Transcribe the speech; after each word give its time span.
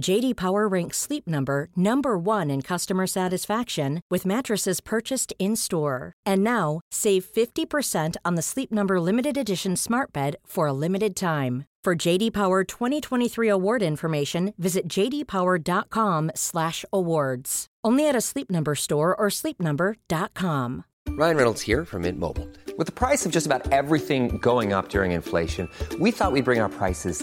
JD 0.00 0.36
Power 0.36 0.66
ranks 0.66 0.96
Sleep 0.98 1.28
Number 1.28 1.68
number 1.76 2.18
1 2.18 2.50
in 2.50 2.62
customer 2.62 3.06
satisfaction 3.06 4.00
with 4.10 4.26
mattresses 4.26 4.80
purchased 4.80 5.32
in-store. 5.38 6.12
And 6.26 6.42
now, 6.42 6.80
save 6.90 7.24
50% 7.24 8.16
on 8.24 8.34
the 8.34 8.42
Sleep 8.42 8.72
Number 8.72 9.00
limited 9.00 9.38
edition 9.38 9.76
Smart 9.76 10.12
Bed 10.12 10.34
for 10.44 10.66
a 10.66 10.72
limited 10.72 11.14
time. 11.14 11.66
For 11.84 11.94
JD 11.94 12.32
Power 12.32 12.64
2023 12.64 13.48
award 13.48 13.82
information, 13.82 14.52
visit 14.56 14.88
jdpower.com/awards. 14.88 17.66
Only 17.84 18.08
at 18.08 18.16
a 18.16 18.22
Sleep 18.22 18.50
Number 18.50 18.74
store 18.74 19.14
or 19.14 19.26
sleepnumber.com. 19.28 20.84
Ryan 21.10 21.36
Reynolds 21.36 21.60
here 21.60 21.84
from 21.84 22.00
Mint 22.02 22.18
Mobile. 22.18 22.48
With 22.78 22.86
the 22.86 22.92
price 22.92 23.26
of 23.26 23.32
just 23.32 23.44
about 23.46 23.70
everything 23.70 24.38
going 24.38 24.72
up 24.72 24.88
during 24.88 25.12
inflation, 25.12 25.68
we 26.00 26.10
thought 26.10 26.32
we'd 26.32 26.46
bring 26.46 26.60
our 26.60 26.70
prices 26.70 27.22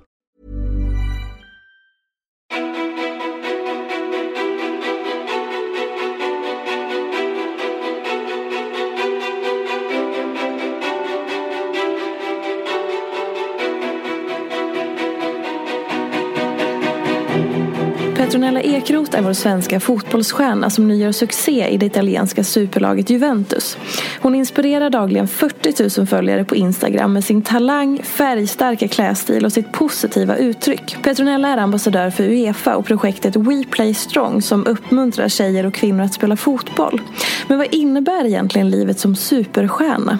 Petronella 18.31 18.61
Ekroth 18.61 19.17
är 19.17 19.21
vår 19.21 19.33
svenska 19.33 19.79
fotbollsstjärna 19.79 20.69
som 20.69 20.87
nu 20.87 20.95
gör 20.95 21.11
succé 21.11 21.67
i 21.67 21.77
det 21.77 21.85
italienska 21.85 22.43
superlaget 22.43 23.09
Juventus. 23.09 23.77
Hon 24.21 24.35
inspirerar 24.35 24.89
dagligen 24.89 25.27
40 25.27 25.99
000 25.99 26.07
följare 26.07 26.45
på 26.45 26.55
Instagram 26.55 27.13
med 27.13 27.23
sin 27.23 27.41
talang, 27.41 28.03
färgstarka 28.03 28.87
klädstil 28.87 29.45
och 29.45 29.53
sitt 29.53 29.71
positiva 29.71 30.35
uttryck. 30.35 30.97
Petronella 31.03 31.47
är 31.47 31.57
ambassadör 31.57 32.09
för 32.09 32.23
Uefa 32.23 32.75
och 32.75 32.85
projektet 32.85 33.35
We 33.35 33.63
Play 33.71 33.93
Strong 33.93 34.41
som 34.41 34.65
uppmuntrar 34.65 35.29
tjejer 35.29 35.65
och 35.65 35.73
kvinnor 35.73 36.03
att 36.03 36.13
spela 36.13 36.35
fotboll. 36.35 37.01
Men 37.47 37.57
vad 37.57 37.67
innebär 37.73 38.25
egentligen 38.25 38.69
livet 38.69 38.99
som 38.99 39.15
superstjärna? 39.15 40.19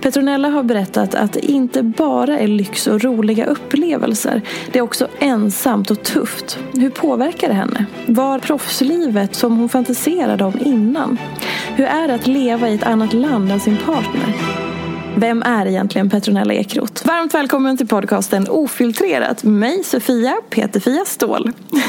Petronella 0.00 0.48
har 0.48 0.62
berättat 0.62 1.14
att 1.14 1.32
det 1.32 1.50
inte 1.50 1.82
bara 1.82 2.38
är 2.38 2.48
lyx 2.48 2.86
och 2.86 3.04
roliga 3.04 3.46
upplevelser. 3.46 4.42
Det 4.72 4.78
är 4.78 4.82
också 4.82 5.08
ensamt 5.18 5.90
och 5.90 6.02
tufft. 6.02 6.58
Hur 6.72 6.90
påverkar 6.90 7.51
det 7.52 7.56
henne? 7.56 7.86
Var 8.06 8.38
proffslivet 8.38 9.34
som 9.34 9.56
hon 9.56 9.68
fantiserade 9.68 10.44
om 10.44 10.58
innan? 10.60 11.18
Hur 11.76 11.84
är 11.84 12.08
det 12.08 12.14
att 12.14 12.26
leva 12.26 12.68
i 12.68 12.74
ett 12.74 12.82
annat 12.82 13.12
land 13.12 13.52
än 13.52 13.60
sin 13.60 13.76
partner? 13.76 14.61
Vem 15.16 15.42
är 15.42 15.66
egentligen 15.66 16.10
Petronella 16.10 16.54
Ekroth? 16.54 17.06
Varmt 17.06 17.34
välkommen 17.34 17.76
till 17.76 17.86
podcasten 17.86 18.46
Ofiltrerat 18.48 19.44
med 19.44 19.52
mig 19.52 19.84
Sofia 19.84 20.36
Peterfia 20.50 21.04
Ståhl. 21.04 21.50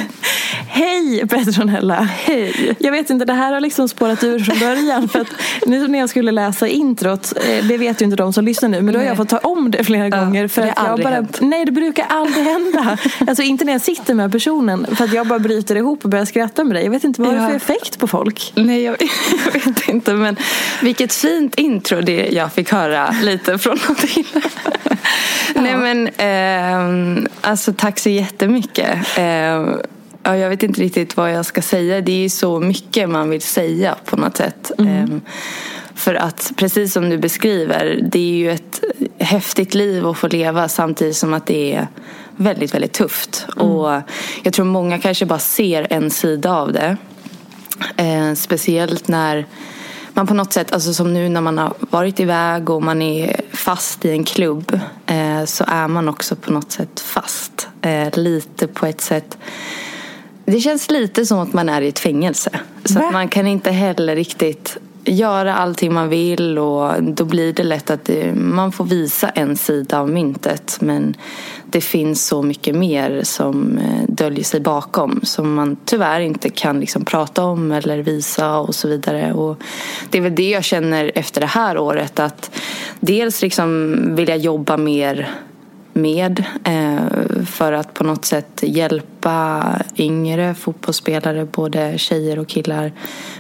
Hej 0.68 1.28
Petronella! 1.28 2.02
Hej! 2.02 2.76
Jag 2.80 2.92
vet 2.92 3.10
inte, 3.10 3.26
det 3.26 3.34
här 3.34 3.54
har 3.54 3.60
liksom 3.60 3.90
spårat 3.90 4.24
ur 4.24 4.40
från 4.40 4.60
början. 4.60 5.10
För 5.10 5.20
att 5.20 5.28
nu 5.66 5.88
när 5.88 6.00
jag 6.00 6.10
skulle 6.10 6.32
läsa 6.32 6.68
introt, 6.68 7.34
eh, 7.48 7.66
det 7.66 7.78
vet 7.78 8.02
ju 8.02 8.06
inte 8.06 8.18
de 8.18 8.34
som 8.34 8.46
lyssnar 8.46 8.70
nu, 8.70 8.82
men 8.82 8.94
då 8.94 9.00
har 9.00 9.06
jag 9.06 9.18
fått 9.18 9.30
ta 9.30 9.38
om 9.38 9.72
det 9.72 9.84
flera 9.84 10.08
ja, 10.08 10.26
gånger. 10.26 10.48
För 10.48 10.62
det 10.62 10.72
att 10.72 10.88
jag 10.88 11.00
bara, 11.00 11.14
hänt. 11.14 11.38
Nej, 11.42 11.66
det 11.66 11.72
brukar 11.72 12.06
aldrig 12.10 12.46
hända. 12.46 12.98
Alltså 13.28 13.44
inte 13.44 13.66
när 13.66 13.74
jag 13.74 13.82
sitter 13.82 14.14
med 14.14 14.32
personen, 14.32 14.96
för 14.96 15.06
att 15.06 15.14
jag 15.14 15.28
bara 15.28 15.40
bryter 15.40 15.76
ihop 15.76 16.04
och 16.04 16.10
börjar 16.10 16.26
skratta 16.26 16.64
med 16.64 16.76
dig. 16.76 16.84
Jag 16.84 16.92
vet 16.92 17.04
inte, 17.04 17.22
vad 17.22 17.36
har 17.36 17.42
det 17.42 17.60
för 17.60 17.74
effekt 17.74 18.00
på 18.00 18.08
folk? 18.08 18.54
Nej, 18.56 18.84
jag, 18.84 18.96
jag 19.46 19.54
vet 19.54 19.90
inte. 19.90 20.14
Men 20.14 20.36
vilket 20.82 21.14
fint 21.14 21.56
intro 21.56 22.02
det 22.02 22.30
jag 22.32 22.54
fick 22.54 22.72
höra 22.72 23.13
lite 23.22 23.58
från 23.58 23.78
till. 23.78 24.26
ja. 25.56 25.62
Nej 25.62 25.78
men, 25.78 26.08
eh, 26.08 27.30
alltså 27.42 27.74
tack 27.74 28.00
så 28.00 28.10
jättemycket. 28.10 29.18
Eh, 29.18 29.24
ja, 30.24 30.38
jag 30.38 30.50
vet 30.50 30.64
inte 30.64 30.82
riktigt 30.82 31.18
vad 31.18 31.32
jag 31.32 31.46
ska 31.46 31.62
säga. 31.62 32.02
Det 32.02 32.26
är 32.26 32.30
så 32.30 32.60
mycket 32.60 33.10
man 33.10 33.30
vill 33.30 33.42
säga 33.42 33.96
på 34.06 34.16
något 34.16 34.38
sätt. 34.38 34.72
Mm. 34.78 34.98
Eh, 34.98 35.18
för 35.96 36.16
att 36.16 36.52
precis 36.56 36.94
som 36.94 37.10
du 37.10 37.18
beskriver, 37.18 38.00
det 38.12 38.20
är 38.20 38.38
ju 38.38 38.52
ett 38.52 38.82
häftigt 39.18 39.74
liv 39.74 40.08
att 40.08 40.18
få 40.18 40.28
leva 40.28 40.70
samtidigt 40.70 41.16
som 41.16 41.34
att 41.34 41.46
det 41.46 41.74
är 41.74 41.88
väldigt, 42.36 42.74
väldigt 42.74 42.94
tufft. 42.94 43.46
Mm. 43.56 43.68
Och 43.68 44.02
jag 44.44 44.54
tror 44.54 44.66
många 44.66 45.00
kanske 45.00 45.26
bara 45.26 45.40
ser 45.40 45.88
en 45.90 46.12
sida 46.12 46.56
av 46.56 46.74
det. 46.74 46.98
Eh, 47.98 48.34
speciellt 48.34 49.08
när 49.08 49.46
man 50.14 50.28
på 50.28 50.34
något 50.34 50.54
sätt, 50.54 50.74
alltså 50.74 50.94
som 50.94 51.14
nu 51.14 51.30
när 51.30 51.42
man 51.42 51.58
har 51.58 51.74
varit 51.80 52.20
iväg 52.20 52.70
och 52.70 52.84
man 52.84 53.02
är 53.02 53.42
fast 53.54 54.06
i 54.06 54.12
en 54.12 54.24
klubb 54.24 54.80
eh, 55.06 55.46
så 55.46 55.64
är 55.68 55.88
man 55.88 56.10
också 56.10 56.36
på 56.36 56.54
något 56.54 56.72
sätt 56.72 57.00
fast. 57.00 57.68
Eh, 57.82 58.18
lite 58.18 58.68
på 58.68 58.86
ett 58.86 59.02
sätt 59.02 59.38
det 60.46 60.60
känns 60.60 60.92
lite 60.92 61.26
som 61.26 61.40
att 61.40 61.54
man 61.54 61.70
är 61.70 61.82
i 61.82 61.88
ett 61.88 62.00
fängelse. 62.00 62.50
Så 62.86 63.00
att 63.00 63.14
man 63.14 63.28
kan 63.28 63.48
inte 63.48 63.72
heller 63.72 64.16
riktigt 64.16 64.78
göra 65.06 65.56
allting 65.56 65.94
man 65.94 66.10
vill 66.10 66.58
och 66.60 67.04
då 67.04 67.26
blir 67.26 67.54
det 67.54 67.64
lätt 67.64 67.90
att 67.90 68.06
det, 68.06 68.34
man 68.34 68.72
får 68.72 68.86
visa 68.86 69.30
en 69.30 69.58
sida 69.58 70.00
av 70.00 70.10
myntet 70.10 70.78
men 70.82 71.16
det 71.66 71.82
finns 71.82 72.28
så 72.28 72.42
mycket 72.42 72.76
mer 72.76 73.22
som 73.24 73.78
eh, 73.78 74.04
döljer 74.08 74.44
sig 74.44 74.60
bakom 74.60 75.20
som 75.24 75.54
man 75.54 75.78
tyvärr 75.86 76.20
inte 76.20 76.50
kan 76.50 76.80
liksom 76.80 77.06
prata 77.06 77.44
om 77.44 77.72
eller 77.72 77.98
visa 77.98 78.58
och 78.58 78.76
så 78.76 78.88
vidare. 78.88 79.34
Och 79.34 79.58
det 80.10 80.18
är 80.18 80.22
väl 80.22 80.36
det 80.36 80.50
jag 80.50 80.64
känner 80.64 81.12
efter 81.16 81.42
det 81.42 81.48
här 81.48 81.78
året 81.78 82.20
att 82.20 82.60
dels 83.00 83.42
liksom 83.42 83.96
vill 84.16 84.30
jag 84.30 84.38
jobba 84.38 84.78
mer 84.78 85.30
med 85.94 86.44
eh, 86.64 87.46
för 87.46 87.74
att 87.74 87.94
på 87.94 88.04
något 88.04 88.26
sätt 88.26 88.60
hjälpa 88.62 89.66
yngre 89.98 90.54
fotbollsspelare, 90.54 91.46
både 91.46 91.98
tjejer 91.98 92.40
och 92.40 92.48
killar. 92.48 92.92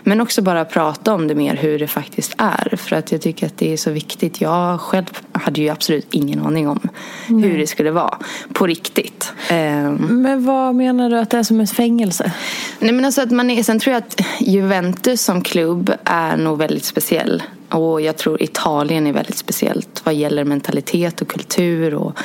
Men 0.04 0.22
också 0.22 0.42
bara 0.42 0.66
prata 0.66 1.13
om 1.13 1.27
det 1.27 1.36
mer, 1.36 1.56
hur 1.56 1.80
det 1.80 1.88
faktiskt 1.88 2.36
är. 2.38 2.75
För 2.75 2.95
att 2.95 3.12
jag 3.12 3.22
tycker 3.22 3.48
att 3.48 3.57
det 3.57 3.74
är 3.74 3.77
så 3.77 3.92
viktigt. 3.92 4.42
Jag 4.42 4.81
själv 4.81 5.06
hade 5.31 5.62
ju 5.62 5.69
absolut 5.69 6.07
ingen 6.12 6.45
aning 6.45 6.68
om 6.68 6.80
hur 7.27 7.57
det 7.57 7.68
skulle 7.68 7.92
vara 7.92 8.18
på 8.54 8.68
riktigt. 8.68 9.33
Eh, 9.50 9.92
Men 10.00 10.45
vad 10.45 10.75
menar 10.75 11.10
du 11.10 11.19
att 11.19 11.30
det 11.30 11.38
är 11.38 11.44
som 11.44 11.60
ett 11.60 11.72
fängelse? 11.72 12.31
Nej 12.80 12.92
men 12.92 13.06
alltså 13.06 13.22
att 13.22 13.31
man 13.31 13.50
är, 13.50 13.63
sen 13.63 13.80
tror 13.80 13.94
jag 13.94 14.04
att 14.04 14.22
Juventus 14.39 15.22
som 15.22 15.42
klubb 15.42 15.94
är 16.04 16.38
nog 16.38 16.57
väldigt 16.57 16.86
speciell. 16.86 17.44
Och 17.74 18.02
jag 18.02 18.18
tror 18.18 18.44
Italien 18.44 19.08
är 19.08 19.14
väldigt 19.14 19.38
speciellt 19.38 20.02
vad 20.04 20.16
gäller 20.16 20.44
mentalitet 20.44 21.22
och 21.22 21.28
kultur 21.28 21.96
och 21.96 22.18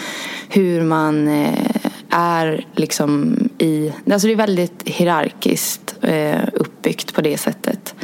hur 0.49 0.83
man 0.83 1.29
eh, 1.29 1.77
är 2.11 2.67
liksom 2.77 3.37
i... 3.59 3.93
Alltså 4.13 4.27
det 4.27 4.35
är 4.35 4.37
väldigt 4.37 4.83
hierarkiskt 4.85 5.95
eh, 6.03 6.41
uppbyggt 6.53 7.15
på 7.15 7.21
det 7.21 7.39
sättet. 7.39 7.95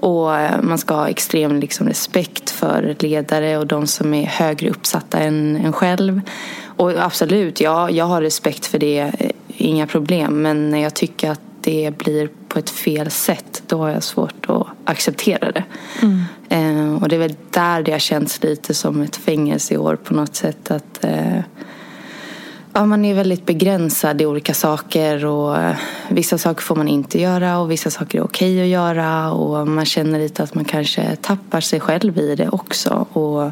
Och 0.00 0.36
eh, 0.36 0.62
man 0.62 0.78
ska 0.78 0.94
ha 0.94 1.08
extrem 1.08 1.60
liksom, 1.60 1.88
respekt 1.88 2.50
för 2.50 2.96
ledare 2.98 3.58
och 3.58 3.66
de 3.66 3.86
som 3.86 4.14
är 4.14 4.26
högre 4.26 4.70
uppsatta 4.70 5.18
än 5.18 5.56
en 5.56 5.72
själv. 5.72 6.20
Och 6.64 6.90
absolut, 6.90 7.60
ja, 7.60 7.90
jag 7.90 8.04
har 8.04 8.22
respekt 8.22 8.66
för 8.66 8.78
det 8.78 9.12
inga 9.48 9.86
problem. 9.86 10.42
Men 10.42 10.70
när 10.70 10.82
jag 10.82 10.94
tycker 10.94 11.30
att 11.30 11.40
det 11.60 11.98
blir 11.98 12.28
på 12.48 12.58
ett 12.58 12.70
fel 12.70 13.10
sätt, 13.10 13.62
då 13.66 13.78
har 13.78 13.90
jag 13.90 14.02
svårt 14.02 14.46
att 14.48 14.66
acceptera 14.84 15.52
det. 15.52 15.64
Mm. 16.02 16.24
Och 17.00 17.08
det 17.08 17.16
är 17.16 17.20
väl 17.20 17.34
där 17.50 17.82
det 17.82 17.92
har 17.92 17.98
känts 17.98 18.42
lite 18.42 18.74
som 18.74 19.02
ett 19.02 19.16
fängelse 19.16 19.74
i 19.74 19.76
år 19.76 19.96
på 19.96 20.14
något 20.14 20.36
sätt. 20.36 20.70
Att 20.70 21.04
eh, 21.04 21.40
ja, 22.72 22.86
man 22.86 23.04
är 23.04 23.14
väldigt 23.14 23.46
begränsad 23.46 24.22
i 24.22 24.26
olika 24.26 24.54
saker 24.54 25.24
och 25.24 25.58
eh, 25.58 25.76
vissa 26.08 26.38
saker 26.38 26.62
får 26.62 26.76
man 26.76 26.88
inte 26.88 27.20
göra 27.20 27.58
och 27.58 27.70
vissa 27.70 27.90
saker 27.90 28.18
är 28.18 28.22
okej 28.22 28.62
att 28.62 28.68
göra 28.68 29.32
och 29.32 29.68
man 29.68 29.84
känner 29.84 30.18
lite 30.18 30.42
att 30.42 30.54
man 30.54 30.64
kanske 30.64 31.16
tappar 31.16 31.60
sig 31.60 31.80
själv 31.80 32.18
i 32.18 32.34
det 32.34 32.48
också 32.48 33.06
och 33.12 33.50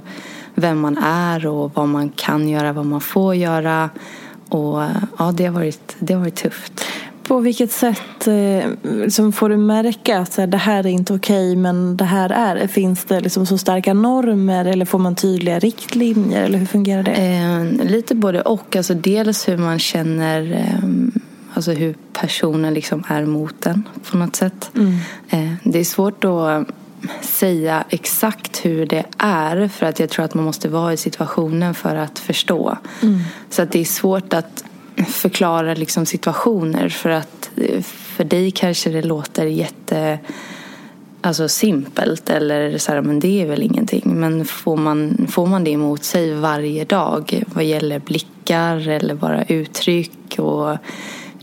vem 0.54 0.80
man 0.80 0.98
är 0.98 1.46
och 1.46 1.70
vad 1.74 1.88
man 1.88 2.08
kan 2.08 2.48
göra, 2.48 2.72
vad 2.72 2.86
man 2.86 3.00
får 3.00 3.34
göra 3.34 3.90
och 4.48 4.82
eh, 4.82 4.90
ja, 5.18 5.32
det 5.32 5.44
har 5.44 5.52
varit, 5.52 5.96
det 5.98 6.14
har 6.14 6.20
varit 6.20 6.36
tufft. 6.36 6.84
På 7.28 7.38
vilket 7.38 7.72
sätt 7.72 8.26
eh, 8.26 8.70
liksom 8.82 9.32
får 9.32 9.48
du 9.48 9.56
märka 9.56 10.18
att 10.18 10.36
det 10.50 10.56
här 10.56 10.86
är 10.86 10.90
inte 10.90 11.14
okej 11.14 11.56
men 11.56 11.96
det 11.96 12.04
här 12.04 12.30
är? 12.30 12.66
Finns 12.66 13.04
det 13.04 13.20
liksom 13.20 13.46
så 13.46 13.58
starka 13.58 13.94
normer 13.94 14.64
eller 14.64 14.84
får 14.84 14.98
man 14.98 15.14
tydliga 15.14 15.58
riktlinjer? 15.58 16.42
Eller 16.42 16.58
hur 16.58 16.66
fungerar 16.66 17.02
det? 17.02 17.12
Eh, 17.12 17.86
lite 17.86 18.14
både 18.14 18.42
och. 18.42 18.76
Alltså 18.76 18.94
dels 18.94 19.48
hur 19.48 19.56
man 19.56 19.78
känner 19.78 20.52
eh, 20.52 20.88
Alltså 21.56 21.72
hur 21.72 21.94
personen 22.12 22.74
liksom 22.74 23.04
är 23.08 23.24
mot 23.24 23.66
en 23.66 23.88
på 24.10 24.16
något 24.16 24.36
sätt. 24.36 24.70
Mm. 24.74 24.94
Eh, 25.28 25.52
det 25.62 25.78
är 25.78 25.84
svårt 25.84 26.24
att 26.24 26.68
säga 27.20 27.84
exakt 27.88 28.64
hur 28.64 28.86
det 28.86 29.04
är 29.18 29.68
för 29.68 29.86
att 29.86 30.00
jag 30.00 30.10
tror 30.10 30.24
att 30.24 30.34
man 30.34 30.44
måste 30.44 30.68
vara 30.68 30.92
i 30.92 30.96
situationen 30.96 31.74
för 31.74 31.96
att 31.96 32.18
förstå. 32.18 32.78
Mm. 33.02 33.20
Så 33.50 33.62
att 33.62 33.72
det 33.72 33.80
är 33.80 33.84
svårt 33.84 34.32
att 34.32 34.64
förklara 35.04 35.74
liksom 35.74 36.06
situationer 36.06 36.88
för 36.88 37.10
att 37.10 37.50
för 37.90 38.24
dig 38.24 38.50
kanske 38.50 38.90
det 38.90 39.02
låter 39.02 39.46
jätte 39.46 40.18
alltså 41.20 41.48
simpelt 41.48 42.30
eller 42.30 42.78
så 42.78 42.92
här, 42.92 43.00
men 43.00 43.20
det 43.20 43.42
är 43.42 43.46
väl 43.46 43.62
ingenting. 43.62 44.02
Men 44.06 44.44
får 44.44 44.76
man, 44.76 45.26
får 45.30 45.46
man 45.46 45.64
det 45.64 45.70
emot 45.70 46.04
sig 46.04 46.34
varje 46.34 46.84
dag 46.84 47.42
vad 47.46 47.64
gäller 47.64 47.98
blickar 47.98 48.88
eller 48.88 49.14
bara 49.14 49.44
uttryck 49.44 50.38
och 50.38 50.76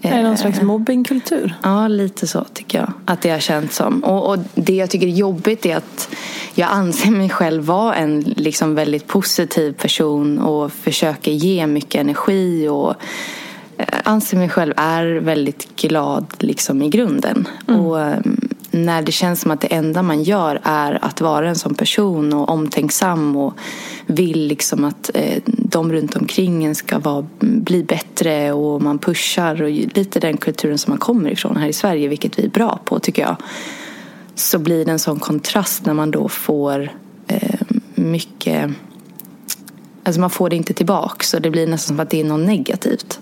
är 0.06 0.18
det 0.18 0.24
någon 0.24 0.38
slags 0.38 0.62
mobbingkultur? 0.62 1.56
Ja, 1.64 1.88
lite 1.88 2.28
så 2.28 2.44
tycker 2.54 2.78
jag 2.78 2.92
att 3.06 3.22
det 3.22 3.30
har 3.30 3.40
känts 3.40 3.76
som. 3.76 4.04
Och, 4.04 4.30
och, 4.30 4.40
det 4.56 4.76
jag 4.76 4.90
tycker 4.90 5.08
är 5.08 5.12
jobbigt 5.12 5.66
är 5.66 5.76
att 5.76 6.10
jag 6.56 6.70
anser 6.70 7.12
mig 7.12 7.30
själv 7.30 7.64
vara 7.64 7.96
en 7.96 8.22
liksom 8.22 8.76
väldigt 8.76 9.08
positiv 9.08 9.74
person 9.74 10.40
och 10.40 10.72
försöker 10.72 11.32
ge 11.32 11.68
mycket 11.68 12.02
energi 12.02 12.68
och 12.68 12.96
Eh, 12.96 13.43
anser 14.04 14.38
mig 14.38 14.50
själv 14.50 14.74
är 14.78 15.06
väldigt 15.06 15.76
glad 15.76 16.26
liksom 16.40 16.82
i 16.82 16.90
grunden. 16.90 17.48
Mm. 17.68 17.80
Och 17.80 18.02
ehm, 18.02 18.50
när 18.72 19.02
det 19.02 19.12
känns 19.12 19.42
som 19.42 19.52
att 19.52 19.62
det 19.62 19.68
enda 19.68 20.04
man 20.04 20.24
gör 20.24 20.60
är 20.64 21.06
att 21.06 21.22
vara 21.22 21.50
en 21.50 21.56
sån 21.56 21.76
person 21.76 22.34
och 22.34 22.50
omtänksam 22.50 23.36
och 23.36 23.54
vill 24.06 24.48
liksom 24.48 24.84
att 24.84 25.12
eh, 25.14 25.44
de 25.46 25.92
runt 25.92 26.16
omkring 26.16 26.66
en 26.66 26.76
ska 26.76 27.00
vara, 27.00 27.26
bli 27.40 27.84
bättre 27.84 28.52
och 28.52 28.82
man 28.82 29.00
pushar 29.00 29.62
och 29.62 29.70
lite 29.70 30.20
den 30.20 30.38
kulturen 30.38 30.78
som 30.78 30.92
man 30.92 31.00
kommer 31.00 31.30
ifrån 31.30 31.58
här 31.58 31.68
i 31.68 31.74
Sverige, 31.74 32.08
vilket 32.08 32.40
vi 32.40 32.44
är 32.46 32.50
bra 32.50 32.80
på 32.86 33.00
tycker 33.00 33.22
jag. 33.22 33.36
Så 34.36 34.60
blir 34.60 34.86
det 34.86 34.92
en 34.92 35.00
sån 35.00 35.20
kontrast 35.20 35.86
när 35.86 35.94
man 35.94 36.12
då 36.12 36.30
får 36.30 36.92
eh, 37.28 37.60
mycket 37.96 38.72
Alltså 40.04 40.22
man 40.22 40.30
får 40.30 40.50
det 40.50 40.56
inte 40.56 40.74
tillbaka 40.74 41.24
så 41.24 41.40
det 41.40 41.50
blir 41.50 41.68
nästan 41.68 41.96
som 41.96 42.00
att 42.00 42.10
det 42.10 42.20
är 42.20 42.24
något 42.24 42.48
negativt. 42.48 43.20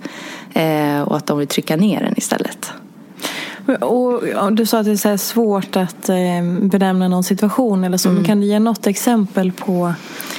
Eh, 0.54 1.02
och 1.02 1.18
att 1.18 1.28
de 1.28 1.38
vill 1.38 1.48
trycka 1.48 1.76
ner 1.76 2.02
den 2.02 2.14
istället. 2.18 2.72
Och, 3.80 4.54
du 4.54 4.66
sa 4.66 4.80
att 4.80 4.86
det 4.86 5.06
är 5.06 5.18
svårt 5.18 5.76
att 5.76 6.10
eh, 6.10 6.44
benämna 6.62 7.08
någon 7.08 7.24
situation 7.24 7.84
eller 7.84 7.98
så. 7.98 8.10
Mm. 8.10 8.24
Kan 8.24 8.42
du 8.42 8.48
ge 8.48 8.60
något 8.60 8.88
exempel 8.88 9.52
på 9.52 9.94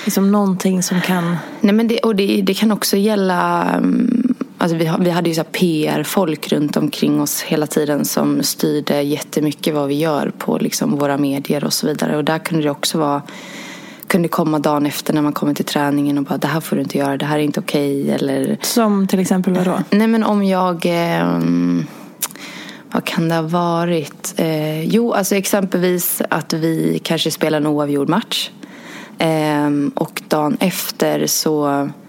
liksom, 0.04 0.32
någonting 0.32 0.82
som 0.82 1.00
kan... 1.00 1.36
Nej, 1.60 1.74
men 1.74 1.88
det, 1.88 1.98
och 1.98 2.16
det, 2.16 2.42
det 2.42 2.54
kan 2.54 2.72
också 2.72 2.96
gälla 2.96 3.68
mm, 3.74 4.34
Alltså 4.62 4.76
vi, 4.76 4.92
vi 5.00 5.10
hade 5.10 5.30
ju 5.30 5.44
PR-folk 5.44 6.52
runt 6.52 6.76
omkring 6.76 7.20
oss 7.20 7.42
hela 7.42 7.66
tiden 7.66 8.04
som 8.04 8.42
styrde 8.42 9.02
jättemycket 9.02 9.74
vad 9.74 9.88
vi 9.88 9.94
gör 9.94 10.32
på 10.38 10.58
liksom 10.58 10.98
våra 10.98 11.18
medier 11.18 11.64
och 11.64 11.72
så 11.72 11.86
vidare. 11.86 12.16
Och 12.16 12.24
där 12.24 12.38
kunde 12.38 12.64
det 12.64 12.70
också 12.70 12.98
vara 12.98 13.22
kunde 14.12 14.28
komma 14.28 14.58
dagen 14.58 14.86
efter 14.86 15.12
när 15.14 15.22
man 15.22 15.32
kommer 15.32 15.54
till 15.54 15.64
träningen 15.64 16.18
och 16.18 16.24
bara 16.24 16.38
det 16.38 16.46
här 16.46 16.60
får 16.60 16.76
du 16.76 16.82
inte 16.82 16.98
göra, 16.98 17.16
det 17.16 17.24
här 17.24 17.38
är 17.38 17.42
inte 17.42 17.60
okej. 17.60 18.02
Okay, 18.02 18.14
eller... 18.14 18.58
Som 18.62 19.06
till 19.06 19.20
exempel 19.20 19.54
vad 19.54 19.64
då? 19.64 19.78
Nej 19.90 20.06
men 20.06 20.24
om 20.24 20.44
jag... 20.44 20.86
Eh, 20.86 21.38
vad 22.92 23.04
kan 23.04 23.28
det 23.28 23.34
ha 23.34 23.42
varit? 23.42 24.34
Eh, 24.36 24.84
jo, 24.84 25.12
alltså 25.12 25.34
exempelvis 25.34 26.22
att 26.30 26.52
vi 26.52 27.00
kanske 27.04 27.30
spelar 27.30 27.58
en 27.58 27.66
oavgjord 27.66 28.08
match. 28.08 28.50
Eh, 29.18 29.70
och 29.94 30.22
dagen 30.28 30.56
efter 30.60 31.26
så... 31.26 31.66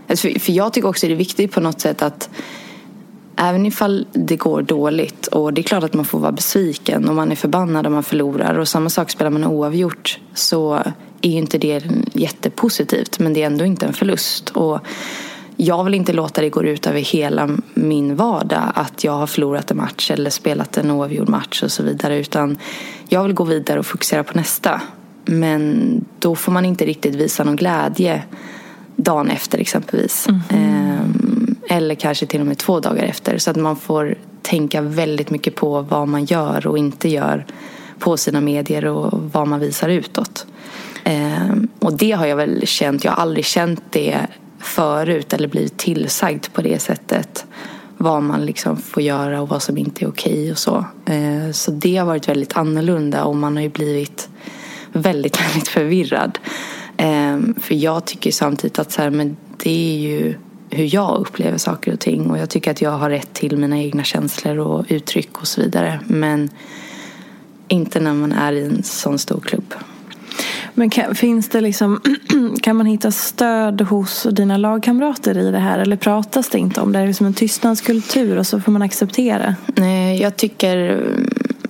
Alltså 0.10 0.28
för 0.40 0.52
jag 0.52 0.74
tycker 0.74 0.88
också 0.88 1.08
det 1.08 1.14
är 1.14 1.18
viktigt 1.18 1.52
på 1.52 1.60
något 1.60 1.82
sätt 1.82 2.02
att 2.02 2.30
Även 3.36 3.66
ifall 3.66 4.08
det 4.12 4.36
går 4.36 4.62
dåligt 4.62 5.28
och 5.28 5.54
det 5.54 5.62
är 5.62 5.64
klart 5.64 5.84
att 5.84 5.94
man 5.94 6.06
får 6.06 6.20
vara 6.20 6.32
besviken 6.32 7.10
och 7.10 7.16
man 7.16 7.32
är 7.32 7.36
förbannad 7.36 7.88
om 7.88 7.94
man 7.94 8.04
förlorar 8.04 8.58
och 8.58 8.68
samma 8.68 8.90
sak 8.90 9.12
spelar 9.12 9.32
man 9.32 9.44
oavgjort 9.44 10.20
så 10.34 10.84
är 11.24 11.30
ju 11.30 11.38
inte 11.38 11.58
det 11.58 11.84
jättepositivt 12.14 13.20
men 13.20 13.34
det 13.34 13.42
är 13.42 13.46
ändå 13.46 13.66
inte 13.66 13.86
en 13.86 13.94
förlust. 13.94 14.50
Och 14.50 14.80
jag 15.58 15.84
vill 15.84 15.94
inte 15.94 16.14
låta 16.14 16.42
det 16.42 16.50
gå 16.50 16.64
ut 16.64 16.88
över 16.88 17.00
hela 17.00 17.58
min 17.74 18.16
vardag 18.16 18.72
att 18.76 19.04
jag 19.04 19.12
har 19.12 19.28
förlorat 19.28 19.72
en 19.72 19.78
match 19.78 20.12
eller 20.12 20.30
spelat 20.30 20.78
en 20.78 20.92
oavgjord 20.92 21.30
match 21.30 21.64
och 21.64 21.72
så 21.72 21.84
vidare 21.84 22.20
utan 22.20 22.58
jag 23.10 23.24
vill 23.24 23.34
gå 23.34 23.44
vidare 23.44 23.80
och 23.80 23.86
fokusera 23.86 24.24
på 24.24 24.38
nästa. 24.38 24.82
Men 25.26 26.06
då 26.20 26.36
får 26.36 26.52
man 26.52 26.66
inte 26.66 26.86
riktigt 26.86 27.16
visa 27.16 27.44
någon 27.44 27.56
glädje 27.56 28.24
dagen 28.96 29.30
efter 29.30 29.58
exempelvis. 29.58 30.28
Mm. 30.50 31.56
Eller 31.70 31.96
kanske 31.96 32.26
till 32.26 32.42
och 32.42 32.48
med 32.48 32.58
två 32.58 32.80
dagar 32.80 33.04
efter. 33.04 33.38
Så 33.38 33.52
att 33.52 33.58
man 33.58 33.76
får 33.76 34.16
tänka 34.42 34.82
väldigt 34.82 35.30
mycket 35.30 35.56
på 35.56 35.82
vad 35.82 36.08
man 36.08 36.26
gör 36.26 36.68
och 36.68 36.78
inte 36.78 37.10
gör 37.10 37.46
på 38.00 38.18
sina 38.18 38.42
medier 38.42 38.86
och 38.86 39.22
vad 39.34 39.48
man 39.48 39.60
visar 39.60 39.90
utåt. 39.90 40.46
Ehm, 41.04 41.68
och 41.80 41.98
det 41.98 42.12
har 42.12 42.26
jag 42.26 42.36
väl 42.36 42.68
känt. 42.68 43.04
Jag 43.04 43.12
har 43.12 43.22
aldrig 43.22 43.46
känt 43.46 43.84
det 43.90 44.28
förut 44.60 45.34
eller 45.34 45.48
blivit 45.48 45.78
tillsagd 45.78 46.46
på 46.54 46.62
det 46.62 46.80
sättet. 46.80 47.46
Vad 47.98 48.24
man 48.24 48.46
liksom 48.46 48.78
får 48.78 49.04
göra 49.04 49.42
och 49.42 49.50
vad 49.50 49.64
som 49.64 49.78
inte 49.78 50.06
är 50.06 50.10
okej 50.10 50.52
och 50.52 50.58
så. 50.58 50.86
Ehm, 51.06 51.54
så 51.54 51.72
det 51.72 51.98
har 51.98 52.06
varit 52.06 52.30
väldigt 52.30 52.58
annorlunda 52.58 53.24
och 53.24 53.36
man 53.36 53.56
har 53.56 53.64
ju 53.64 53.70
blivit 53.70 54.30
väldigt, 54.92 55.42
väldigt 55.48 55.68
förvirrad. 55.68 56.40
Ehm, 56.98 57.56
för 57.62 57.76
jag 57.76 58.06
tycker 58.06 58.32
samtidigt 58.32 58.80
att 58.80 58.92
så 58.92 59.02
här, 59.02 59.10
men 59.10 59.38
det 59.58 59.70
är 59.72 59.98
ju 59.98 60.36
hur 60.70 60.96
jag 60.96 61.18
upplever 61.20 61.58
saker 61.58 61.94
och 61.94 62.00
ting 62.00 62.32
och 62.32 62.38
jag 62.38 62.50
tycker 62.50 62.72
att 62.72 62.82
jag 62.82 62.92
har 62.92 63.10
rätt 63.10 63.34
till 63.34 63.58
mina 63.58 63.78
egna 63.78 64.04
känslor 64.04 64.58
och 64.58 64.86
uttryck 64.90 65.42
och 65.42 65.48
så 65.48 65.62
vidare. 65.62 66.00
Men 66.08 66.50
inte 67.68 68.00
när 68.00 68.14
man 68.14 68.32
är 68.32 68.54
i 68.54 68.66
en 68.66 68.84
sån 68.84 69.20
stor 69.20 69.40
klubb. 69.40 69.74
Men 70.74 70.90
kan, 70.90 71.16
finns 71.16 71.50
det 71.50 71.62
liksom, 71.62 72.02
kan 72.62 72.76
man 72.76 72.86
hitta 72.86 73.12
stöd 73.12 73.82
hos 73.82 74.28
dina 74.32 74.58
lagkamrater 74.58 75.38
i 75.38 75.52
det 75.52 75.60
här? 75.60 75.80
Eller 75.80 75.96
pratas 75.96 76.50
det 76.50 76.58
inte 76.58 76.82
om 76.82 76.92
det? 76.92 77.00
Är 77.00 77.02
det 77.02 77.08
liksom 77.08 77.26
en 77.26 77.34
tystnadskultur 77.34 78.38
och 78.38 78.48
så 78.48 78.62
får 78.62 78.72
man 78.72 78.82
acceptera? 78.82 79.56
Jag 80.20 80.36
tycker 80.36 81.04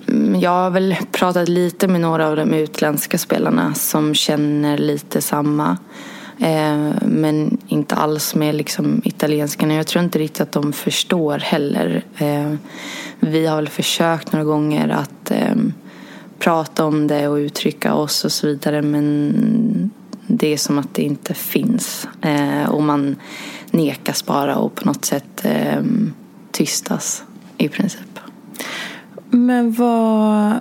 mm, 0.08 0.40
jag 0.40 0.50
har 0.50 0.70
väl 0.70 0.96
pratat 1.12 1.48
lite 1.48 1.88
med 1.88 2.00
några 2.00 2.28
av 2.28 2.36
de 2.36 2.54
utländska 2.54 3.18
spelarna 3.18 3.74
som 3.74 4.14
känner 4.14 4.78
lite 4.78 5.20
samma. 5.20 5.78
Eh, 6.38 6.92
men 7.02 7.58
inte 7.68 7.94
alls 7.94 8.34
med 8.34 8.54
liksom 8.54 9.02
italienskarna. 9.04 9.74
Jag 9.74 9.86
tror 9.86 10.04
inte 10.04 10.18
riktigt 10.18 10.40
att 10.40 10.52
de 10.52 10.72
förstår 10.72 11.38
heller. 11.38 12.04
Eh, 12.18 12.54
vi 13.20 13.46
har 13.46 13.56
väl 13.56 13.68
försökt 13.68 14.32
några 14.32 14.44
gånger 14.44 14.88
att 14.88 15.30
ehm, 15.30 15.72
prata 16.44 16.84
om 16.84 17.06
det 17.06 17.28
och 17.28 17.36
uttrycka 17.36 17.94
oss 17.94 18.24
och 18.24 18.32
så 18.32 18.46
vidare 18.46 18.82
men 18.82 19.90
det 20.26 20.52
är 20.52 20.56
som 20.56 20.78
att 20.78 20.94
det 20.94 21.02
inte 21.02 21.34
finns. 21.34 22.08
Eh, 22.20 22.70
och 22.70 22.82
man 22.82 23.16
nekas 23.70 24.26
bara 24.26 24.56
och 24.56 24.74
på 24.74 24.84
något 24.84 25.04
sätt 25.04 25.44
eh, 25.44 25.82
tystas 26.50 27.24
i 27.58 27.68
princip. 27.68 28.18
Men 29.30 29.72
vad... 29.72 30.60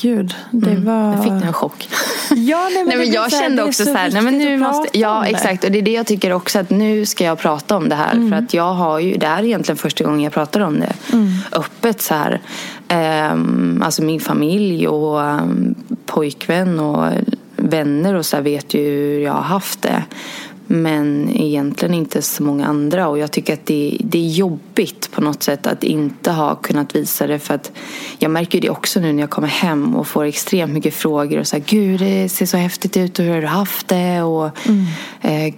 Gud, 0.00 0.34
det 0.50 0.70
mm. 0.70 0.84
var... 0.84 1.12
Jag 1.12 1.22
fick 1.22 1.32
en 1.32 1.52
chock. 1.52 1.88
Ja, 2.30 2.68
nej, 2.72 2.74
men, 2.74 2.88
nej, 2.88 2.96
men 2.96 3.12
jag 3.12 3.32
kände 3.32 3.62
också 3.62 3.84
så, 3.84 3.90
så 3.90 3.96
här, 3.96 4.10
nej, 4.10 4.22
men 4.22 4.38
nu 4.38 4.58
måste, 4.58 4.98
ja 4.98 5.26
exakt 5.26 5.64
och 5.64 5.70
det 5.70 5.78
är 5.78 5.82
det 5.82 5.92
jag 5.92 6.06
tycker 6.06 6.32
också 6.32 6.58
att 6.58 6.70
nu 6.70 7.06
ska 7.06 7.24
jag 7.24 7.38
prata 7.38 7.76
om 7.76 7.88
det 7.88 7.94
här 7.94 8.12
mm. 8.12 8.30
för 8.30 8.36
att 8.36 8.54
jag 8.54 8.74
har 8.74 8.98
ju, 8.98 9.16
det 9.16 9.26
här 9.26 9.38
är 9.38 9.44
egentligen 9.44 9.76
första 9.76 10.04
gången 10.04 10.20
jag 10.20 10.32
pratar 10.32 10.60
om 10.60 10.80
det 10.80 10.92
mm. 11.12 11.32
öppet 11.52 12.02
så 12.02 12.14
här. 12.14 12.40
Um, 12.88 13.82
alltså 13.82 14.02
min 14.02 14.20
familj 14.20 14.88
och 14.88 15.20
um, 15.20 15.74
pojkvän 16.06 16.80
och 16.80 17.12
vänner 17.56 18.14
och 18.14 18.26
så 18.26 18.40
vet 18.40 18.74
ju 18.74 18.80
hur 18.80 19.20
jag 19.20 19.32
har 19.32 19.42
haft 19.42 19.82
det. 19.82 20.04
Men 20.66 21.30
egentligen 21.36 21.94
inte 21.94 22.22
så 22.22 22.42
många 22.42 22.66
andra. 22.66 23.08
Och 23.08 23.18
jag 23.18 23.32
tycker 23.32 23.52
att 23.52 23.66
det, 23.66 23.96
det 24.00 24.18
är 24.18 24.28
jobbigt 24.28 25.10
på 25.12 25.20
något 25.20 25.42
sätt 25.42 25.66
att 25.66 25.84
inte 25.84 26.30
ha 26.30 26.54
kunnat 26.54 26.96
visa 26.96 27.26
det. 27.26 27.38
För 27.38 27.54
att 27.54 27.72
jag 28.18 28.30
märker 28.30 28.60
det 28.60 28.70
också 28.70 29.00
nu 29.00 29.12
när 29.12 29.22
jag 29.22 29.30
kommer 29.30 29.48
hem 29.48 29.96
och 29.96 30.06
får 30.06 30.24
extremt 30.24 30.72
mycket 30.72 30.94
frågor. 30.94 31.38
Och 31.38 31.46
så 31.46 31.56
här, 31.56 31.64
Gud, 31.66 32.00
det 32.00 32.28
ser 32.28 32.46
så 32.46 32.56
häftigt 32.56 32.96
ut 32.96 33.18
och 33.18 33.24
hur 33.24 33.34
har 33.34 33.40
du 33.40 33.46
haft 33.46 33.88
det? 33.88 34.22
Och 34.22 34.50
mm. 34.68 34.84
eh, 35.20 35.54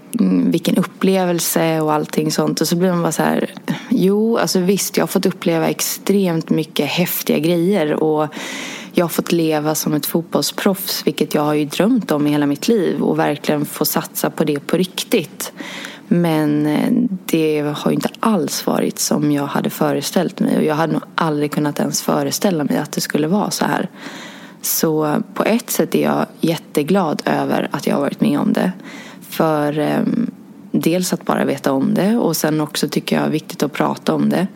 vilken 0.50 0.77
upplevelse 0.77 1.81
och 1.81 1.93
allting 1.93 2.33
sånt. 2.33 2.61
Och 2.61 2.69
så 2.69 2.77
blir 2.77 2.91
man 2.91 3.03
bara 3.03 3.12
så 3.12 3.23
här, 3.23 3.50
jo, 3.88 4.38
alltså 4.38 4.61
visst, 4.61 4.97
jag 4.97 5.03
har 5.03 5.09
fått 5.09 5.27
uppleva 5.27 5.69
extremt 5.69 6.50
mycket 6.50 6.87
häftiga 6.87 7.38
grejer. 7.38 7.93
Och 7.93 8.29
jag 8.99 9.05
har 9.05 9.09
fått 9.09 9.33
leva 9.33 9.75
som 9.75 9.95
ett 9.95 10.07
fotbollsproffs, 10.07 11.07
vilket 11.07 11.35
jag 11.35 11.43
har 11.43 11.55
ju 11.55 11.64
drömt 11.64 12.11
om 12.11 12.26
i 12.26 12.31
hela 12.31 12.47
mitt 12.47 12.69
liv 12.69 13.02
och 13.02 13.19
verkligen 13.19 13.67
få 13.67 13.85
satsa 13.85 14.31
på 14.31 14.45
det 14.45 14.61
på 14.61 14.76
riktigt. 14.76 15.52
Men 16.09 16.67
eh, 16.67 16.93
det 17.26 17.61
har 17.61 17.90
ju 17.90 17.95
inte 17.95 18.09
alls 18.21 18.67
varit 18.67 18.99
som 18.99 19.33
jag 19.33 19.47
hade 19.47 19.71
föreställt 19.71 20.40
mig 20.40 20.57
och 20.57 20.64
jag 20.64 20.75
hade 20.75 20.93
nog 20.93 21.02
aldrig 21.14 21.52
kunnat 21.52 21.81
ens 21.81 22.02
föreställa 22.02 22.64
mig 22.64 22.76
att 22.76 22.93
det 22.93 23.00
skulle 23.00 23.26
vara 23.26 23.50
så 23.50 23.64
här. 23.64 23.88
Så 24.62 25.07
eh, 25.07 25.19
på 25.35 25.45
ett 25.45 25.71
sätt 25.71 25.95
är 25.95 26.02
jag 26.02 26.26
jätteglad 26.40 27.23
över 27.25 27.69
att 27.71 27.87
jag 27.87 27.95
har 27.95 28.00
varit 28.00 28.21
med 28.21 28.40
om 28.40 28.52
det. 28.52 28.73
För 29.31 29.78
eh, 29.78 30.00
dels 30.73 31.12
att 31.12 31.25
bara 31.25 31.45
veta 31.45 31.73
om 31.73 31.95
det 31.95 32.17
och 32.17 32.37
sen 32.37 32.61
också 32.61 32.88
tycker 32.88 33.17
jag 33.17 33.25
är 33.25 33.31
viktigt 33.31 33.62
att 33.62 33.73
prata 33.73 34.14
om 34.14 34.28
det. 34.28 34.47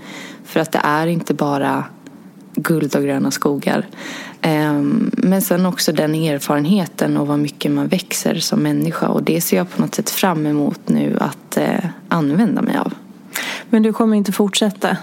För 0.44 0.61
att 0.61 0.72
det 0.72 0.80
är 0.84 1.06
inte 1.06 1.34
bara 1.34 1.84
guld 2.54 2.96
och 2.96 3.02
gröna 3.02 3.30
skogar. 3.30 3.87
Ehm, 4.42 5.11
men 5.16 5.42
sen 5.42 5.66
också 5.66 5.92
den 5.92 6.14
erfarenheten 6.14 7.16
och 7.16 7.26
vad 7.26 7.38
mycket 7.38 7.70
man 7.70 7.88
växer 7.88 8.34
som 8.34 8.62
människa. 8.62 9.08
Och 9.08 9.22
det 9.22 9.40
ser 9.40 9.56
jag 9.56 9.70
på 9.70 9.82
något 9.82 9.94
sätt 9.94 10.11
fram 10.11 10.46
emot 10.46 10.80
nu 10.87 11.16
att 11.20 11.56
eh, 11.56 11.84
använda 12.08 12.62
mig 12.62 12.76
av. 12.76 12.94
Men 13.70 13.82
du 13.82 13.92
kommer 13.92 14.16
inte 14.16 14.32
fortsätta? 14.32 14.96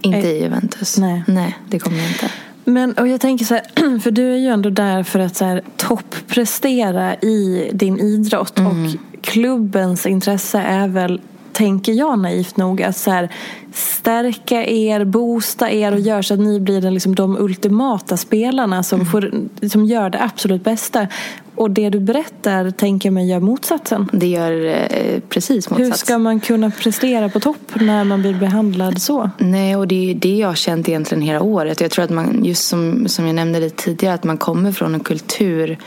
Inte 0.00 0.28
i 0.28 0.42
Juventus. 0.42 0.98
Nej. 0.98 1.24
Nej, 1.26 1.58
det 1.68 1.78
kommer 1.78 1.98
jag 1.98 2.06
inte. 2.06 2.30
Men 2.64 2.92
och 2.92 3.08
jag 3.08 3.20
tänker 3.20 3.44
så 3.44 3.54
här, 3.54 3.98
för 4.00 4.10
du 4.10 4.32
är 4.32 4.36
ju 4.36 4.48
ändå 4.48 4.70
där 4.70 5.02
för 5.02 5.18
att 5.18 5.36
så 5.36 5.44
här, 5.44 5.62
topprestera 5.76 7.14
i 7.14 7.70
din 7.74 7.98
idrott. 8.00 8.58
Mm. 8.58 8.72
Och 8.72 8.96
klubbens 9.20 10.06
intresse 10.06 10.58
är 10.58 10.88
väl 10.88 11.20
tänker 11.58 11.92
jag 11.92 12.18
naivt 12.18 12.56
nog, 12.56 12.82
att 12.82 12.96
så 12.96 13.10
här, 13.10 13.28
stärka 13.72 14.66
er, 14.66 15.04
boosta 15.04 15.70
er 15.70 15.92
och 15.92 16.00
göra 16.00 16.22
så 16.22 16.34
att 16.34 16.40
ni 16.40 16.60
blir 16.60 16.90
liksom 16.90 17.14
de 17.14 17.36
ultimata 17.36 18.16
spelarna 18.16 18.82
som, 18.82 19.00
mm. 19.00 19.12
får, 19.12 19.32
som 19.68 19.84
gör 19.84 20.10
det 20.10 20.22
absolut 20.22 20.64
bästa. 20.64 21.06
Och 21.54 21.70
det 21.70 21.90
du 21.90 22.00
berättar 22.00 22.70
tänker 22.70 23.10
mig 23.10 23.28
gör 23.30 23.40
motsatsen. 23.40 24.08
Det 24.12 24.26
gör 24.26 24.66
eh, 24.66 25.20
precis 25.28 25.70
motsatsen. 25.70 25.92
Hur 25.92 25.92
ska 25.92 26.18
man 26.18 26.40
kunna 26.40 26.70
prestera 26.70 27.28
på 27.28 27.40
topp 27.40 27.80
när 27.80 28.04
man 28.04 28.20
blir 28.20 28.34
behandlad 28.34 29.02
så? 29.02 29.30
Nej, 29.38 29.76
och 29.76 29.88
det 29.88 30.10
är 30.10 30.14
det 30.14 30.36
jag 30.36 30.48
har 30.48 30.54
känt 30.54 30.88
egentligen 30.88 31.22
hela 31.22 31.42
året. 31.42 31.80
Jag 31.80 31.90
tror 31.90 32.04
att 32.04 32.10
man, 32.10 32.44
just 32.44 32.68
som, 32.68 33.08
som 33.08 33.26
jag 33.26 33.34
nämnde 33.34 33.60
lite 33.60 33.84
tidigare, 33.84 34.14
att 34.14 34.24
man 34.24 34.38
kommer 34.38 34.72
från 34.72 34.94
en 34.94 35.00
kultur 35.00 35.78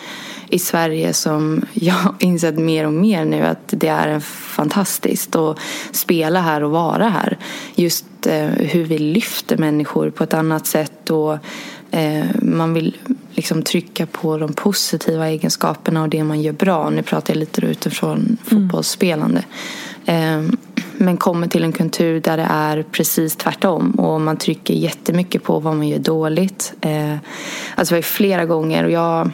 i 0.51 0.59
Sverige 0.59 1.13
som 1.13 1.65
jag 1.73 2.15
insett 2.19 2.55
mer 2.55 2.85
och 2.85 2.93
mer 2.93 3.25
nu 3.25 3.45
att 3.45 3.67
det 3.67 3.87
är 3.87 4.19
fantastiskt 4.19 5.35
att 5.35 5.57
spela 5.91 6.41
här 6.41 6.63
och 6.63 6.71
vara 6.71 7.09
här. 7.09 7.37
Just 7.75 8.05
eh, 8.25 8.45
hur 8.45 8.83
vi 8.83 8.97
lyfter 8.97 9.57
människor 9.57 10.09
på 10.09 10.23
ett 10.23 10.33
annat 10.33 10.67
sätt 10.67 11.09
och 11.09 11.37
eh, 11.91 12.25
man 12.41 12.73
vill 12.73 12.97
liksom 13.31 13.63
trycka 13.63 14.05
på 14.05 14.37
de 14.37 14.53
positiva 14.53 15.27
egenskaperna 15.29 16.01
och 16.01 16.09
det 16.09 16.23
man 16.23 16.41
gör 16.41 16.53
bra. 16.53 16.89
Nu 16.89 17.03
pratar 17.03 17.33
jag 17.33 17.39
lite 17.39 17.65
utifrån 17.65 18.17
mm. 18.17 18.37
fotbollsspelande. 18.43 19.43
Eh, 20.05 20.41
men 20.97 21.17
kommer 21.17 21.47
till 21.47 21.63
en 21.63 21.73
kultur 21.73 22.21
där 22.21 22.37
det 22.37 22.47
är 22.49 22.83
precis 22.83 23.35
tvärtom 23.35 23.91
och 23.91 24.21
man 24.21 24.37
trycker 24.37 24.73
jättemycket 24.73 25.43
på 25.43 25.59
vad 25.59 25.75
man 25.75 25.87
gör 25.87 25.99
dåligt. 25.99 26.73
Eh, 26.81 27.15
alltså 27.75 27.95
det 27.95 27.97
var 27.97 28.01
flera 28.01 28.45
gånger 28.45 28.83
och 28.83 28.91
jag 28.91 29.31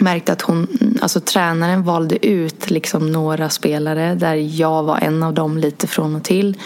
märkte 0.00 0.32
att 0.32 0.42
hon, 0.42 0.68
alltså 1.02 1.20
tränaren 1.20 1.82
valde 1.82 2.26
ut 2.26 2.70
liksom 2.70 3.12
några 3.12 3.48
spelare 3.48 4.14
där 4.14 4.34
jag 4.34 4.82
var 4.82 4.98
en 4.98 5.22
av 5.22 5.34
dem 5.34 5.58
lite 5.58 5.86
från 5.86 6.16
och 6.16 6.24
till 6.24 6.56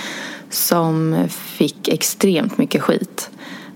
som 0.50 1.16
fick 1.30 1.88
extremt 1.88 2.58
mycket 2.58 2.82
skit. 2.82 3.30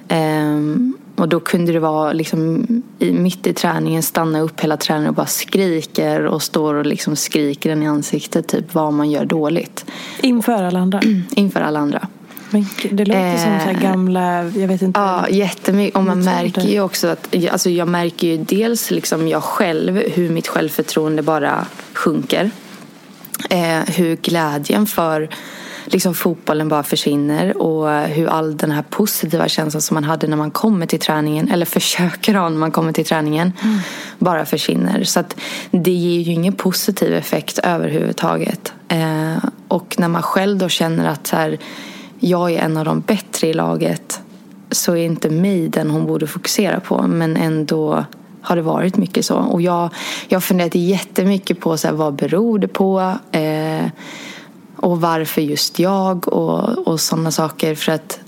Ehm, 0.09 0.97
och 1.17 1.29
då 1.29 1.41
kunde 1.41 1.73
det 1.73 1.81
vara 1.81 2.13
liksom 2.13 2.67
i, 2.99 3.13
mitt 3.13 3.47
i 3.47 3.53
träningen 3.53 4.03
stanna 4.03 4.41
upp 4.41 4.61
hela 4.61 4.77
träningen 4.77 5.09
och 5.09 5.15
bara 5.15 5.27
skriker 5.27 6.27
och 6.27 6.43
står 6.43 6.75
och 6.75 6.87
liksom 6.87 7.17
skriker 7.17 7.71
den 7.71 7.83
i 7.83 7.87
ansiktet 7.87 8.49
typ 8.49 8.75
vad 8.75 8.93
man 8.93 9.11
gör 9.11 9.25
dåligt. 9.25 9.85
Inför 10.21 10.53
alla 10.53 10.79
andra? 10.79 11.01
Inför 11.31 11.61
alla 11.61 11.79
andra. 11.79 12.09
Men 12.57 12.97
det 12.97 13.05
låter 13.05 13.35
eh, 13.35 13.45
som 13.45 13.61
så 13.65 13.71
eh, 13.71 13.83
gamla, 13.83 14.45
jag 14.45 14.69
vet 14.69 14.83
inte. 14.83 15.01
Ja, 15.01 15.29
jättemycket. 15.29 15.97
Och 15.97 16.05
man 16.05 16.25
märker 16.25 16.63
ju 16.63 16.81
också 16.81 17.09
att, 17.09 17.35
alltså 17.51 17.71
jag 17.71 17.89
märker 17.89 18.27
ju 18.27 18.37
dels 18.37 18.91
liksom 18.91 19.29
jag 19.29 19.43
själv 19.43 19.97
hur 19.97 20.31
mitt 20.31 20.49
självförtroende 20.49 21.23
bara 21.23 21.67
sjunker. 21.95 22.51
Eh, 23.51 23.95
hur 23.95 24.17
glädjen 24.17 24.87
för 24.87 25.29
liksom 25.85 26.15
fotbollen 26.15 26.69
bara 26.69 26.83
försvinner 26.83 27.57
och 27.57 28.01
hur 28.01 28.27
all 28.27 28.57
den 28.57 28.71
här 28.71 28.83
positiva 28.83 29.49
känslan 29.49 29.83
som 29.83 29.95
man 29.95 30.05
hade 30.05 30.27
när 30.27 30.37
man 30.37 30.51
kommer 30.51 30.87
till 30.87 31.01
träningen 31.01 31.51
eller 31.51 31.67
försöker 31.67 32.35
ha 32.35 32.49
när 32.49 32.59
man 32.59 32.71
kommer 32.71 32.93
till 32.93 33.05
träningen 33.05 33.53
mm. 33.63 33.79
bara 34.19 34.47
försvinner. 34.47 35.05
Så 35.05 35.21
att 35.21 35.37
det 35.71 35.91
ger 35.91 36.21
ju 36.21 36.33
ingen 36.33 36.53
positiv 36.53 37.15
effekt 37.15 37.59
överhuvudtaget. 37.59 38.73
Eh, 38.89 39.37
och 39.69 39.95
när 39.99 40.09
man 40.09 40.23
själv 40.23 40.59
då 40.59 40.69
känner 40.69 41.09
att 41.09 41.27
så 41.27 41.37
här, 41.37 41.59
jag 42.21 42.53
är 42.53 42.59
en 42.59 42.77
av 42.77 42.85
de 42.85 43.01
bättre 43.01 43.47
i 43.47 43.55
laget 43.55 44.21
så 44.71 44.93
är 44.93 45.05
inte 45.05 45.31
mig 45.31 45.69
den 45.69 45.91
hon 45.91 46.07
borde 46.07 46.27
fokusera 46.27 46.81
på. 46.81 47.03
Men 47.03 47.37
ändå 47.37 48.05
har 48.43 48.57
det 48.57 48.63
varit 48.63 48.97
mycket 48.97 49.25
så. 49.25 49.37
Och 49.37 49.63
jag, 49.63 49.91
har 50.31 50.41
funderat 50.41 50.75
jättemycket 50.75 51.61
på 51.61 51.77
så 51.77 51.89
här, 51.89 51.95
vad 51.95 52.15
beror 52.15 52.59
det 52.59 52.69
på? 52.69 53.15
Eh, 53.33 53.87
och 54.77 55.01
varför 55.01 55.43
just 55.43 55.79
jag? 55.79 56.29
Och, 56.29 56.89
och 56.89 57.01
sådana 57.01 57.31
saker. 57.31 57.75
För 57.75 57.93
att 57.93 58.21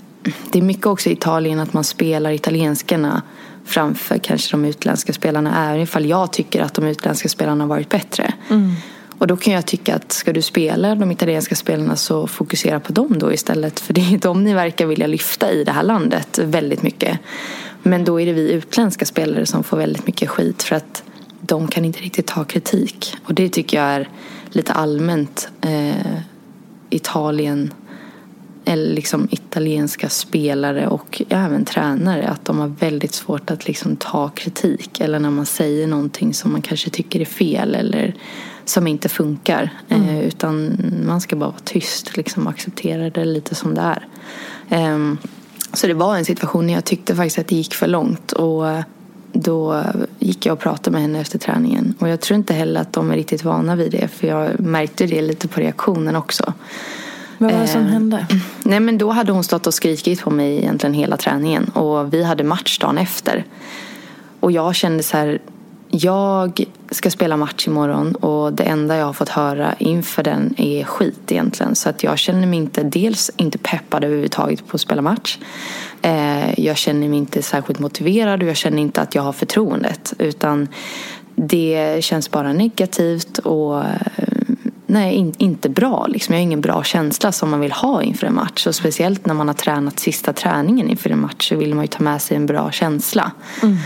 det 0.51 0.59
är 0.59 0.63
mycket 0.63 0.85
också 0.85 1.09
i 1.09 1.13
Italien 1.13 1.59
att 1.59 1.73
man 1.73 1.83
spelar 1.83 2.31
italienskarna 2.31 3.21
framför 3.65 4.17
kanske 4.17 4.51
de 4.51 4.65
utländska 4.65 5.13
spelarna. 5.13 5.69
Även 5.69 5.81
ifall 5.81 6.05
jag 6.05 6.31
tycker 6.31 6.61
att 6.61 6.73
de 6.73 6.85
utländska 6.85 7.29
spelarna 7.29 7.63
har 7.63 7.69
varit 7.69 7.89
bättre. 7.89 8.33
Mm. 8.49 8.75
Och 9.19 9.27
då 9.27 9.37
kan 9.37 9.53
jag 9.53 9.65
tycka 9.65 9.95
att 9.95 10.11
ska 10.11 10.33
du 10.33 10.41
spela 10.41 10.95
de 10.95 11.11
italienska 11.11 11.55
spelarna 11.55 11.95
så 11.95 12.27
fokusera 12.27 12.79
på 12.79 12.93
dem 12.93 13.19
då 13.19 13.33
istället. 13.33 13.79
För 13.79 13.93
det 13.93 14.01
är 14.01 14.17
de 14.21 14.43
ni 14.43 14.53
verkar 14.53 14.85
vilja 14.85 15.07
lyfta 15.07 15.51
i 15.51 15.63
det 15.63 15.71
här 15.71 15.83
landet 15.83 16.39
väldigt 16.39 16.83
mycket. 16.83 17.19
Men 17.83 18.05
då 18.05 18.21
är 18.21 18.25
det 18.25 18.33
vi 18.33 18.51
utländska 18.51 19.05
spelare 19.05 19.45
som 19.45 19.63
får 19.63 19.77
väldigt 19.77 20.07
mycket 20.07 20.29
skit 20.29 20.63
för 20.63 20.75
att 20.75 21.03
de 21.41 21.67
kan 21.67 21.85
inte 21.85 21.99
riktigt 21.99 22.27
ta 22.27 22.43
kritik. 22.43 23.15
Och 23.23 23.33
det 23.33 23.49
tycker 23.49 23.77
jag 23.77 23.87
är 23.87 24.09
lite 24.49 24.73
allmänt 24.73 25.49
eh, 25.61 26.21
Italien 26.89 27.73
eller 28.65 28.93
liksom 28.93 29.27
italienska 29.31 30.09
spelare 30.09 30.87
och 30.87 31.21
även 31.29 31.65
tränare 31.65 32.27
att 32.27 32.45
de 32.45 32.59
har 32.59 32.67
väldigt 32.67 33.13
svårt 33.13 33.51
att 33.51 33.67
liksom 33.67 33.95
ta 33.95 34.29
kritik 34.29 34.99
eller 34.99 35.19
när 35.19 35.29
man 35.29 35.45
säger 35.45 35.87
någonting 35.87 36.33
som 36.33 36.51
man 36.51 36.61
kanske 36.61 36.89
tycker 36.89 37.19
är 37.19 37.25
fel 37.25 37.75
eller 37.75 38.15
som 38.69 38.87
inte 38.87 39.09
funkar. 39.09 39.69
Mm. 39.89 40.09
Eh, 40.09 40.19
utan 40.19 40.77
man 41.05 41.21
ska 41.21 41.35
bara 41.35 41.49
vara 41.49 41.59
tyst 41.63 42.17
liksom, 42.17 42.47
och 42.47 42.49
acceptera 42.49 43.09
det 43.09 43.25
lite 43.25 43.55
som 43.55 43.75
det 43.75 43.81
är. 43.81 44.07
Eh, 44.69 45.13
så 45.73 45.87
det 45.87 45.93
var 45.93 46.17
en 46.17 46.25
situation 46.25 46.67
när 46.67 46.73
jag 46.73 46.85
tyckte 46.85 47.15
faktiskt 47.15 47.39
att 47.39 47.47
det 47.47 47.55
gick 47.55 47.73
för 47.73 47.87
långt. 47.87 48.31
Och 48.31 48.65
då 49.31 49.83
gick 50.19 50.45
jag 50.45 50.53
och 50.53 50.59
pratade 50.59 50.91
med 50.91 51.01
henne 51.01 51.19
efter 51.19 51.39
träningen. 51.39 51.93
Och 51.99 52.09
jag 52.09 52.19
tror 52.19 52.35
inte 52.35 52.53
heller 52.53 52.81
att 52.81 52.93
de 52.93 53.11
är 53.11 53.15
riktigt 53.15 53.43
vana 53.43 53.75
vid 53.75 53.91
det. 53.91 54.07
För 54.07 54.27
jag 54.27 54.59
märkte 54.59 55.05
det 55.05 55.21
lite 55.21 55.47
på 55.47 55.59
reaktionen 55.59 56.15
också. 56.15 56.53
Vad 57.37 57.51
var 57.51 57.59
det 57.59 57.67
som 57.67 57.81
eh, 57.81 57.87
hände? 57.87 58.27
Nej 58.63 58.79
men 58.79 58.97
då 58.97 59.09
hade 59.09 59.31
hon 59.31 59.43
stått 59.43 59.67
och 59.67 59.73
skrikit 59.73 60.21
på 60.21 60.29
mig 60.29 60.57
egentligen 60.57 60.93
hela 60.93 61.17
träningen. 61.17 61.65
Och 61.65 62.13
vi 62.13 62.23
hade 62.23 62.43
match 62.43 62.79
dagen 62.79 62.97
efter. 62.97 63.45
Och 64.39 64.51
jag 64.51 64.75
kände 64.75 65.03
så 65.03 65.17
här, 65.17 65.39
jag 65.91 66.65
ska 66.91 67.09
spela 67.09 67.37
match 67.37 67.67
imorgon 67.67 68.15
och 68.15 68.53
det 68.53 68.63
enda 68.63 68.97
jag 68.97 69.05
har 69.05 69.13
fått 69.13 69.29
höra 69.29 69.75
inför 69.79 70.23
den 70.23 70.53
är 70.57 70.83
skit 70.83 71.31
egentligen. 71.31 71.75
Så 71.75 71.89
att 71.89 72.03
jag 72.03 72.19
känner 72.19 72.47
mig 72.47 72.59
inte, 72.59 72.83
dels 72.83 73.31
inte 73.37 73.57
peppad 73.57 74.03
överhuvudtaget 74.03 74.67
på 74.67 74.75
att 74.75 74.81
spela 74.81 75.01
match. 75.01 75.37
Eh, 76.01 76.59
jag 76.59 76.77
känner 76.77 77.09
mig 77.09 77.17
inte 77.17 77.41
särskilt 77.41 77.79
motiverad 77.79 78.43
och 78.43 78.49
jag 78.49 78.57
känner 78.57 78.81
inte 78.81 79.01
att 79.01 79.15
jag 79.15 79.21
har 79.21 79.33
förtroendet. 79.33 80.13
Utan 80.19 80.67
det 81.35 82.03
känns 82.03 82.31
bara 82.31 82.53
negativt 82.53 83.37
och 83.37 83.79
eh, 83.79 84.29
nej, 84.85 85.13
in, 85.13 85.33
inte 85.37 85.69
bra. 85.69 86.07
Liksom. 86.07 86.33
Jag 86.33 86.39
har 86.39 86.43
ingen 86.43 86.61
bra 86.61 86.83
känsla 86.83 87.31
som 87.31 87.49
man 87.49 87.59
vill 87.59 87.71
ha 87.71 88.03
inför 88.03 88.27
en 88.27 88.35
match. 88.35 88.67
Och 88.67 88.75
speciellt 88.75 89.25
när 89.25 89.33
man 89.33 89.47
har 89.47 89.55
tränat 89.55 89.99
sista 89.99 90.33
träningen 90.33 90.89
inför 90.89 91.09
en 91.09 91.21
match 91.21 91.49
så 91.49 91.55
vill 91.55 91.75
man 91.75 91.83
ju 91.83 91.87
ta 91.87 92.03
med 92.03 92.21
sig 92.21 92.37
en 92.37 92.45
bra 92.45 92.71
känsla. 92.71 93.31
Mm. 93.63 93.77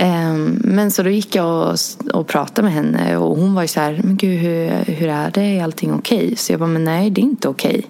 Ehm, 0.00 0.60
men 0.64 0.90
så 0.90 1.02
då 1.02 1.10
gick 1.10 1.34
jag 1.34 1.76
och, 2.12 2.26
pratade 2.26 2.62
med 2.62 2.72
henne 2.72 3.16
och 3.16 3.36
hon 3.36 3.54
var 3.54 3.62
ju 3.62 3.68
så 3.68 3.80
här, 3.80 4.00
men 4.04 4.16
gud 4.16 4.38
hur, 4.38 4.70
hur 4.70 5.08
är 5.08 5.30
det, 5.30 5.40
är 5.40 5.64
allting 5.64 5.94
okej? 5.94 6.24
Okay? 6.24 6.36
Så 6.36 6.52
jag 6.52 6.60
bara, 6.60 6.68
men 6.68 6.84
nej 6.84 7.10
det 7.10 7.20
är 7.20 7.22
inte 7.22 7.48
okej. 7.48 7.70
Okay. 7.70 7.82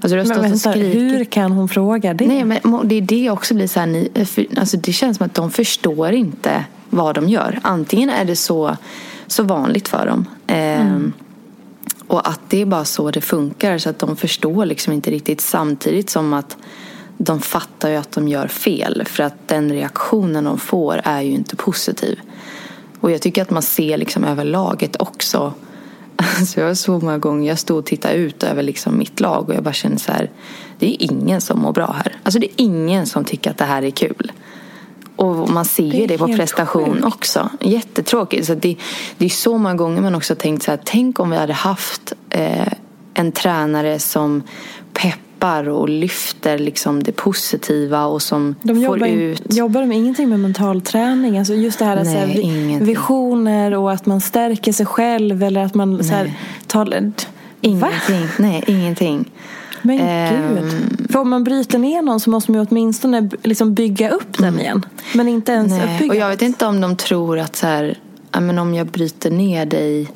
Alltså, 0.00 0.34
men 0.34 0.50
vänta, 0.50 0.70
hur 0.70 1.24
kan 1.24 1.52
hon 1.52 1.68
fråga 1.68 2.14
det? 2.14 2.26
Nej 2.26 2.44
men 2.44 2.88
det 2.88 2.94
är 2.94 3.00
det 3.00 3.30
också 3.30 3.54
blir 3.54 3.66
så 3.66 3.80
här, 3.80 3.86
ni, 3.86 4.24
för, 4.24 4.46
alltså, 4.56 4.76
det 4.76 4.92
känns 4.92 5.16
som 5.16 5.26
att 5.26 5.34
de 5.34 5.50
förstår 5.50 6.12
inte 6.12 6.64
vad 6.90 7.14
de 7.14 7.28
gör. 7.28 7.60
Antingen 7.62 8.10
är 8.10 8.24
det 8.24 8.36
så, 8.36 8.76
så 9.26 9.42
vanligt 9.42 9.88
för 9.88 10.06
dem. 10.06 10.24
Ehm, 10.46 10.86
mm. 10.86 11.12
Och 12.06 12.28
att 12.28 12.40
det 12.48 12.62
är 12.62 12.66
bara 12.66 12.84
så 12.84 13.10
det 13.10 13.20
funkar 13.20 13.78
så 13.78 13.90
att 13.90 13.98
de 13.98 14.16
förstår 14.16 14.66
liksom 14.66 14.92
inte 14.92 15.10
riktigt 15.10 15.40
samtidigt 15.40 16.10
som 16.10 16.32
att 16.32 16.56
de 17.18 17.40
fattar 17.40 17.90
ju 17.90 17.96
att 17.96 18.12
de 18.12 18.28
gör 18.28 18.48
fel 18.48 19.04
för 19.06 19.22
att 19.22 19.48
den 19.48 19.72
reaktionen 19.72 20.44
de 20.44 20.58
får 20.58 21.00
är 21.04 21.22
ju 21.22 21.30
inte 21.30 21.56
positiv. 21.56 22.20
Och 23.00 23.10
jag 23.10 23.22
tycker 23.22 23.42
att 23.42 23.50
man 23.50 23.62
ser 23.62 23.98
liksom 23.98 24.24
över 24.24 24.44
laget 24.44 24.96
också. 25.00 25.52
Alltså 26.38 26.60
jag 26.60 26.76
så 26.76 26.98
många 26.98 27.18
gånger, 27.18 27.48
jag 27.48 27.58
stod 27.58 27.78
och 27.78 27.86
tittade 27.86 28.14
ut 28.14 28.42
över 28.42 28.62
liksom 28.62 28.98
mitt 28.98 29.20
lag 29.20 29.48
och 29.48 29.54
jag 29.54 29.62
bara 29.62 29.74
kände 29.74 29.98
så 29.98 30.12
här, 30.12 30.30
det 30.78 30.86
är 30.86 31.02
ingen 31.02 31.40
som 31.40 31.58
mår 31.58 31.72
bra 31.72 31.96
här. 32.04 32.16
Alltså 32.22 32.38
det 32.40 32.46
är 32.46 32.52
ingen 32.56 33.06
som 33.06 33.24
tycker 33.24 33.50
att 33.50 33.58
det 33.58 33.64
här 33.64 33.82
är 33.82 33.90
kul. 33.90 34.32
Och 35.16 35.50
man 35.50 35.64
ser 35.64 35.84
ju 35.84 36.06
det, 36.06 36.18
på 36.18 36.26
prestation 36.26 36.92
sjukt. 36.92 37.04
också. 37.04 37.50
Jättetråkigt. 37.60 38.46
Så 38.46 38.54
det, 38.54 38.76
det 39.18 39.24
är 39.24 39.30
så 39.30 39.58
många 39.58 39.74
gånger 39.74 40.02
man 40.02 40.14
också 40.14 40.34
tänkt 40.34 40.62
så 40.62 40.70
här, 40.70 40.80
tänk 40.84 41.20
om 41.20 41.30
vi 41.30 41.36
hade 41.36 41.52
haft 41.52 42.12
eh, 42.30 42.72
en 43.14 43.32
tränare 43.32 43.98
som 43.98 44.42
pepp 44.92 45.18
peppar 45.38 45.68
och 45.68 45.88
lyfter 45.88 46.58
liksom 46.58 47.02
det 47.02 47.12
positiva 47.12 48.06
och 48.06 48.22
som 48.22 48.54
de 48.62 48.84
får 48.84 49.06
ut... 49.06 49.54
Jobbar 49.54 49.80
de 49.80 49.92
ingenting 49.92 50.28
med 50.28 50.40
mental 50.40 50.80
träning? 50.80 51.38
Alltså 51.38 51.54
just 51.54 51.78
det 51.78 51.84
här, 51.84 51.96
Nej, 51.96 52.04
så 52.04 52.10
här 52.10 52.80
visioner 52.80 53.74
och 53.74 53.92
att 53.92 54.06
man 54.06 54.20
stärker 54.20 54.72
sig 54.72 54.86
själv 54.86 55.42
eller 55.42 55.64
att 55.64 55.74
man 55.74 56.04
så 56.04 56.14
här, 56.14 56.32
tar... 56.66 56.88
Ingenting. 57.60 57.80
Va? 57.80 58.28
Nej, 58.38 58.64
ingenting. 58.66 59.30
Men 59.82 60.00
um, 60.00 60.54
gud. 60.54 61.10
För 61.12 61.18
om 61.18 61.30
man 61.30 61.44
bryter 61.44 61.78
ner 61.78 62.02
någon 62.02 62.20
så 62.20 62.30
måste 62.30 62.52
man 62.52 62.60
ju 62.60 62.66
åtminstone 62.70 63.30
liksom 63.42 63.74
bygga 63.74 64.10
upp 64.10 64.38
den 64.38 64.48
mm. 64.48 64.60
igen. 64.60 64.86
Men 65.14 65.28
inte 65.28 65.52
ens 65.52 65.72
Nej. 65.72 65.94
uppbygga. 65.94 66.12
Och 66.12 66.16
jag 66.16 66.28
vet 66.28 66.42
inte 66.42 66.66
om 66.66 66.80
de 66.80 66.96
tror 66.96 67.38
att 67.38 67.56
så 67.56 67.66
här, 67.66 67.98
men 68.32 68.58
om 68.58 68.74
jag 68.74 68.86
bryter 68.86 69.30
ner 69.30 69.66
dig 69.66 70.08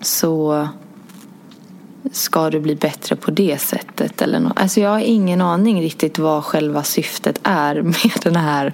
så 0.00 0.68
ska 2.12 2.50
du 2.50 2.60
bli 2.60 2.74
bättre 2.74 3.16
på 3.16 3.30
det 3.30 3.60
sättet? 3.60 4.22
Eller 4.22 4.40
no 4.40 4.52
alltså 4.56 4.80
jag 4.80 4.90
har 4.90 5.00
ingen 5.00 5.40
aning 5.40 5.82
riktigt 5.82 6.18
vad 6.18 6.44
själva 6.44 6.82
syftet 6.82 7.40
är 7.42 7.82
med 7.82 8.12
den 8.22 8.36
här, 8.36 8.72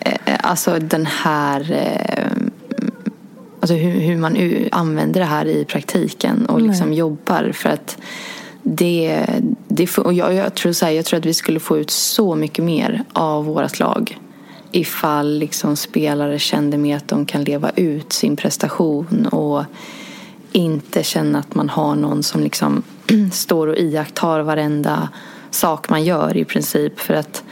eh, 0.00 0.36
alltså 0.42 0.78
den 0.78 1.06
här 1.06 1.72
eh, 1.72 2.42
Alltså 3.62 3.74
hur, 3.74 4.00
hur, 4.00 4.16
man 4.16 4.36
använder 4.72 5.20
det 5.20 5.26
här 5.26 5.46
i 5.46 5.64
praktiken 5.64 6.46
och 6.46 6.60
liksom 6.60 6.88
Nej. 6.88 6.98
jobbar. 6.98 7.52
För 7.54 7.68
att 7.68 7.98
det, 8.62 9.26
det, 9.68 9.98
och 9.98 10.12
jag, 10.12 10.34
jag, 10.34 10.54
tror 10.54 10.72
så 10.72 10.84
här, 10.84 10.92
jag 10.92 11.04
tror 11.04 11.18
att 11.18 11.26
vi 11.26 11.34
skulle 11.34 11.60
få 11.60 11.78
ut 11.78 11.90
så 11.90 12.34
mycket 12.34 12.64
mer 12.64 13.04
av 13.12 13.44
vårt 13.44 13.78
lag 13.78 14.18
ifall 14.72 15.38
liksom 15.38 15.76
spelare 15.76 16.38
kände 16.38 16.78
mer 16.78 16.96
att 16.96 17.08
de 17.08 17.26
kan 17.26 17.44
leva 17.44 17.70
ut 17.70 18.12
sin 18.12 18.36
prestation 18.36 19.26
och 19.26 19.64
inte 20.52 21.02
känna 21.02 21.38
att 21.38 21.54
man 21.54 21.68
har 21.68 21.94
någon 21.94 22.22
som 22.22 22.40
liksom 22.40 22.82
står 23.32 23.66
och 23.66 23.76
iakttar 23.76 24.40
varenda 24.40 25.08
sak 25.50 25.88
man 25.88 26.04
gör 26.04 26.36
i 26.36 26.44
princip. 26.44 27.00
För 27.00 27.14
att 27.14 27.44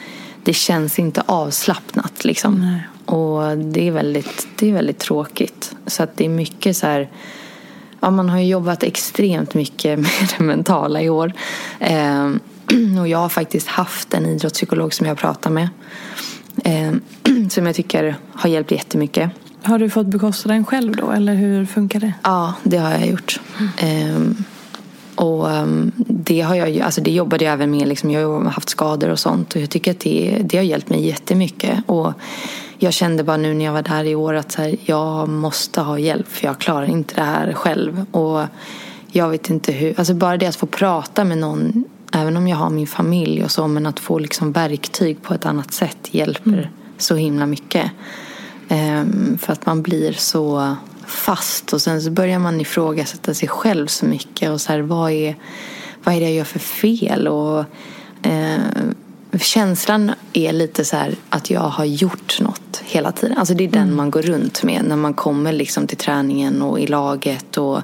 det 0.44 0.52
känns 0.52 0.98
inte 0.98 1.22
avslappnat 1.26 2.24
liksom. 2.24 2.60
Nej. 2.60 2.88
Och 3.04 3.58
det 3.58 3.88
är, 3.88 3.92
väldigt, 3.92 4.48
det 4.56 4.68
är 4.68 4.72
väldigt 4.72 4.98
tråkigt. 4.98 5.76
Så 5.86 6.02
att 6.02 6.16
det 6.16 6.24
är 6.24 6.28
mycket 6.28 6.76
så 6.76 6.86
här 6.86 7.10
Ja, 8.00 8.10
man 8.10 8.28
har 8.28 8.38
ju 8.38 8.46
jobbat 8.46 8.82
extremt 8.82 9.54
mycket 9.54 9.98
med 9.98 10.28
det 10.38 10.44
mentala 10.44 11.02
i 11.02 11.08
år. 11.08 11.32
Eh, 11.80 12.30
och 13.00 13.08
jag 13.08 13.18
har 13.18 13.28
faktiskt 13.28 13.68
haft 13.68 14.14
en 14.14 14.26
idrottspsykolog 14.26 14.94
som 14.94 15.06
jag 15.06 15.18
pratar 15.18 15.50
med. 15.50 15.68
Eh, 16.64 16.92
som 17.50 17.66
jag 17.66 17.74
tycker 17.74 18.16
har 18.32 18.50
hjälpt 18.50 18.70
jättemycket. 18.70 19.30
Har 19.68 19.78
du 19.78 19.90
fått 19.90 20.06
bekosta 20.06 20.48
den 20.48 20.64
själv 20.64 20.96
då 20.96 21.10
eller 21.10 21.34
hur 21.34 21.66
funkar 21.66 22.00
det? 22.00 22.14
Ja, 22.22 22.54
det 22.62 22.76
har 22.76 22.90
jag 22.90 23.06
gjort. 23.06 23.40
Mm. 23.80 24.16
Um, 24.16 24.44
och 25.14 25.48
um, 25.50 25.92
det, 25.96 26.40
har 26.40 26.54
jag, 26.54 26.80
alltså 26.80 27.00
det 27.00 27.10
jobbade 27.10 27.44
jag 27.44 27.52
även 27.52 27.70
med. 27.70 27.88
Liksom, 27.88 28.10
jag 28.10 28.28
har 28.28 28.50
haft 28.50 28.68
skador 28.68 29.08
och 29.08 29.18
sånt 29.18 29.54
och 29.54 29.62
jag 29.62 29.70
tycker 29.70 29.90
att 29.90 30.00
det, 30.00 30.38
det 30.44 30.56
har 30.56 30.64
hjälpt 30.64 30.88
mig 30.88 31.06
jättemycket. 31.06 31.78
Och 31.86 32.12
jag 32.78 32.92
kände 32.92 33.24
bara 33.24 33.36
nu 33.36 33.54
när 33.54 33.64
jag 33.64 33.72
var 33.72 33.82
där 33.82 34.04
i 34.04 34.14
år 34.14 34.34
att 34.34 34.54
här, 34.54 34.76
jag 34.84 35.28
måste 35.28 35.80
ha 35.80 35.98
hjälp 35.98 36.28
för 36.28 36.46
jag 36.46 36.58
klarar 36.58 36.86
inte 36.86 37.14
det 37.14 37.22
här 37.22 37.52
själv. 37.52 38.04
Och 38.10 38.42
jag 39.10 39.28
vet 39.28 39.50
inte 39.50 39.72
hur, 39.72 39.94
alltså 39.98 40.14
bara 40.14 40.36
det 40.36 40.46
att 40.46 40.56
få 40.56 40.66
prata 40.66 41.24
med 41.24 41.38
någon 41.38 41.84
även 42.12 42.36
om 42.36 42.48
jag 42.48 42.56
har 42.56 42.70
min 42.70 42.86
familj 42.86 43.44
och 43.44 43.50
så 43.50 43.68
men 43.68 43.86
att 43.86 44.00
få 44.00 44.18
liksom 44.18 44.52
verktyg 44.52 45.22
på 45.22 45.34
ett 45.34 45.46
annat 45.46 45.72
sätt 45.72 46.08
hjälper 46.10 46.52
mm. 46.52 46.66
så 46.98 47.14
himla 47.14 47.46
mycket. 47.46 47.90
Ehm, 48.68 49.38
för 49.38 49.52
att 49.52 49.66
man 49.66 49.82
blir 49.82 50.12
så 50.12 50.76
fast 51.06 51.72
och 51.72 51.82
sen 51.82 52.02
så 52.02 52.10
börjar 52.10 52.38
man 52.38 52.60
ifrågasätta 52.60 53.34
sig 53.34 53.48
själv 53.48 53.86
så 53.86 54.06
mycket 54.06 54.50
och 54.50 54.60
så 54.60 54.72
här, 54.72 54.80
vad 54.80 55.10
är, 55.10 55.36
vad 56.04 56.14
är 56.14 56.20
det 56.20 56.26
jag 56.26 56.34
gör 56.34 56.44
för 56.44 56.58
fel? 56.58 57.28
Och, 57.28 57.64
eh, 58.22 58.58
känslan 59.40 60.12
är 60.32 60.52
lite 60.52 60.84
så 60.84 60.96
här 60.96 61.14
att 61.30 61.50
jag 61.50 61.60
har 61.60 61.84
gjort 61.84 62.40
något 62.40 62.82
hela 62.84 63.12
tiden. 63.12 63.38
Alltså 63.38 63.54
det 63.54 63.64
är 63.64 63.68
den 63.68 63.82
mm. 63.82 63.96
man 63.96 64.10
går 64.10 64.22
runt 64.22 64.62
med 64.62 64.84
när 64.84 64.96
man 64.96 65.14
kommer 65.14 65.52
liksom 65.52 65.86
till 65.86 65.96
träningen 65.96 66.62
och 66.62 66.80
i 66.80 66.86
laget 66.86 67.58
och 67.58 67.82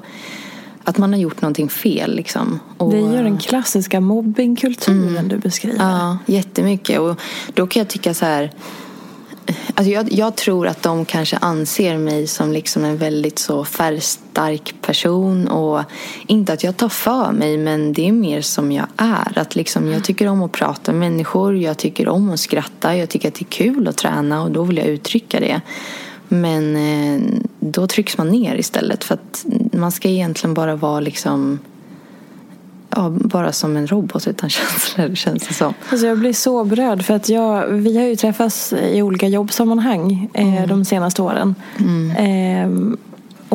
att 0.83 0.97
man 0.97 1.13
har 1.13 1.19
gjort 1.19 1.41
någonting 1.41 1.69
fel. 1.69 2.15
Liksom. 2.15 2.59
Och, 2.77 2.91
det 2.91 2.99
gör 2.99 3.23
den 3.23 3.37
klassiska 3.37 3.99
mobbingkulturen 3.99 5.09
mm, 5.09 5.27
du 5.27 5.37
beskriver. 5.37 5.77
Ja, 5.77 6.17
jättemycket. 6.25 6.99
Och 6.99 7.19
då 7.53 7.67
kan 7.67 7.79
jag 7.79 7.87
tycka 7.87 8.13
så 8.13 8.25
här 8.25 8.51
Alltså 9.47 9.91
jag, 9.91 10.11
jag, 10.11 10.35
tror 10.35 10.67
att 10.67 10.83
de 10.83 11.05
kanske 11.05 11.37
anser 11.37 11.97
mig 11.97 12.27
som 12.27 12.51
liksom 12.51 12.83
en 12.83 12.97
väldigt 12.97 13.39
så 13.39 13.65
färgstark 13.65 14.75
person. 14.81 15.47
Och 15.47 15.83
inte 16.27 16.53
att 16.53 16.63
jag 16.63 16.77
tar 16.77 16.89
för 16.89 17.31
mig, 17.31 17.57
men 17.57 17.93
det 17.93 18.07
är 18.07 18.11
mer 18.11 18.41
som 18.41 18.71
jag 18.71 18.87
är. 18.97 19.39
Att 19.39 19.55
liksom, 19.55 19.91
jag 19.91 20.03
tycker 20.03 20.27
om 20.27 20.43
att 20.43 20.51
prata 20.51 20.91
med 20.91 21.11
människor, 21.11 21.57
jag 21.57 21.77
tycker 21.77 22.07
om 22.07 22.31
att 22.31 22.39
skratta, 22.39 22.95
jag 22.95 23.09
tycker 23.09 23.27
att 23.27 23.35
det 23.35 23.43
är 23.43 23.49
kul 23.49 23.87
att 23.87 23.97
träna 23.97 24.43
och 24.43 24.51
då 24.51 24.63
vill 24.63 24.77
jag 24.77 24.87
uttrycka 24.87 25.39
det. 25.39 25.61
Men 26.27 26.75
eh, 26.75 27.21
då 27.59 27.87
trycks 27.87 28.17
man 28.17 28.29
ner 28.29 28.55
istället 28.55 29.03
för 29.03 29.13
att 29.13 29.45
man 29.73 29.91
ska 29.91 30.09
egentligen 30.09 30.53
bara 30.53 30.75
vara 30.75 30.99
liksom 30.99 31.59
ja, 32.89 33.09
bara 33.09 33.51
som 33.51 33.77
en 33.77 33.87
robot 33.87 34.27
utan 34.27 34.49
känslor 34.49 35.15
känns 35.15 35.47
det 35.47 35.53
som. 35.53 35.73
Alltså 35.89 36.07
jag 36.07 36.19
blir 36.19 36.33
så 36.33 36.63
berörd 36.63 37.03
för 37.03 37.13
att 37.13 37.29
jag, 37.29 37.67
vi 37.67 37.97
har 37.97 38.05
ju 38.05 38.15
träffats 38.15 38.73
i 38.73 39.01
olika 39.01 39.27
jobbsammanhang 39.27 40.29
eh, 40.33 40.57
mm. 40.57 40.69
de 40.69 40.85
senaste 40.85 41.21
åren. 41.21 41.55
Mm. 41.79 42.11
Eh, 42.11 42.97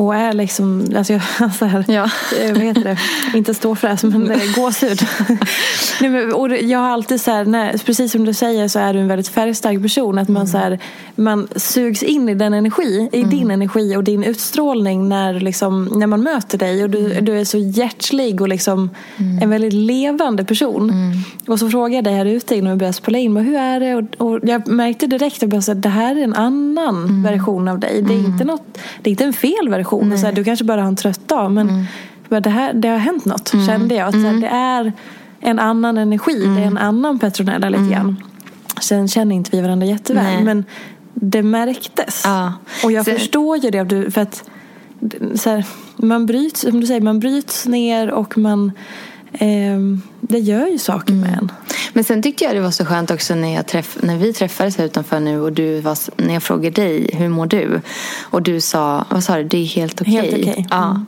och 0.01 0.15
är 0.15 0.33
liksom, 0.33 0.87
alltså 0.95 1.13
jag, 1.13 1.53
så 1.59 1.65
här, 1.65 1.85
ja. 1.87 2.09
Eh, 2.41 2.53
vad 2.53 2.61
heter 2.61 2.83
det, 2.83 2.97
inte 3.37 3.53
ståfräs 3.53 4.03
men 4.03 4.31
gåshud. 4.55 5.01
Nej, 6.01 6.09
men, 6.09 6.33
och 6.33 6.49
jag 6.49 6.79
har 6.79 6.89
alltid 6.89 7.21
så 7.21 7.31
här, 7.31 7.45
när, 7.45 7.77
precis 7.77 8.11
som 8.11 8.25
du 8.25 8.33
säger 8.33 8.67
så 8.67 8.79
är 8.79 8.93
du 8.93 8.99
en 8.99 9.07
väldigt 9.07 9.27
färgstark 9.27 9.81
person. 9.81 10.17
Att 10.17 10.27
man, 10.27 10.41
mm. 10.41 10.47
så 10.47 10.57
här, 10.57 10.79
man 11.15 11.47
sugs 11.55 12.03
in 12.03 12.29
i 12.29 12.35
den 12.35 12.53
energi, 12.53 13.09
i 13.11 13.17
mm. 13.17 13.29
din 13.29 13.51
energi 13.51 13.95
och 13.95 14.03
din 14.03 14.23
utstrålning 14.23 15.09
när, 15.09 15.33
liksom, 15.33 15.85
när 15.85 16.07
man 16.07 16.23
möter 16.23 16.57
dig. 16.57 16.83
Och 16.83 16.89
du, 16.89 17.11
mm. 17.11 17.25
du 17.25 17.39
är 17.39 17.45
så 17.45 17.57
hjärtlig 17.57 18.41
och 18.41 18.47
liksom 18.47 18.89
mm. 19.17 19.43
en 19.43 19.49
väldigt 19.49 19.73
levande 19.73 20.45
person. 20.45 20.89
Mm. 20.89 21.17
Och 21.47 21.59
så 21.59 21.69
frågade 21.69 21.95
jag 21.95 22.03
dig 22.03 22.13
här 22.13 22.25
ute 22.25 22.55
innan 22.55 22.71
vi 22.71 22.77
började 22.77 22.93
spela 22.93 23.17
in, 23.17 23.37
hur 23.37 23.55
är 23.55 23.79
det? 23.79 23.95
Och, 23.95 24.27
och 24.27 24.39
jag 24.43 24.67
märkte 24.67 25.07
direkt 25.07 25.43
att 25.43 25.81
det 25.81 25.89
här 25.89 26.15
är 26.15 26.23
en 26.23 26.33
annan 26.33 26.95
mm. 27.03 27.23
version 27.23 27.67
av 27.67 27.79
dig. 27.79 28.01
Det 28.01 28.13
är, 28.13 28.17
inte 28.17 28.43
något, 28.43 28.77
det 29.01 29.09
är 29.09 29.11
inte 29.11 29.23
en 29.23 29.33
fel 29.33 29.69
version 29.69 29.90
relation. 29.91 30.13
Och 30.13 30.19
så 30.19 30.25
här, 30.25 30.33
du 30.33 30.43
kanske 30.43 30.65
bara 30.65 30.81
har 30.81 30.87
en 30.87 30.95
trött 30.95 31.27
dag 31.27 31.51
men 31.51 31.69
mm. 32.29 32.43
det, 32.43 32.49
här, 32.49 32.73
det 32.73 32.87
har 32.87 32.97
hänt 32.97 33.25
något 33.25 33.53
mm. 33.53 33.67
kände 33.67 33.95
jag. 33.95 34.07
Att, 34.07 34.15
här, 34.15 34.29
mm. 34.29 34.41
det 34.41 34.47
är 34.47 34.93
en 35.39 35.59
annan 35.59 35.97
energi. 35.97 36.33
Det 36.33 36.61
är 36.61 36.67
en 36.67 36.77
mm. 36.77 36.77
annan 36.77 37.19
Petronella 37.19 37.69
lite 37.69 37.81
mm. 37.81 37.91
grann. 37.91 38.23
Sen 38.81 39.07
känner 39.07 39.35
inte 39.35 39.49
vi 39.51 39.61
varandra 39.61 39.87
jätteväl. 39.87 40.23
Nej. 40.23 40.43
Men 40.43 40.65
det 41.13 41.43
märktes. 41.43 42.21
Ja. 42.25 42.53
Och 42.83 42.91
jag 42.91 43.05
så... 43.05 43.11
förstår 43.11 43.57
ju 43.57 43.69
det. 43.69 44.11
För 44.11 44.21
att 44.21 44.43
så 45.35 45.49
här, 45.49 45.65
man 45.95 46.25
bryts, 46.25 46.61
som 46.61 46.81
du 46.81 46.87
säger, 46.87 47.01
man 47.01 47.19
bryts 47.19 47.65
ner 47.65 48.11
och 48.11 48.37
man 48.37 48.71
det 50.21 50.39
gör 50.39 50.67
ju 50.67 50.77
saker 50.77 51.13
med 51.13 51.33
en. 51.33 51.51
Men 51.93 52.03
sen 52.03 52.21
tyckte 52.21 52.43
jag 52.43 52.55
det 52.55 52.61
var 52.61 52.71
så 52.71 52.85
skönt 52.85 53.11
också 53.11 53.35
när, 53.35 53.55
jag 53.55 53.67
träff, 53.67 53.97
när 54.01 54.17
vi 54.17 54.33
träffades 54.33 54.77
här 54.77 54.85
utanför 54.85 55.19
nu 55.19 55.41
och 55.41 55.53
du 55.53 55.79
var, 55.79 55.97
när 56.21 56.33
jag 56.33 56.43
frågade 56.43 56.81
dig 56.81 57.09
hur 57.13 57.29
mår 57.29 57.45
du? 57.45 57.81
Och 58.21 58.41
du 58.41 58.61
sa, 58.61 59.05
vad 59.09 59.23
sa 59.23 59.37
du, 59.37 59.43
det 59.43 59.57
är 59.57 59.65
helt 59.65 60.01
okej. 60.01 60.13
Helt 60.13 60.49
okay. 60.49 60.65
Ja. 60.69 60.85
Mm. 60.85 61.05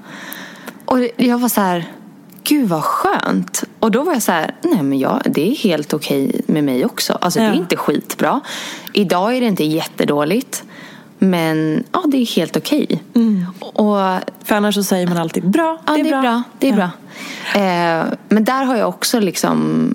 Och 0.86 1.00
jag 1.16 1.38
var 1.38 1.50
så 1.50 1.62
här, 1.62 1.86
gud 2.44 2.70
vad 2.70 2.84
skönt. 2.84 3.64
Och 3.80 3.92
då 3.92 4.04
var 4.04 4.14
jag 4.14 4.22
så 4.22 4.32
här, 4.32 4.56
nej 4.62 4.84
men 4.84 5.00
jag, 5.00 5.22
det 5.26 5.52
är 5.52 5.56
helt 5.56 5.94
okej 5.94 6.42
med 6.48 6.64
mig 6.64 6.86
också. 6.86 7.14
Alltså 7.14 7.40
ja. 7.40 7.46
det 7.46 7.52
är 7.52 7.58
inte 7.58 7.76
skitbra. 7.76 8.42
Idag 8.94 9.36
är 9.36 9.42
det 9.42 9.48
inte 9.48 9.64
jättedåligt. 9.64 10.64
Men 11.20 11.84
ja, 11.92 12.04
det 12.08 12.18
är 12.18 12.36
helt 12.36 12.58
okej. 12.58 13.04
Mm. 13.16 13.46
Och 13.60 13.98
För 14.44 14.56
annars 14.56 14.76
så 14.76 14.84
säger 14.84 15.08
man 15.08 15.18
alltid 15.18 15.50
bra, 15.50 15.78
Ja, 15.86 15.94
det 15.94 16.00
är 16.00 16.22
bra. 16.22 16.44
Det 16.60 16.68
är 16.68 16.72
Ja. 16.72 16.76
bra. 16.76 16.90
Eh, 17.56 18.06
men 18.30 18.44
där 18.44 18.64
har 18.64 18.78
jag 18.78 18.90
också 18.90 19.20
liksom 19.20 19.90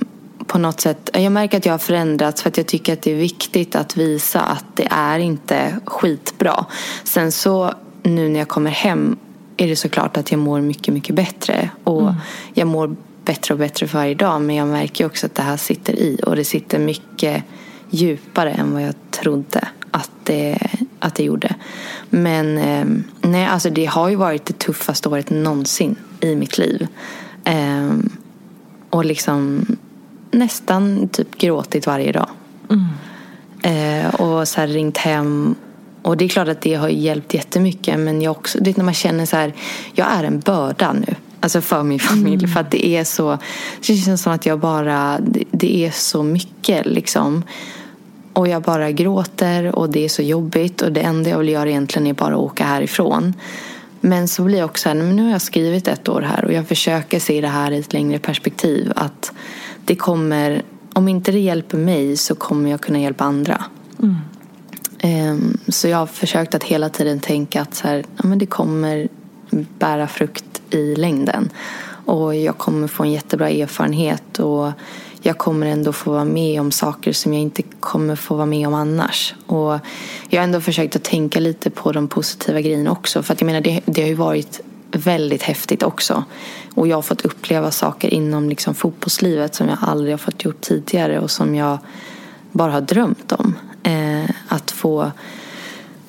på 0.46 0.58
något 0.58 0.80
sätt, 0.80 1.10
jag 1.12 1.32
märker 1.32 1.58
att 1.58 1.66
jag 1.66 1.72
har 1.72 1.78
förändrats 1.78 2.42
för 2.42 2.48
att 2.48 2.56
jag 2.56 2.66
tycker 2.66 2.92
att 2.92 3.02
det 3.02 3.12
är 3.12 3.16
viktigt 3.16 3.76
att 3.76 3.96
visa 3.96 4.40
att 4.40 4.64
det 4.74 4.88
är 4.90 5.18
inte 5.18 5.76
skitbra. 5.84 6.66
Sen 7.04 7.32
så 7.32 7.74
nu 8.02 8.28
när 8.28 8.38
jag 8.38 8.48
kommer 8.48 8.70
hem 8.70 9.16
är 9.56 9.68
det 9.68 9.76
såklart 9.76 10.16
att 10.16 10.30
jag 10.30 10.38
mår 10.38 10.60
mycket, 10.60 10.94
mycket 10.94 11.14
bättre. 11.14 11.70
Och 11.84 12.12
jag 12.54 12.68
mår 12.68 12.96
bättre 13.24 13.54
och 13.54 13.60
bättre 13.60 13.86
för 13.86 13.98
varje 13.98 14.14
dag. 14.14 14.40
Men 14.40 14.56
jag 14.56 14.68
märker 14.68 15.06
också 15.06 15.26
att 15.26 15.34
det 15.34 15.42
här 15.42 15.56
sitter 15.56 15.92
i. 15.92 16.20
Och 16.26 16.36
det 16.36 16.44
sitter 16.44 16.78
mycket 16.78 17.44
djupare 17.90 18.50
än 18.50 18.72
vad 18.72 18.82
jag 18.82 18.94
trodde 19.10 19.68
att 19.90 20.10
det, 20.24 20.58
att 20.98 21.14
det 21.14 21.24
gjorde. 21.24 21.54
Men 22.10 22.58
eh, 22.58 22.86
nej, 23.20 23.46
alltså 23.46 23.70
det 23.70 23.84
har 23.84 24.08
ju 24.08 24.16
varit 24.16 24.46
det 24.46 24.58
tuffaste 24.58 25.08
året 25.08 25.30
någonsin 25.30 25.96
i 26.20 26.36
mitt 26.36 26.58
liv. 26.58 26.86
Eh, 27.44 27.90
och 28.90 29.04
liksom 29.04 29.66
nästan 30.30 31.08
typ 31.08 31.38
gråtit 31.38 31.86
varje 31.86 32.12
dag. 32.12 32.28
Eh, 33.62 34.14
och 34.14 34.48
så 34.48 34.60
här 34.60 34.66
ringt 34.68 34.96
hem. 34.96 35.54
Och 36.02 36.16
det 36.16 36.24
är 36.24 36.28
klart 36.28 36.48
att 36.48 36.60
det 36.60 36.74
har 36.74 36.88
hjälpt 36.88 37.34
jättemycket. 37.34 37.98
Men 37.98 38.22
jag 38.22 38.30
också, 38.30 38.58
det 38.60 38.70
är 38.70 38.74
när 38.76 38.84
man 38.84 38.94
känner 38.94 39.26
så 39.26 39.36
här, 39.36 39.54
jag 39.92 40.06
är 40.12 40.24
en 40.24 40.40
börda 40.40 40.92
nu. 40.92 41.14
Alltså 41.40 41.60
för 41.60 41.82
min 41.82 41.98
familj. 41.98 42.48
För 42.48 42.60
att 42.60 42.70
det 42.70 42.86
är 42.86 43.04
så, 43.04 43.38
det 43.86 43.94
känns 43.94 44.22
som 44.22 44.32
att 44.32 44.46
jag 44.46 44.58
bara, 44.58 45.18
det, 45.20 45.44
det 45.50 45.86
är 45.86 45.90
så 45.90 46.22
mycket 46.22 46.86
liksom. 46.86 47.44
Och 48.32 48.48
jag 48.48 48.62
bara 48.62 48.90
gråter 48.90 49.76
och 49.76 49.90
det 49.90 50.04
är 50.04 50.08
så 50.08 50.22
jobbigt. 50.22 50.82
Och 50.82 50.92
det 50.92 51.00
enda 51.00 51.30
jag 51.30 51.38
vill 51.38 51.48
göra 51.48 51.68
egentligen 51.68 52.06
är 52.06 52.12
bara 52.12 52.34
att 52.34 52.40
åka 52.40 52.64
härifrån. 52.64 53.34
Men 54.00 54.28
så 54.28 54.42
blir 54.42 54.58
jag 54.58 54.64
också 54.64 54.82
så 54.82 54.88
här, 54.88 54.96
men 54.96 55.16
nu 55.16 55.24
har 55.24 55.30
jag 55.30 55.42
skrivit 55.42 55.88
ett 55.88 56.08
år 56.08 56.22
här 56.22 56.44
och 56.44 56.52
jag 56.52 56.68
försöker 56.68 57.20
se 57.20 57.40
det 57.40 57.48
här 57.48 57.70
i 57.70 57.78
ett 57.78 57.92
längre 57.92 58.18
perspektiv. 58.18 58.92
Att 58.96 59.32
det 59.84 59.96
kommer, 59.96 60.62
om 60.92 61.08
inte 61.08 61.32
det 61.32 61.38
hjälper 61.38 61.78
mig 61.78 62.16
så 62.16 62.34
kommer 62.34 62.70
jag 62.70 62.80
kunna 62.80 62.98
hjälpa 62.98 63.24
andra. 63.24 63.64
Ehm, 64.98 65.58
Så 65.68 65.88
jag 65.88 65.98
har 65.98 66.06
försökt 66.06 66.54
att 66.54 66.64
hela 66.64 66.88
tiden 66.88 67.20
tänka 67.20 67.62
att 67.62 67.74
så 67.74 67.88
här, 67.88 68.04
ja, 68.16 68.28
men 68.28 68.38
det 68.38 68.46
kommer 68.46 69.08
bära 69.78 70.08
frukt 70.08 70.62
i 70.70 70.94
längden. 70.96 71.50
Och 72.04 72.34
jag 72.34 72.58
kommer 72.58 72.88
få 72.88 73.02
en 73.02 73.12
jättebra 73.12 73.50
erfarenhet 73.50 74.38
och 74.38 74.72
jag 75.22 75.38
kommer 75.38 75.66
ändå 75.66 75.92
få 75.92 76.10
vara 76.10 76.24
med 76.24 76.60
om 76.60 76.70
saker 76.70 77.12
som 77.12 77.32
jag 77.32 77.42
inte 77.42 77.62
kommer 77.80 78.16
få 78.16 78.34
vara 78.34 78.46
med 78.46 78.68
om 78.68 78.74
annars. 78.74 79.34
Och 79.46 79.78
jag 80.28 80.40
har 80.40 80.44
ändå 80.44 80.60
försökt 80.60 80.96
att 80.96 81.04
tänka 81.04 81.40
lite 81.40 81.70
på 81.70 81.92
de 81.92 82.08
positiva 82.08 82.60
grejerna 82.60 82.90
också. 82.90 83.22
För 83.22 83.34
att 83.34 83.40
jag 83.40 83.46
menar, 83.46 83.60
det, 83.60 83.80
det 83.86 84.02
har 84.02 84.08
ju 84.08 84.14
varit 84.14 84.60
väldigt 84.90 85.42
häftigt 85.42 85.82
också. 85.82 86.24
Och 86.74 86.88
jag 86.88 86.96
har 86.96 87.02
fått 87.02 87.24
uppleva 87.24 87.70
saker 87.70 88.14
inom 88.14 88.48
liksom 88.48 88.74
fotbollslivet 88.74 89.54
som 89.54 89.68
jag 89.68 89.78
aldrig 89.80 90.12
har 90.12 90.18
fått 90.18 90.44
gjort 90.44 90.60
tidigare 90.60 91.20
och 91.20 91.30
som 91.30 91.54
jag 91.54 91.78
bara 92.52 92.72
har 92.72 92.80
drömt 92.80 93.32
om. 93.32 93.54
Eh, 93.82 94.30
att 94.48 94.70
få 94.70 95.10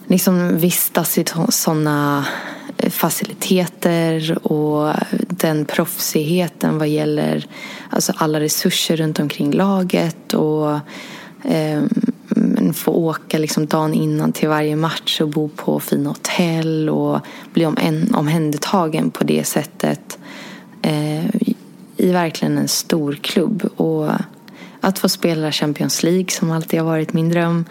liksom 0.07 0.57
vistas 0.57 1.17
i 1.17 1.25
sådana 1.49 2.25
eh, 2.77 2.89
faciliteter 2.89 4.47
och 4.47 4.93
den 5.29 5.65
proffsigheten 5.65 6.77
vad 6.77 6.87
gäller 6.87 7.47
alltså 7.89 8.13
alla 8.15 8.39
resurser 8.39 8.97
runt 8.97 9.19
omkring 9.19 9.51
laget 9.51 10.33
och 10.33 10.79
men 12.27 12.73
få 12.73 12.91
åka 12.91 13.37
liksom 13.37 13.65
dagen 13.65 13.93
innan 13.93 14.31
till 14.31 14.49
varje 14.49 14.75
match 14.75 15.21
och 15.21 15.29
bo 15.29 15.49
på 15.49 15.79
fina 15.79 16.09
hotell 16.09 16.89
och 16.89 17.19
bli 17.53 17.65
om, 17.65 17.77
omhändertagen 18.13 19.11
på 19.11 19.23
det 19.23 19.43
sättet 19.43 20.19
eh, 20.81 21.25
i 21.97 22.11
verkligen 22.11 22.57
en 22.57 22.67
stor 22.67 23.13
klubb. 23.13 23.69
Och 23.75 24.09
att 24.81 24.99
få 24.99 25.09
spela 25.09 25.51
Champions 25.51 26.03
League 26.03 26.29
som 26.29 26.51
alltid 26.51 26.79
har 26.79 26.87
varit 26.87 27.13
min 27.13 27.29
dröm. 27.29 27.65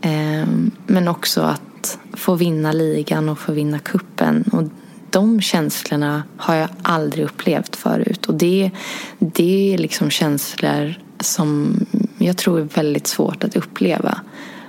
Eh, 0.00 0.48
men 0.86 1.08
också 1.08 1.40
att 1.40 1.98
få 2.12 2.34
vinna 2.34 2.72
ligan 2.72 3.28
och 3.28 3.38
få 3.38 3.52
vinna 3.52 3.78
kuppen 3.78 4.44
Och 4.52 4.62
de 5.10 5.40
känslorna 5.40 6.22
har 6.36 6.54
jag 6.54 6.68
aldrig 6.82 7.24
upplevt 7.24 7.76
förut. 7.76 8.26
Och 8.26 8.34
det, 8.34 8.70
det 9.18 9.74
är 9.74 9.78
liksom 9.78 10.10
känslor 10.10 10.94
som 11.20 11.80
jag 12.28 12.36
tror 12.36 12.60
är 12.60 12.62
väldigt 12.62 13.06
svårt 13.06 13.44
att 13.44 13.56
uppleva 13.56 14.20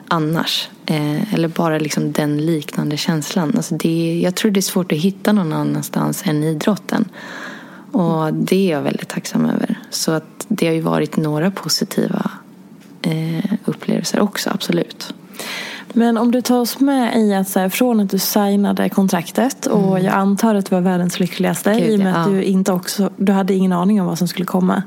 annars. 0.07 0.69
Eh, 0.85 1.33
eller 1.33 1.47
bara 1.47 1.79
liksom 1.79 2.11
den 2.11 2.45
liknande 2.45 2.97
känslan. 2.97 3.53
Alltså 3.55 3.75
det, 3.75 4.19
jag 4.23 4.35
tror 4.35 4.51
det 4.51 4.59
är 4.59 4.61
svårt 4.61 4.91
att 4.91 4.97
hitta 4.97 5.31
någon 5.31 5.53
annanstans 5.53 6.23
än 6.25 6.43
idrotten. 6.43 7.05
Och 7.91 8.33
det 8.33 8.55
är 8.55 8.71
jag 8.71 8.81
väldigt 8.81 9.09
tacksam 9.09 9.45
över. 9.45 9.79
Så 9.89 10.11
att 10.11 10.45
det 10.47 10.67
har 10.67 10.73
ju 10.73 10.81
varit 10.81 11.17
några 11.17 11.51
positiva 11.51 12.31
eh, 13.01 13.53
upplevelser 13.65 14.19
också, 14.19 14.49
absolut. 14.49 15.13
Men 15.93 16.17
om 16.17 16.31
du 16.31 16.41
tar 16.41 16.59
oss 16.59 16.79
med 16.79 17.17
i 17.17 17.33
att 17.33 17.49
så 17.49 17.59
här, 17.59 17.69
från 17.69 17.99
att 17.99 18.09
du 18.09 18.19
signade 18.19 18.89
kontraktet 18.89 19.65
och 19.65 19.99
jag 19.99 20.13
antar 20.13 20.55
att 20.55 20.69
du 20.69 20.75
var 20.75 20.81
världens 20.81 21.19
lyckligaste 21.19 21.73
Gud, 21.73 21.89
i 21.89 21.95
och 21.95 21.99
med 21.99 22.21
att 22.21 22.27
ja. 22.27 22.33
du 22.33 22.43
inte 22.43 22.71
också, 22.71 23.09
du 23.17 23.31
hade 23.31 23.53
ingen 23.53 23.73
aning 23.73 24.01
om 24.01 24.07
vad 24.07 24.17
som 24.17 24.27
skulle 24.27 24.45
komma. 24.45 24.83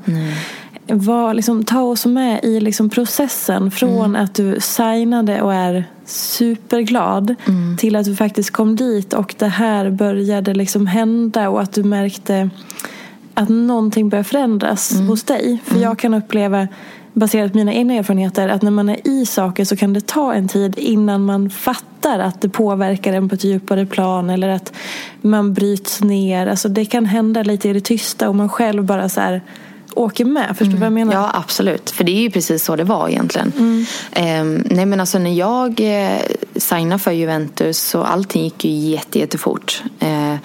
Vad, 0.87 1.35
liksom, 1.35 1.63
ta 1.63 1.81
oss 1.81 2.05
med 2.05 2.43
i 2.43 2.59
liksom, 2.59 2.89
processen 2.89 3.71
från 3.71 4.15
att 4.15 4.33
du 4.35 4.59
signade 4.59 5.41
och 5.41 5.53
är 5.53 5.85
superglad 6.05 7.35
till 7.77 7.95
att 7.95 8.05
du 8.05 8.15
faktiskt 8.15 8.51
kom 8.51 8.75
dit 8.75 9.13
och 9.13 9.35
det 9.37 9.47
här 9.47 9.89
började 9.89 10.53
liksom 10.53 10.87
hända 10.87 11.49
och 11.49 11.61
att 11.61 11.73
du 11.73 11.83
märkte 11.83 12.49
att 13.33 13.49
någonting 13.49 14.09
börjar 14.09 14.23
förändras 14.23 14.99
hos 14.99 15.23
dig. 15.23 15.59
För 15.65 15.79
jag 15.79 15.99
kan 15.99 16.13
uppleva 16.13 16.67
baserat 17.13 17.51
på 17.51 17.57
mina 17.57 17.73
egna 17.73 17.93
erfarenheter 17.93 18.49
att 18.49 18.61
när 18.61 18.71
man 18.71 18.89
är 18.89 19.07
i 19.07 19.25
saker 19.25 19.65
så 19.65 19.75
kan 19.75 19.93
det 19.93 20.07
ta 20.07 20.33
en 20.33 20.47
tid 20.47 20.79
innan 20.79 21.25
man 21.25 21.49
fattar 21.49 22.19
att 22.19 22.41
det 22.41 22.49
påverkar 22.49 23.13
en 23.13 23.29
på 23.29 23.35
ett 23.35 23.43
djupare 23.43 23.85
plan 23.85 24.29
eller 24.29 24.49
att 24.49 24.73
man 25.21 25.53
bryts 25.53 26.01
ner. 26.01 26.47
Alltså 26.47 26.69
det 26.69 26.85
kan 26.85 27.05
hända 27.05 27.43
lite 27.43 27.69
i 27.69 27.73
det 27.73 27.81
tysta 27.81 28.29
och 28.29 28.35
man 28.35 28.49
själv 28.49 28.83
bara 28.83 29.09
så 29.09 29.21
här 29.21 29.41
åker 29.95 30.25
med. 30.25 30.57
Förstår 30.57 30.73
du 30.73 30.77
vad 30.77 30.85
jag 30.85 30.93
menar? 30.93 31.13
Ja, 31.13 31.31
absolut. 31.33 31.89
För 31.89 32.03
det 32.03 32.11
är 32.11 32.21
ju 32.21 32.31
precis 32.31 32.63
så 32.63 32.75
det 32.75 32.83
var 32.83 33.09
egentligen. 33.09 33.85
Ehm, 34.11 34.63
nej, 34.69 34.85
men 34.85 34.99
alltså 34.99 35.19
när 35.19 35.33
jag 35.33 35.79
eh, 35.79 36.19
signade 36.55 36.99
för 36.99 37.11
Juventus 37.11 37.79
så 37.79 38.03
allting 38.03 38.43
gick 38.43 38.65
ju 38.65 38.71
jätte, 38.71 39.19
jättefort. 39.19 39.83
Eh, 39.99 40.35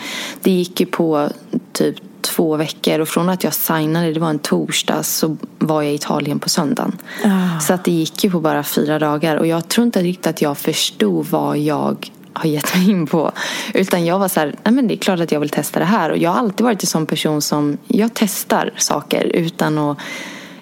det 0.41 0.51
gick 0.51 0.81
ju 0.81 0.87
på 0.87 1.29
typ 1.73 1.97
två 2.21 2.57
veckor 2.57 2.99
och 2.99 3.09
från 3.09 3.29
att 3.29 3.45
jag 3.45 3.55
signade, 3.55 4.13
det 4.13 4.21
var 4.21 4.31
en 4.31 4.39
torsdag, 4.39 5.03
så 5.03 5.37
var 5.59 5.83
jag 5.83 5.93
i 5.93 5.95
Italien 5.95 6.39
på 6.39 6.49
söndagen. 6.49 6.99
Ah. 7.25 7.61
Så 7.61 7.75
att 7.75 7.85
det 7.85 7.91
gick 7.91 8.25
ju 8.25 8.31
på 8.31 8.41
bara 8.41 8.63
fyra 8.63 8.99
dagar 8.99 9.37
och 9.37 9.47
jag 9.47 9.69
tror 9.69 9.87
inte 9.87 10.03
riktigt 10.03 10.27
att 10.27 10.43
jag 10.43 10.59
förstod 10.59 11.27
vad 11.27 11.59
jag 11.59 12.11
har 12.39 12.49
gett 12.49 12.75
mig 12.75 12.91
in 12.91 13.07
på. 13.07 13.33
Utan 13.75 14.05
jag 14.05 14.19
var 14.19 14.29
så 14.29 14.41
här, 14.41 14.55
nej 14.65 14.75
men 14.75 14.89
det 14.89 14.95
är 14.95 14.99
klart 14.99 15.21
att 15.21 15.33
jag 15.33 15.41
vill 15.41 15.49
testa 15.49 15.79
det 15.79 15.85
här. 15.85 16.11
Och 16.11 16.19
jag 16.19 16.31
har 16.31 16.39
alltid 16.39 16.65
varit 16.65 16.83
en 16.83 16.87
sån 16.87 17.07
person 17.07 17.43
som, 17.43 17.79
jag 17.87 18.11
testar 18.15 18.71
saker 18.77 19.25
utan 19.25 19.79
att 19.79 19.99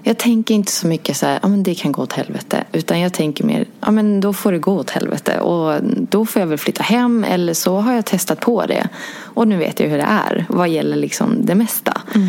jag 0.09 0.19
tänker 0.19 0.55
inte 0.55 0.73
så 0.73 0.87
mycket 0.87 1.17
så 1.17 1.27
här, 1.27 1.39
ja 1.43 1.49
men 1.49 1.63
det 1.63 1.75
kan 1.75 1.93
gå 1.93 2.03
åt 2.03 2.13
helvete. 2.13 2.65
Utan 2.73 3.01
jag 3.01 3.13
tänker 3.13 3.45
mer, 3.45 3.67
ja 3.81 3.91
men 3.91 4.21
då 4.21 4.33
får 4.33 4.53
det 4.53 4.59
gå 4.59 4.73
åt 4.73 4.91
helvete. 4.91 5.41
Och 5.41 5.81
då 5.83 6.27
får 6.27 6.41
jag 6.41 6.47
väl 6.47 6.59
flytta 6.59 6.83
hem 6.83 7.25
eller 7.25 7.55
så 7.55 7.77
har 7.77 7.93
jag 7.93 8.05
testat 8.05 8.41
på 8.41 8.67
det. 8.67 8.89
Och 9.19 9.49
nu 9.49 9.57
vet 9.57 9.81
jag 9.81 9.89
hur 9.89 9.99
det 9.99 10.09
är 10.09 10.47
vad 10.49 10.69
gäller 10.69 10.97
liksom 10.97 11.47
det 11.47 11.55
mesta. 11.55 12.03
Mm. 12.15 12.29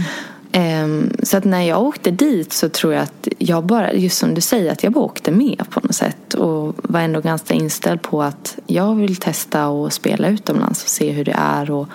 Ehm, 0.51 1.11
så 1.23 1.37
att 1.37 1.43
när 1.43 1.61
jag 1.61 1.81
åkte 1.81 2.11
dit 2.11 2.53
så 2.53 2.69
tror 2.69 2.93
jag 2.93 3.03
att 3.03 3.27
jag 3.37 3.65
bara, 3.65 3.93
just 3.93 4.17
som 4.17 4.33
du 4.33 4.41
säger, 4.41 4.71
att 4.71 4.83
jag 4.83 4.93
bara 4.93 5.05
åkte 5.05 5.31
med 5.31 5.63
på 5.69 5.79
något 5.83 5.95
sätt. 5.95 6.33
Och 6.33 6.75
var 6.83 6.99
ändå 6.99 7.21
ganska 7.21 7.53
inställd 7.53 8.01
på 8.01 8.23
att 8.23 8.57
jag 8.67 8.95
vill 8.95 9.15
testa 9.15 9.67
och 9.67 9.93
spela 9.93 10.27
utomlands 10.27 10.83
och 10.83 10.89
se 10.89 11.11
hur 11.11 11.25
det 11.25 11.35
är. 11.37 11.71
Och 11.71 11.87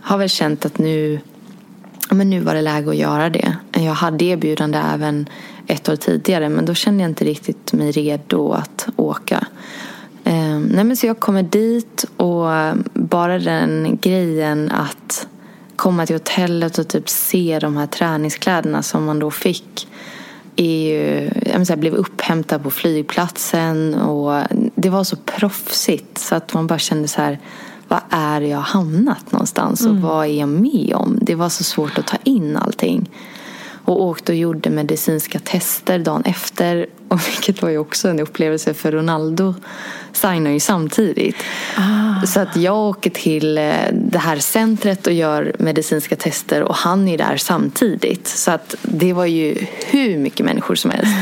har 0.00 0.18
väl 0.18 0.28
känt 0.28 0.66
att 0.66 0.78
nu 0.78 1.20
men 2.10 2.30
nu 2.30 2.40
var 2.40 2.54
det 2.54 2.62
läge 2.62 2.90
att 2.90 2.96
göra 2.96 3.30
det. 3.30 3.56
Jag 3.72 3.92
hade 3.92 4.24
erbjudande 4.24 4.78
även 4.94 5.28
ett 5.66 5.88
år 5.88 5.96
tidigare 5.96 6.48
men 6.48 6.64
då 6.64 6.74
kände 6.74 7.02
jag 7.02 7.10
inte 7.10 7.24
riktigt 7.24 7.72
mig 7.72 7.90
redo 7.90 8.52
att 8.52 8.88
åka. 8.96 9.46
Ehm, 10.24 10.62
nej, 10.62 10.84
men 10.84 10.96
så 10.96 11.06
jag 11.06 11.20
kommer 11.20 11.42
dit 11.42 12.04
och 12.16 12.46
bara 12.92 13.38
den 13.38 13.98
grejen 14.00 14.70
att 14.70 15.26
komma 15.76 16.06
till 16.06 16.14
hotellet 16.14 16.78
och 16.78 16.88
typ 16.88 17.08
se 17.08 17.58
de 17.60 17.76
här 17.76 17.86
träningskläderna 17.86 18.82
som 18.82 19.04
man 19.04 19.18
då 19.18 19.30
fick 19.30 19.88
är 20.56 20.64
ju, 20.64 21.30
jag 21.68 21.78
blev 21.78 21.94
upphämtad 21.94 22.62
på 22.62 22.70
flygplatsen 22.70 23.94
och 23.94 24.42
det 24.74 24.88
var 24.88 25.04
så 25.04 25.16
proffsigt 25.16 26.18
så 26.18 26.34
att 26.34 26.54
man 26.54 26.66
bara 26.66 26.78
kände 26.78 27.08
så 27.08 27.20
här 27.20 27.38
vad 27.88 28.00
är 28.10 28.40
jag 28.40 28.58
hamnat 28.58 29.32
någonstans 29.32 29.86
och 29.86 29.96
vad 29.96 30.26
är 30.26 30.40
jag 30.40 30.48
med 30.48 30.92
om? 30.94 31.18
Det 31.22 31.34
var 31.34 31.48
så 31.48 31.64
svårt 31.64 31.98
att 31.98 32.06
ta 32.06 32.16
in 32.24 32.56
allting. 32.56 33.10
Och 33.84 34.02
åkte 34.02 34.32
och 34.32 34.38
gjorde 34.38 34.70
medicinska 34.70 35.38
tester 35.38 35.98
dagen 35.98 36.22
efter. 36.24 36.86
Och 37.14 37.28
vilket 37.28 37.62
var 37.62 37.70
ju 37.70 37.78
också 37.78 38.08
en 38.08 38.20
upplevelse 38.20 38.74
för 38.74 38.92
Ronaldo 38.92 39.54
signar 40.12 40.50
ju 40.50 40.60
samtidigt. 40.60 41.36
Ah. 41.76 42.26
Så 42.26 42.40
att 42.40 42.56
jag 42.56 42.76
åker 42.76 43.10
till 43.10 43.58
eh, 43.58 43.74
det 43.92 44.18
här 44.18 44.38
centret 44.38 45.06
och 45.06 45.12
gör 45.12 45.52
medicinska 45.58 46.16
tester 46.16 46.62
och 46.62 46.74
han 46.74 47.08
är 47.08 47.18
där 47.18 47.36
samtidigt. 47.36 48.28
Så 48.28 48.50
att 48.50 48.74
det 48.82 49.12
var 49.12 49.26
ju 49.26 49.66
hur 49.86 50.18
mycket 50.18 50.46
människor 50.46 50.74
som 50.74 50.90
helst. 50.90 51.12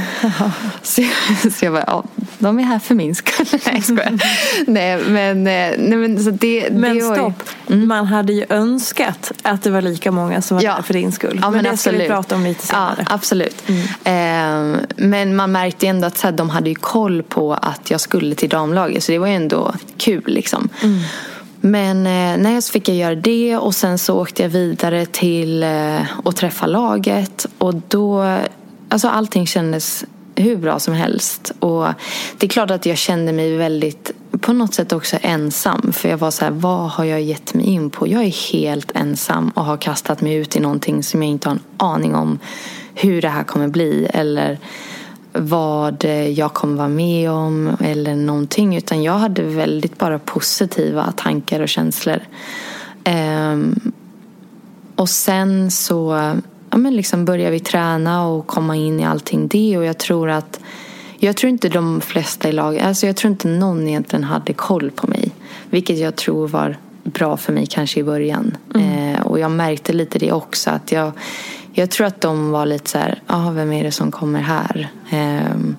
så, 0.82 1.02
så 1.50 1.64
jag 1.64 1.72
bara, 1.72 1.84
ja, 1.86 2.04
de 2.38 2.58
är 2.58 2.62
här 2.62 2.78
för 2.78 2.94
min 2.94 3.14
skull. 3.14 3.46
nej, 3.66 3.82
jag 3.88 4.20
nej, 4.66 4.98
men, 5.06 5.46
eh, 5.46 5.78
nej, 5.78 5.98
men, 5.98 6.24
så 6.24 6.30
det, 6.30 6.68
men 6.72 6.94
det 6.94 7.02
stopp, 7.02 7.42
ju... 7.66 7.74
mm. 7.74 7.88
man 7.88 8.06
hade 8.06 8.32
ju 8.32 8.44
önskat 8.48 9.32
att 9.42 9.62
det 9.62 9.70
var 9.70 9.82
lika 9.82 10.10
många 10.10 10.42
som 10.42 10.56
var 10.56 10.64
ja. 10.64 10.74
där 10.74 10.82
för 10.82 10.94
din 10.94 11.12
skull. 11.12 11.38
Ja, 11.42 11.50
men, 11.50 11.52
men 11.52 11.64
det 11.64 11.70
absolut. 11.70 12.00
ska 12.00 12.02
vi 12.02 12.08
prata 12.08 12.34
om 12.34 12.44
lite 12.44 12.66
senare. 12.66 12.94
Ja, 12.98 13.04
absolut. 13.14 13.62
Mm. 13.68 14.74
Eh, 14.74 14.80
men 14.96 15.36
man 15.36 15.52
märkte 15.52 15.81
ändå 15.88 16.06
att 16.06 16.18
så 16.18 16.26
här, 16.26 16.34
de 16.34 16.50
hade 16.50 16.68
ju 16.68 16.74
koll 16.74 17.22
på 17.22 17.54
att 17.54 17.90
jag 17.90 18.00
skulle 18.00 18.34
till 18.34 18.48
damlaget. 18.48 19.04
Så 19.04 19.12
det 19.12 19.18
var 19.18 19.26
ju 19.26 19.34
ändå 19.34 19.74
kul 19.96 20.24
liksom. 20.26 20.68
Mm. 20.82 21.00
Men 21.60 22.06
eh, 22.06 22.42
nej, 22.42 22.62
så 22.62 22.72
fick 22.72 22.88
jag 22.88 22.96
göra 22.96 23.14
det 23.14 23.56
och 23.56 23.74
sen 23.74 23.98
så 23.98 24.20
åkte 24.20 24.42
jag 24.42 24.48
vidare 24.48 25.06
till 25.06 25.62
eh, 25.62 26.00
att 26.24 26.36
träffa 26.36 26.66
laget. 26.66 27.46
Och 27.58 27.74
då, 27.74 28.38
alltså 28.88 29.08
allting 29.08 29.46
kändes 29.46 30.04
hur 30.34 30.56
bra 30.56 30.78
som 30.78 30.94
helst. 30.94 31.52
Och 31.58 31.86
det 32.38 32.46
är 32.46 32.48
klart 32.48 32.70
att 32.70 32.86
jag 32.86 32.98
kände 32.98 33.32
mig 33.32 33.56
väldigt, 33.56 34.10
på 34.40 34.52
något 34.52 34.74
sätt 34.74 34.92
också 34.92 35.16
ensam. 35.20 35.92
För 35.92 36.08
jag 36.08 36.18
var 36.18 36.30
så 36.30 36.44
här, 36.44 36.52
vad 36.52 36.90
har 36.90 37.04
jag 37.04 37.22
gett 37.22 37.54
mig 37.54 37.66
in 37.66 37.90
på? 37.90 38.08
Jag 38.08 38.22
är 38.22 38.52
helt 38.52 38.92
ensam 38.94 39.48
och 39.48 39.64
har 39.64 39.76
kastat 39.76 40.20
mig 40.20 40.34
ut 40.34 40.56
i 40.56 40.60
någonting 40.60 41.02
som 41.02 41.22
jag 41.22 41.30
inte 41.30 41.48
har 41.48 41.54
en 41.54 41.62
aning 41.76 42.14
om 42.14 42.38
hur 42.94 43.22
det 43.22 43.28
här 43.28 43.44
kommer 43.44 43.68
bli. 43.68 44.06
Eller 44.14 44.58
vad 45.32 46.04
jag 46.34 46.54
kommer 46.54 46.76
vara 46.76 46.88
med 46.88 47.30
om 47.30 47.76
eller 47.80 48.14
någonting. 48.14 48.76
Utan 48.76 49.02
jag 49.02 49.18
hade 49.18 49.42
väldigt 49.42 49.98
bara 49.98 50.18
positiva 50.18 51.12
tankar 51.16 51.60
och 51.60 51.68
känslor. 51.68 52.20
Um, 53.04 53.92
och 54.96 55.08
sen 55.08 55.70
så 55.70 56.32
ja, 56.70 56.76
men 56.76 56.96
liksom 56.96 57.24
började 57.24 57.50
vi 57.50 57.60
träna 57.60 58.26
och 58.26 58.46
komma 58.46 58.76
in 58.76 59.00
i 59.00 59.04
allting 59.04 59.48
det. 59.48 59.78
Och 59.78 59.84
jag 59.84 59.98
tror 59.98 60.30
att 60.30 60.60
jag 61.18 61.36
tror 61.36 61.50
inte 61.50 61.68
de 61.68 62.00
flesta 62.00 62.48
i 62.48 62.52
laget, 62.52 62.86
alltså 62.86 63.06
jag 63.06 63.16
tror 63.16 63.30
inte 63.30 63.48
någon 63.48 63.88
egentligen 63.88 64.24
hade 64.24 64.52
koll 64.52 64.90
på 64.90 65.06
mig. 65.06 65.30
Vilket 65.70 65.98
jag 65.98 66.16
tror 66.16 66.48
var 66.48 66.76
bra 67.04 67.36
för 67.36 67.52
mig 67.52 67.66
kanske 67.66 68.00
i 68.00 68.04
början. 68.04 68.56
Mm. 68.74 69.14
Eh, 69.14 69.26
och 69.26 69.38
jag 69.38 69.50
märkte 69.50 69.92
lite 69.92 70.18
det 70.18 70.32
också. 70.32 70.70
att 70.70 70.92
jag 70.92 71.12
jag 71.72 71.90
tror 71.90 72.06
att 72.06 72.20
de 72.20 72.50
var 72.50 72.66
lite 72.66 72.90
så 72.90 72.98
här, 72.98 73.22
ah, 73.26 73.50
vem 73.50 73.72
är 73.72 73.84
det 73.84 73.92
som 73.92 74.10
kommer 74.10 74.40
här? 74.40 74.88
Ehm, 75.10 75.76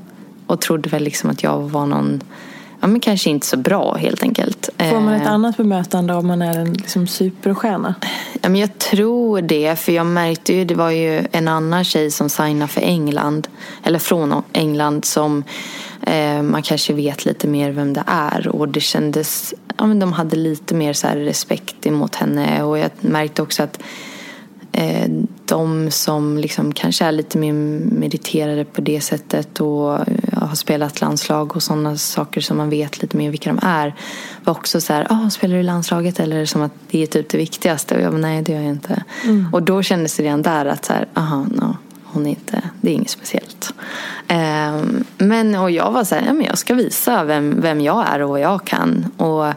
och 0.48 0.62
trodde 0.62 0.90
väl 0.90 1.04
liksom 1.04 1.30
att 1.30 1.44
jag 1.44 1.60
var 1.60 1.86
någon, 1.86 2.24
ja 2.80 2.88
men 2.88 3.00
kanske 3.00 3.30
inte 3.30 3.48
så 3.48 3.58
bra 3.58 3.96
helt 3.96 4.24
enkelt. 4.24 4.70
Får 4.78 5.00
man 5.00 5.14
ett 5.14 5.22
ehm. 5.22 5.34
annat 5.34 5.58
bemötande 5.58 6.14
om 6.14 6.28
man 6.28 6.42
är 6.42 6.60
en 6.60 6.74
liksom, 6.74 7.08
superstjärna? 7.08 7.96
Ja, 8.42 8.50
men 8.50 8.62
jag 8.62 8.78
tror 8.78 9.42
det, 9.42 9.80
för 9.80 9.92
jag 9.92 10.06
märkte 10.06 10.54
ju, 10.54 10.66
det 10.66 10.76
var 10.76 10.90
ju 10.90 11.24
en 11.32 11.48
annan 11.48 11.84
tjej 11.84 12.12
som 12.12 12.30
signade 12.30 12.72
för 12.72 12.82
England, 12.82 13.48
eller 13.84 14.00
från 14.00 14.44
England 14.54 15.06
som 15.06 15.44
eh, 16.02 16.42
man 16.42 16.62
kanske 16.62 16.94
vet 16.94 17.26
lite 17.26 17.48
mer 17.48 17.72
vem 17.72 17.94
det 17.94 18.04
är. 18.08 18.48
Och 18.48 18.70
det 18.70 18.82
kändes, 18.82 19.54
ja 19.78 19.86
men 19.86 20.00
de 20.00 20.14
hade 20.14 20.36
lite 20.36 20.76
mer 20.76 20.94
så 20.94 21.08
respekt 21.08 21.86
emot 21.86 22.16
henne 22.16 22.64
och 22.64 22.78
jag 22.78 22.92
märkte 23.02 23.42
också 23.42 23.64
att 23.64 23.80
Eh, 24.76 25.10
de 25.46 25.92
som 25.92 26.38
liksom 26.38 26.74
kanske 26.74 27.06
är 27.06 27.12
lite 27.12 27.38
mer 27.38 27.54
meriterade 27.54 28.66
på 28.66 28.82
det 28.82 29.02
sättet 29.02 29.62
och 29.62 30.00
har 30.34 30.56
spelat 30.56 31.02
landslag 31.02 31.56
och 31.56 31.64
sådana 31.64 31.98
saker 31.98 32.42
som 32.42 32.58
man 32.58 32.70
vet 32.70 33.02
lite 33.02 33.18
mer 33.18 33.30
vilka 33.30 33.54
de 33.54 33.60
är 33.68 33.96
var 34.44 34.54
också 34.54 34.82
så 34.82 34.94
här, 34.94 35.08
ah, 35.10 35.30
spelar 35.30 35.56
du 35.56 35.60
i 35.60 35.64
landslaget 35.64 36.20
eller 36.20 36.46
som 36.46 36.62
att 36.62 36.72
det 36.92 37.04
är 37.04 37.08
typ 37.08 37.30
det 37.30 37.38
viktigaste 37.38 37.96
och 37.96 38.02
jag 38.02 38.12
bara, 38.12 38.22
nej 38.22 38.42
det 38.42 38.52
gör 38.52 38.62
jag 38.62 38.70
inte. 38.70 39.04
Mm. 39.24 39.54
Och 39.54 39.64
då 39.64 39.84
kändes 39.84 40.18
det 40.18 40.24
redan 40.24 40.42
där 40.42 40.66
att 40.66 40.86
så 40.86 40.94
här, 40.94 41.08
aha, 41.14 41.46
no, 41.52 41.78
hon 42.04 42.26
är 42.26 42.30
inte, 42.30 42.62
det 42.82 42.90
är 42.90 42.94
inget 42.94 43.10
speciellt. 43.10 43.74
Um, 44.30 45.04
men 45.18 45.56
och 45.56 45.72
jag 45.72 45.92
var 45.92 46.04
så 46.04 46.16
här, 46.16 46.24
ja, 46.28 46.34
men 46.34 46.46
jag 46.46 46.58
ska 46.58 46.74
visa 46.74 47.24
vem, 47.24 47.62
vem 47.62 47.82
jag 47.82 48.08
är 48.08 48.22
och 48.22 48.30
vad 48.30 48.40
jag 48.40 48.66
kan. 48.66 49.06
Och 49.18 49.54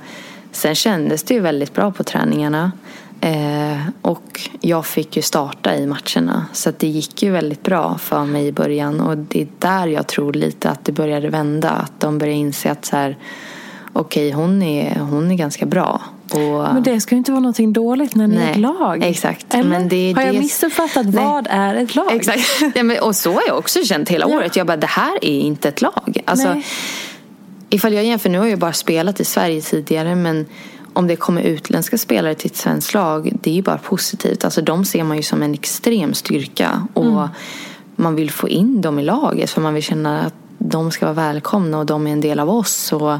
sen 0.52 0.74
kändes 0.74 1.22
det 1.22 1.34
ju 1.34 1.40
väldigt 1.40 1.74
bra 1.74 1.92
på 1.92 2.04
träningarna. 2.04 2.72
Eh, 3.20 3.78
och 4.02 4.40
jag 4.60 4.86
fick 4.86 5.16
ju 5.16 5.22
starta 5.22 5.76
i 5.76 5.86
matcherna. 5.86 6.46
Så 6.52 6.72
det 6.78 6.86
gick 6.86 7.22
ju 7.22 7.30
väldigt 7.30 7.62
bra 7.62 7.98
för 7.98 8.24
mig 8.24 8.46
i 8.46 8.52
början. 8.52 9.00
Och 9.00 9.18
det 9.18 9.42
är 9.42 9.48
där 9.58 9.86
jag 9.86 10.06
tror 10.06 10.32
lite 10.32 10.70
att 10.70 10.84
det 10.84 10.92
började 10.92 11.28
vända. 11.28 11.70
Att 11.70 12.00
de 12.00 12.18
började 12.18 12.38
inse 12.38 12.70
att 12.70 12.84
så 12.84 12.96
här, 12.96 13.16
okej, 13.92 14.28
okay, 14.28 14.42
hon, 14.42 14.62
är, 14.62 15.00
hon 15.00 15.30
är 15.30 15.34
ganska 15.34 15.66
bra. 15.66 16.00
Och, 16.32 16.74
men 16.74 16.82
det 16.82 17.00
ska 17.00 17.14
ju 17.14 17.18
inte 17.18 17.32
vara 17.32 17.40
någonting 17.40 17.72
dåligt 17.72 18.14
när 18.14 18.26
ni 18.26 18.34
nej, 18.34 18.46
är 18.46 18.50
ett 18.50 18.56
lag. 18.56 19.02
Exakt. 19.02 19.54
Eller? 19.54 19.70
Men 19.70 19.88
det, 19.88 20.12
har 20.12 20.22
jag 20.22 20.34
det, 20.34 20.40
missuppfattat? 20.40 21.06
Nej. 21.06 21.24
Vad 21.24 21.46
är 21.50 21.74
ett 21.74 21.94
lag? 21.94 22.12
Exakt. 22.12 22.62
Ja, 22.74 22.82
men, 22.82 22.98
och 22.98 23.16
så 23.16 23.32
har 23.32 23.42
jag 23.46 23.58
också 23.58 23.84
känt 23.84 24.08
hela 24.08 24.28
ja. 24.28 24.36
året. 24.36 24.56
Jag 24.56 24.66
bara, 24.66 24.76
det 24.76 24.86
här 24.86 25.18
är 25.22 25.40
inte 25.40 25.68
ett 25.68 25.82
lag. 25.82 26.22
Alltså, 26.24 26.62
ifall 27.70 27.94
jag 27.94 28.04
jämför, 28.04 28.30
nu 28.30 28.38
har 28.38 28.46
jag 28.46 28.58
bara 28.58 28.72
spelat 28.72 29.20
i 29.20 29.24
Sverige 29.24 29.60
tidigare. 29.60 30.14
Men 30.14 30.46
om 30.96 31.06
det 31.06 31.16
kommer 31.16 31.42
utländska 31.42 31.98
spelare 31.98 32.34
till 32.34 32.50
ett 32.50 32.56
svenskt 32.56 32.94
lag, 32.94 33.32
det 33.42 33.50
är 33.50 33.54
ju 33.54 33.62
bara 33.62 33.78
positivt. 33.78 34.44
Alltså 34.44 34.62
de 34.62 34.84
ser 34.84 35.04
man 35.04 35.16
ju 35.16 35.22
som 35.22 35.42
en 35.42 35.54
extrem 35.54 36.14
styrka. 36.14 36.88
Och 36.94 37.04
mm. 37.04 37.28
man 37.96 38.14
vill 38.14 38.30
få 38.30 38.48
in 38.48 38.80
dem 38.80 38.98
i 38.98 39.02
laget 39.02 39.50
för 39.50 39.60
man 39.60 39.74
vill 39.74 39.82
känna 39.82 40.20
att 40.20 40.34
de 40.58 40.90
ska 40.90 41.06
vara 41.06 41.14
välkomna 41.14 41.78
och 41.78 41.86
de 41.86 42.06
är 42.06 42.12
en 42.12 42.20
del 42.20 42.40
av 42.40 42.50
oss. 42.50 42.92
Och 42.92 43.18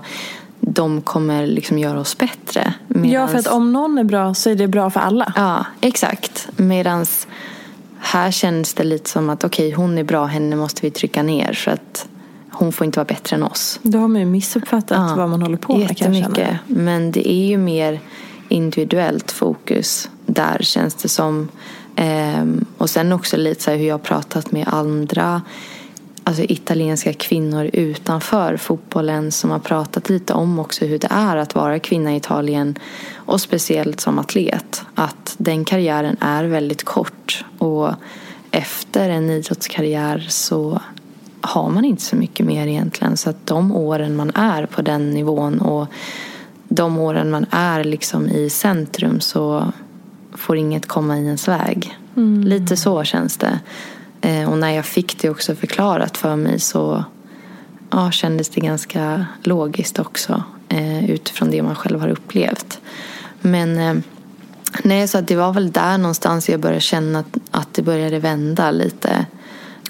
de 0.61 1.03
kommer 1.03 1.47
liksom 1.47 1.79
göra 1.79 2.01
oss 2.01 2.19
bättre. 2.19 2.75
Medans... 2.89 3.13
Ja, 3.13 3.29
för 3.29 3.39
att 3.39 3.47
om 3.57 3.73
någon 3.73 3.99
är 3.99 4.05
bra 4.05 4.35
så 4.35 4.51
är 4.51 4.55
det 4.55 4.69
bra 4.69 4.91
för 4.91 5.01
alla. 5.01 5.33
Ja, 5.37 5.65
exakt. 5.81 6.49
Medan 6.57 7.07
här 7.99 8.31
känns 8.31 8.75
det 8.75 8.85
lite 8.85 9.11
som 9.11 9.31
att 9.31 9.45
okej, 9.45 9.69
okay, 9.69 9.77
hon 9.77 9.99
är 9.99 10.05
bra, 10.05 10.25
henne 10.25 10.57
måste 10.57 10.83
vi 10.83 10.91
trycka 10.91 11.23
ner. 11.23 11.53
För 11.53 11.71
att 11.71 12.09
hon 12.59 12.73
får 12.73 12.85
inte 12.85 12.99
vara 12.99 13.05
bättre 13.05 13.37
än 13.37 13.43
oss. 13.43 13.81
Då 13.83 13.99
har 13.99 14.09
man 14.09 14.21
ju 14.21 14.27
missuppfattat 14.27 15.11
ja, 15.11 15.17
vad 15.17 15.29
man 15.29 15.43
håller 15.43 15.57
på 15.57 15.77
med 15.77 15.89
Jättemycket. 15.89 16.59
Men 16.67 17.13
det 17.13 17.31
är 17.31 17.47
ju 17.47 17.57
mer 17.57 18.01
individuellt 18.49 19.33
fokus 19.33 20.11
där 20.27 20.59
känns 20.61 20.95
det 20.95 21.09
som. 21.09 21.49
Ehm, 21.97 22.65
och 22.79 22.91
sen 22.91 23.13
också 23.13 23.37
lite 23.37 23.63
så 23.63 23.71
hur 23.71 23.87
jag 23.87 23.95
har 23.95 23.99
pratat 23.99 24.53
med 24.53 24.69
andra 24.69 25.43
alltså 26.25 26.43
italienska 26.43 27.13
kvinnor 27.13 27.71
utanför 27.73 28.57
fotbollen 28.57 29.33
som 29.33 29.51
har 29.51 29.59
pratat 29.59 30.09
lite 30.09 30.33
om 30.33 30.59
också 30.59 30.85
hur 30.85 30.99
det 30.99 31.09
är 31.11 31.37
att 31.37 31.55
vara 31.55 31.79
kvinna 31.79 32.15
i 32.15 32.17
Italien 32.17 32.79
och 33.15 33.41
speciellt 33.41 34.01
som 34.01 34.19
atlet. 34.19 34.83
Att 34.95 35.35
den 35.39 35.65
karriären 35.65 36.17
är 36.21 36.45
väldigt 36.45 36.85
kort 36.85 37.45
och 37.59 37.91
efter 38.51 39.11
en 39.11 39.31
idrottskarriär 39.31 40.27
så 40.29 40.81
har 41.47 41.71
man 41.71 41.85
inte 41.85 42.03
så 42.03 42.17
mycket 42.17 42.47
mer 42.47 42.67
egentligen. 42.67 43.17
Så 43.17 43.31
att 43.31 43.47
de 43.47 43.77
åren 43.77 44.17
man 44.17 44.31
är 44.35 44.67
på 44.67 44.83
den 44.83 45.11
nivån 45.11 45.61
och 45.61 45.87
de 46.69 46.99
åren 46.99 47.31
man 47.31 47.47
är 47.51 47.85
liksom 47.85 48.29
i 48.29 48.51
centrum 48.51 49.21
så 49.21 49.73
får 50.33 50.57
inget 50.57 50.87
komma 50.87 51.19
i 51.19 51.25
ens 51.25 51.49
väg. 51.49 51.99
Mm. 52.17 52.43
Lite 52.43 52.77
så 52.77 53.05
känns 53.05 53.37
det. 53.37 53.61
Eh, 54.21 54.51
och 54.51 54.59
när 54.59 54.71
jag 54.71 54.87
fick 54.87 55.19
det 55.19 55.31
också 55.31 55.55
förklarat 55.55 56.17
för 56.17 56.37
mig 56.37 56.61
så 56.61 57.05
ja, 57.91 58.11
kändes 58.11 58.49
det 58.49 58.61
ganska 58.61 59.27
logiskt 59.43 59.99
också 59.99 60.43
eh, 60.69 61.11
utifrån 61.11 61.51
det 61.51 61.63
man 61.63 61.75
själv 61.75 62.01
har 62.01 62.09
upplevt. 62.09 62.81
Men 63.41 63.79
eh, 63.79 63.95
nej, 64.83 65.09
så 65.09 65.21
det 65.21 65.37
var 65.37 65.53
väl 65.53 65.73
där 65.73 65.99
någonstans 65.99 66.49
jag 66.49 66.61
började 66.61 66.81
känna 66.81 67.19
att, 67.19 67.39
att 67.51 67.75
det 67.75 67.83
började 67.83 68.19
vända 68.19 68.71
lite. 68.71 69.27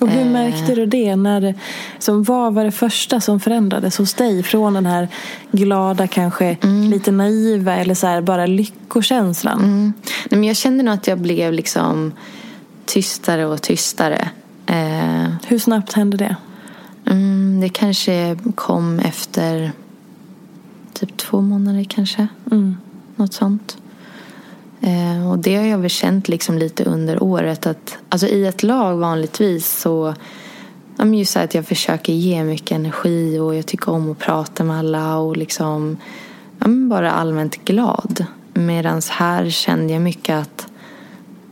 Och 0.00 0.08
hur 0.08 0.24
märkte 0.24 0.74
du 0.74 0.86
det? 0.86 1.16
När, 1.16 1.54
som, 1.98 2.22
vad 2.22 2.54
var 2.54 2.64
det 2.64 2.72
första 2.72 3.20
som 3.20 3.40
förändrades 3.40 3.98
hos 3.98 4.14
dig? 4.14 4.42
Från 4.42 4.74
den 4.74 4.86
här 4.86 5.08
glada, 5.52 6.06
kanske 6.06 6.56
mm. 6.62 6.90
lite 6.90 7.10
naiva 7.12 7.74
eller 7.74 7.94
så 7.94 8.06
här, 8.06 8.20
bara 8.20 8.46
lyckokänslan? 8.46 9.58
Mm. 9.58 9.92
Nej, 10.30 10.40
men 10.40 10.44
jag 10.44 10.56
kände 10.56 10.82
nog 10.82 10.94
att 10.94 11.06
jag 11.06 11.18
blev 11.18 11.52
liksom 11.52 12.12
tystare 12.84 13.46
och 13.46 13.62
tystare. 13.62 14.28
Eh, 14.66 15.28
hur 15.46 15.58
snabbt 15.58 15.92
hände 15.92 16.16
det? 16.16 16.36
Mm, 17.06 17.60
det 17.60 17.68
kanske 17.68 18.36
kom 18.54 18.98
efter 18.98 19.72
typ 20.92 21.16
två 21.16 21.40
månader 21.40 21.84
kanske. 21.84 22.28
Mm. 22.50 22.76
Något 23.16 23.34
sånt. 23.34 23.76
Eh, 24.80 25.30
och 25.30 25.38
det 25.38 25.56
har 25.56 25.64
jag 25.64 25.78
väl 25.78 25.90
känt 25.90 26.28
liksom 26.28 26.58
lite 26.58 26.84
under 26.84 27.22
året 27.22 27.66
att 27.66 27.98
alltså 28.08 28.26
i 28.26 28.46
ett 28.46 28.62
lag 28.62 28.96
vanligtvis 28.96 29.80
så 29.80 30.14
ja, 30.96 31.04
just 31.04 31.32
så 31.32 31.38
att 31.38 31.54
jag 31.54 31.66
försöker 31.66 32.12
ge 32.12 32.44
mycket 32.44 32.72
energi 32.72 33.38
och 33.38 33.54
jag 33.54 33.66
tycker 33.66 33.90
om 33.90 34.10
att 34.10 34.18
prata 34.18 34.64
med 34.64 34.78
alla 34.78 35.16
och 35.16 35.36
liksom 35.36 35.96
ja, 36.58 36.68
bara 36.68 37.12
allmänt 37.12 37.64
glad. 37.64 38.26
Medan 38.54 39.02
här 39.10 39.50
kände 39.50 39.92
jag 39.92 40.02
mycket 40.02 40.36
att 40.36 40.66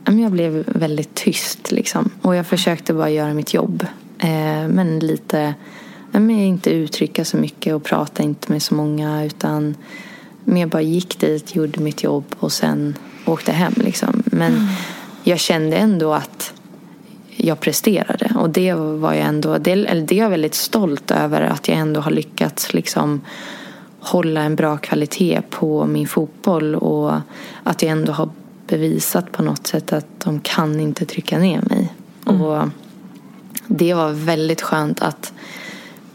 jag 0.05 0.31
blev 0.31 0.63
väldigt 0.67 1.15
tyst 1.15 1.71
liksom. 1.71 2.09
Och 2.21 2.35
jag 2.35 2.47
försökte 2.47 2.93
bara 2.93 3.09
göra 3.09 3.33
mitt 3.33 3.53
jobb. 3.53 3.85
Eh, 4.19 4.67
men 4.67 4.99
lite, 4.99 5.53
ja 6.11 6.19
men 6.19 6.29
inte 6.29 6.69
uttrycka 6.69 7.25
så 7.25 7.37
mycket 7.37 7.75
och 7.75 7.83
prata 7.83 8.23
inte 8.23 8.51
med 8.51 8.63
så 8.63 8.75
många 8.75 9.25
utan 9.25 9.75
mer 10.43 10.65
bara 10.65 10.81
gick 10.81 11.19
dit, 11.19 11.55
gjorde 11.55 11.79
mitt 11.79 12.03
jobb 12.03 12.25
och 12.39 12.51
sen 12.51 12.95
åkte 13.25 13.51
hem 13.51 13.73
liksom. 13.75 14.23
Men 14.25 14.53
mm. 14.53 14.67
jag 15.23 15.39
kände 15.39 15.77
ändå 15.77 16.13
att 16.13 16.53
jag 17.35 17.59
presterade 17.59 18.31
och 18.35 18.49
det 18.49 18.73
var 18.73 19.13
jag 19.13 19.25
ändå, 19.27 19.57
det, 19.57 19.71
eller 19.71 20.01
det 20.01 20.15
är 20.15 20.23
jag 20.23 20.29
väldigt 20.29 20.55
stolt 20.55 21.11
över 21.11 21.41
att 21.41 21.67
jag 21.67 21.77
ändå 21.77 22.01
har 22.01 22.11
lyckats 22.11 22.73
liksom 22.73 23.21
hålla 23.99 24.41
en 24.41 24.55
bra 24.55 24.77
kvalitet 24.77 25.41
på 25.49 25.85
min 25.85 26.07
fotboll 26.07 26.75
och 26.75 27.13
att 27.63 27.81
jag 27.81 27.91
ändå 27.91 28.11
har 28.11 28.29
bevisat 28.67 29.31
på 29.31 29.43
något 29.43 29.67
sätt 29.67 29.93
att 29.93 30.07
de 30.23 30.39
kan 30.39 30.79
inte 30.79 31.05
trycka 31.05 31.37
ner 31.37 31.61
mig. 31.61 31.93
Mm. 32.27 32.41
Och 32.41 32.69
det 33.67 33.93
var 33.93 34.09
väldigt 34.09 34.61
skönt 34.61 35.01
att 35.01 35.33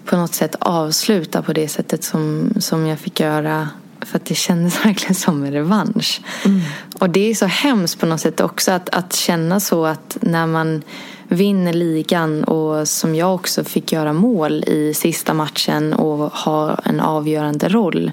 på 0.05 0.17
något 0.17 0.35
sätt 0.35 0.57
avsluta 0.59 1.43
på 1.43 1.53
det 1.53 1.69
sättet 1.69 2.05
som, 2.05 2.53
som 2.59 2.87
jag 2.87 2.99
fick 2.99 3.21
göra. 3.21 3.69
För 4.03 4.17
att 4.17 4.25
det 4.25 4.35
kändes 4.35 4.85
verkligen 4.85 5.15
som 5.15 5.45
en 5.45 5.53
revansch. 5.53 6.21
Mm. 6.45 6.61
Och 6.99 7.11
det 7.11 7.31
är 7.31 7.35
så 7.35 7.47
hemskt 7.47 8.01
på 8.01 8.07
något 8.07 8.21
sätt 8.21 8.41
också 8.41 8.73
att, 8.73 8.89
att 8.89 9.13
känna 9.15 9.61
så 9.61 9.87
att 9.87 10.19
när 10.21 10.47
man 10.47 10.83
vinner 11.29 11.73
ligan 11.73 12.45
och 12.45 12.89
som 12.89 13.15
jag 13.15 13.35
också 13.35 13.65
fick 13.65 13.93
göra 13.93 14.13
mål 14.13 14.65
i 14.67 14.95
sista 14.95 15.35
matchen 15.35 15.93
och 15.93 16.33
ha 16.33 16.75
en 16.85 17.01
avgörande 17.01 17.69
roll. 17.69 18.11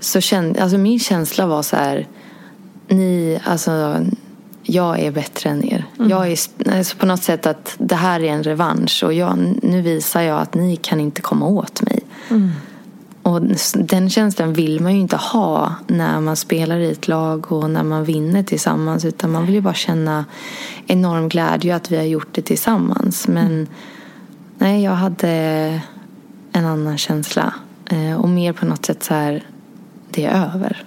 Så 0.00 0.20
kände, 0.20 0.62
alltså 0.62 0.78
min 0.78 1.00
känsla 1.00 1.46
var 1.46 1.62
så 1.62 1.76
här, 1.76 2.06
ni, 2.88 3.40
alltså 3.44 4.04
jag 4.62 5.00
är 5.00 5.10
bättre 5.10 5.50
än 5.50 5.64
er. 5.64 5.84
Mm. 5.98 6.10
Jag 6.10 6.26
är 6.32 6.38
alltså 6.76 6.96
på 6.96 7.06
något 7.06 7.22
sätt 7.22 7.46
att 7.46 7.74
det 7.78 7.94
här 7.94 8.20
är 8.20 8.32
en 8.32 8.42
revansch 8.42 9.02
och 9.04 9.12
jag, 9.12 9.38
nu 9.62 9.82
visar 9.82 10.22
jag 10.22 10.40
att 10.40 10.54
ni 10.54 10.76
kan 10.76 11.00
inte 11.00 11.22
komma 11.22 11.46
åt 11.46 11.82
mig. 11.82 12.00
Mm. 12.30 12.50
Och 13.28 13.42
den 13.74 14.10
känslan 14.10 14.52
vill 14.52 14.80
man 14.80 14.94
ju 14.94 15.00
inte 15.00 15.16
ha 15.16 15.74
när 15.86 16.20
man 16.20 16.36
spelar 16.36 16.78
i 16.78 16.90
ett 16.90 17.08
lag 17.08 17.52
och 17.52 17.70
när 17.70 17.82
man 17.82 18.04
vinner 18.04 18.42
tillsammans. 18.42 19.04
Utan 19.04 19.30
man 19.30 19.46
vill 19.46 19.54
ju 19.54 19.60
bara 19.60 19.74
känna 19.74 20.24
enorm 20.86 21.28
glädje 21.28 21.76
att 21.76 21.90
vi 21.90 21.96
har 21.96 22.04
gjort 22.04 22.28
det 22.32 22.42
tillsammans. 22.42 23.28
Men 23.28 23.46
mm. 23.46 23.66
nej, 24.58 24.82
jag 24.82 24.92
hade 24.92 25.28
en 26.52 26.64
annan 26.64 26.98
känsla. 26.98 27.54
Eh, 27.90 28.20
och 28.20 28.28
mer 28.28 28.52
på 28.52 28.66
något 28.66 28.86
sätt 28.86 29.02
så 29.02 29.14
här, 29.14 29.44
det 30.10 30.24
är 30.24 30.50
över. 30.54 30.84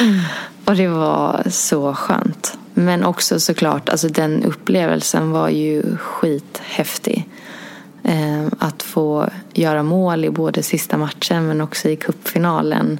Mm. 0.00 0.20
och 0.64 0.76
det 0.76 0.88
var 0.88 1.46
så 1.50 1.94
skönt. 1.94 2.58
Men 2.74 3.04
också 3.04 3.40
såklart, 3.40 3.88
alltså 3.88 4.08
den 4.08 4.44
upplevelsen 4.44 5.30
var 5.30 5.48
ju 5.48 5.96
skithäftig. 5.96 7.28
Eh, 8.08 8.46
att 8.58 8.82
få 8.82 9.28
göra 9.52 9.82
mål 9.82 10.24
i 10.24 10.30
både 10.30 10.62
sista 10.62 10.96
matchen 10.96 11.46
men 11.46 11.60
också 11.60 11.88
i 11.88 11.96
kuppfinalen 11.96 12.98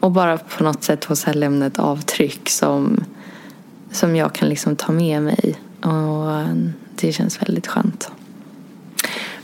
Och 0.00 0.10
bara 0.10 0.38
på 0.38 0.64
något 0.64 0.84
sätt 0.84 1.04
få 1.04 1.16
så 1.16 1.32
lämna 1.32 1.66
ett 1.66 1.78
avtryck 1.78 2.48
som, 2.48 3.04
som 3.92 4.16
jag 4.16 4.32
kan 4.32 4.48
liksom 4.48 4.76
ta 4.76 4.92
med 4.92 5.22
mig. 5.22 5.54
Och 5.80 6.46
det 6.96 7.12
känns 7.12 7.42
väldigt 7.42 7.66
skönt. 7.66 8.10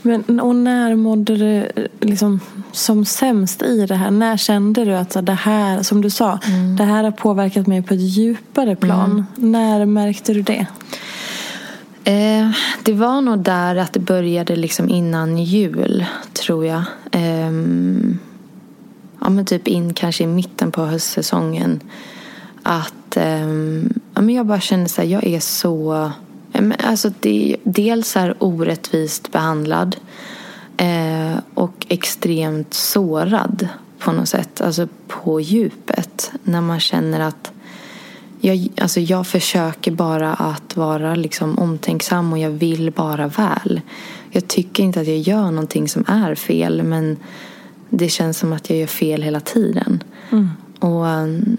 Men, 0.01 0.39
och 0.39 0.55
när 0.55 0.95
mådde 0.95 1.35
du 1.35 1.71
liksom 1.99 2.39
som 2.71 3.05
sämst 3.05 3.61
i 3.61 3.85
det 3.85 3.95
här? 3.95 4.11
När 4.11 4.37
kände 4.37 4.85
du 4.85 4.93
att 4.93 5.25
det 5.25 5.33
här, 5.33 5.83
som 5.83 6.01
du 6.01 6.09
sa, 6.09 6.39
mm. 6.45 6.75
det 6.75 6.83
här 6.83 7.03
har 7.03 7.11
påverkat 7.11 7.67
mig 7.67 7.81
på 7.81 7.93
ett 7.93 7.99
djupare 7.99 8.75
plan? 8.75 9.25
Mm. 9.37 9.51
När 9.51 9.85
märkte 9.85 10.33
du 10.33 10.41
det? 10.41 10.67
Eh, 12.07 12.49
det 12.83 12.93
var 12.93 13.21
nog 13.21 13.39
där 13.39 13.75
att 13.75 13.93
det 13.93 13.99
började 13.99 14.55
liksom 14.55 14.89
innan 14.89 15.37
jul, 15.37 16.05
tror 16.33 16.65
jag. 16.65 16.83
Eh, 17.11 17.51
ja, 19.19 19.29
men 19.29 19.45
typ 19.45 19.67
in 19.67 19.93
kanske 19.93 20.23
i 20.23 20.27
mitten 20.27 20.71
på 20.71 20.85
höstsäsongen. 20.85 21.79
Att 22.63 23.17
eh, 23.17 23.47
ja, 24.13 24.21
men 24.21 24.29
jag 24.29 24.45
bara 24.45 24.59
kände 24.59 24.89
så 24.89 25.01
här, 25.01 25.09
jag 25.09 25.23
är 25.23 25.39
så... 25.39 26.11
Alltså 26.83 27.11
det, 27.19 27.55
dels 27.63 28.15
är 28.15 28.35
orättvist 28.39 29.31
behandlad 29.31 29.95
eh, 30.77 31.37
och 31.53 31.85
extremt 31.89 32.73
sårad 32.73 33.67
på 33.99 34.11
något 34.11 34.29
sätt. 34.29 34.61
Alltså 34.61 34.87
på 35.07 35.41
djupet. 35.41 36.31
När 36.43 36.61
man 36.61 36.79
känner 36.79 37.19
att 37.19 37.51
jag, 38.47 38.67
alltså 38.81 38.99
jag 38.99 39.27
försöker 39.27 39.91
bara 39.91 40.33
att 40.33 40.77
vara 40.77 41.15
liksom 41.15 41.59
omtänksam 41.59 42.33
och 42.33 42.39
jag 42.39 42.49
vill 42.49 42.91
bara 42.91 43.27
väl. 43.27 43.81
Jag 44.31 44.47
tycker 44.47 44.83
inte 44.83 45.01
att 45.01 45.07
jag 45.07 45.17
gör 45.17 45.51
någonting 45.51 45.87
som 45.87 46.05
är 46.07 46.35
fel 46.35 46.83
men 46.83 47.17
det 47.89 48.09
känns 48.09 48.37
som 48.37 48.53
att 48.53 48.69
jag 48.69 48.79
gör 48.79 48.87
fel 48.87 49.21
hela 49.21 49.39
tiden. 49.39 50.03
Mm. 50.31 50.49
Och 50.79 51.05
um, 51.05 51.57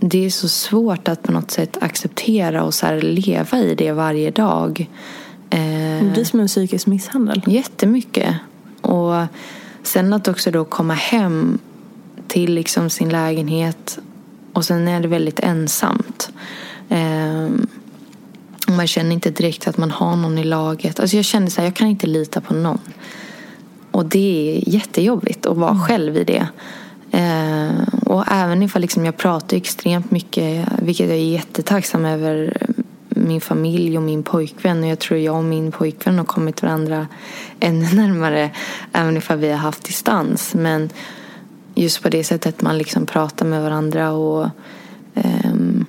Det 0.00 0.26
är 0.26 0.30
så 0.30 0.48
svårt 0.48 1.08
att 1.08 1.22
på 1.22 1.32
något 1.32 1.50
sätt 1.50 1.76
acceptera 1.80 2.62
och 2.62 2.74
så 2.74 2.94
leva 2.94 3.58
i 3.58 3.74
det 3.74 3.92
varje 3.92 4.30
dag. 4.30 4.90
Eh, 5.50 5.58
det 6.04 6.10
blir 6.14 6.24
som 6.24 6.40
en 6.40 6.48
psykisk 6.48 6.86
misshandel. 6.86 7.42
Jättemycket. 7.46 8.34
Och 8.80 9.14
sen 9.82 10.12
att 10.12 10.28
också 10.28 10.50
då 10.50 10.64
komma 10.64 10.94
hem 10.94 11.58
till 12.28 12.54
liksom 12.54 12.90
sin 12.90 13.08
lägenhet 13.08 13.98
och 14.52 14.64
sen 14.64 14.88
är 14.88 15.00
det 15.00 15.08
väldigt 15.08 15.40
ensamt. 15.40 16.30
Eh, 16.88 17.48
man 18.68 18.86
känner 18.86 19.12
inte 19.12 19.30
direkt 19.30 19.68
att 19.68 19.76
man 19.76 19.90
har 19.90 20.16
någon 20.16 20.38
i 20.38 20.44
laget. 20.44 21.00
Alltså 21.00 21.16
jag 21.16 21.24
kände 21.24 21.50
så 21.50 21.60
här, 21.60 21.68
jag 21.68 21.74
kan 21.76 21.88
inte 21.88 22.06
lita 22.06 22.40
på 22.40 22.54
någon. 22.54 22.80
Och 23.90 24.06
det 24.06 24.58
är 24.58 24.74
jättejobbigt 24.74 25.46
att 25.46 25.56
vara 25.56 25.70
mm. 25.70 25.82
själv 25.82 26.16
i 26.16 26.24
det. 26.24 26.48
Eh, 27.10 27.88
och 28.06 28.24
även 28.28 28.62
ifall 28.62 28.82
liksom 28.82 29.04
jag 29.04 29.16
pratar 29.16 29.56
extremt 29.56 30.10
mycket, 30.10 30.68
vilket 30.82 31.08
jag 31.08 31.16
är 31.16 31.22
jättetacksam 31.22 32.04
över 32.04 32.56
min 33.08 33.40
familj 33.40 33.96
och 33.96 34.02
min 34.02 34.22
pojkvän. 34.22 34.82
Och 34.82 34.88
jag 34.88 34.98
tror 34.98 35.20
jag 35.20 35.36
och 35.36 35.44
min 35.44 35.72
pojkvän 35.72 36.18
har 36.18 36.24
kommit 36.24 36.62
varandra 36.62 37.06
ännu 37.60 37.94
närmare 37.94 38.50
även 38.92 39.16
ifall 39.16 39.38
vi 39.38 39.50
har 39.50 39.58
haft 39.58 39.84
distans. 39.84 40.54
Men 40.54 40.90
just 41.82 42.02
på 42.02 42.08
det 42.08 42.24
sättet 42.24 42.62
man 42.62 42.78
liksom 42.78 43.06
pratar 43.06 43.46
med 43.46 43.62
varandra. 43.62 44.12
och 44.12 44.48
um, 45.14 45.86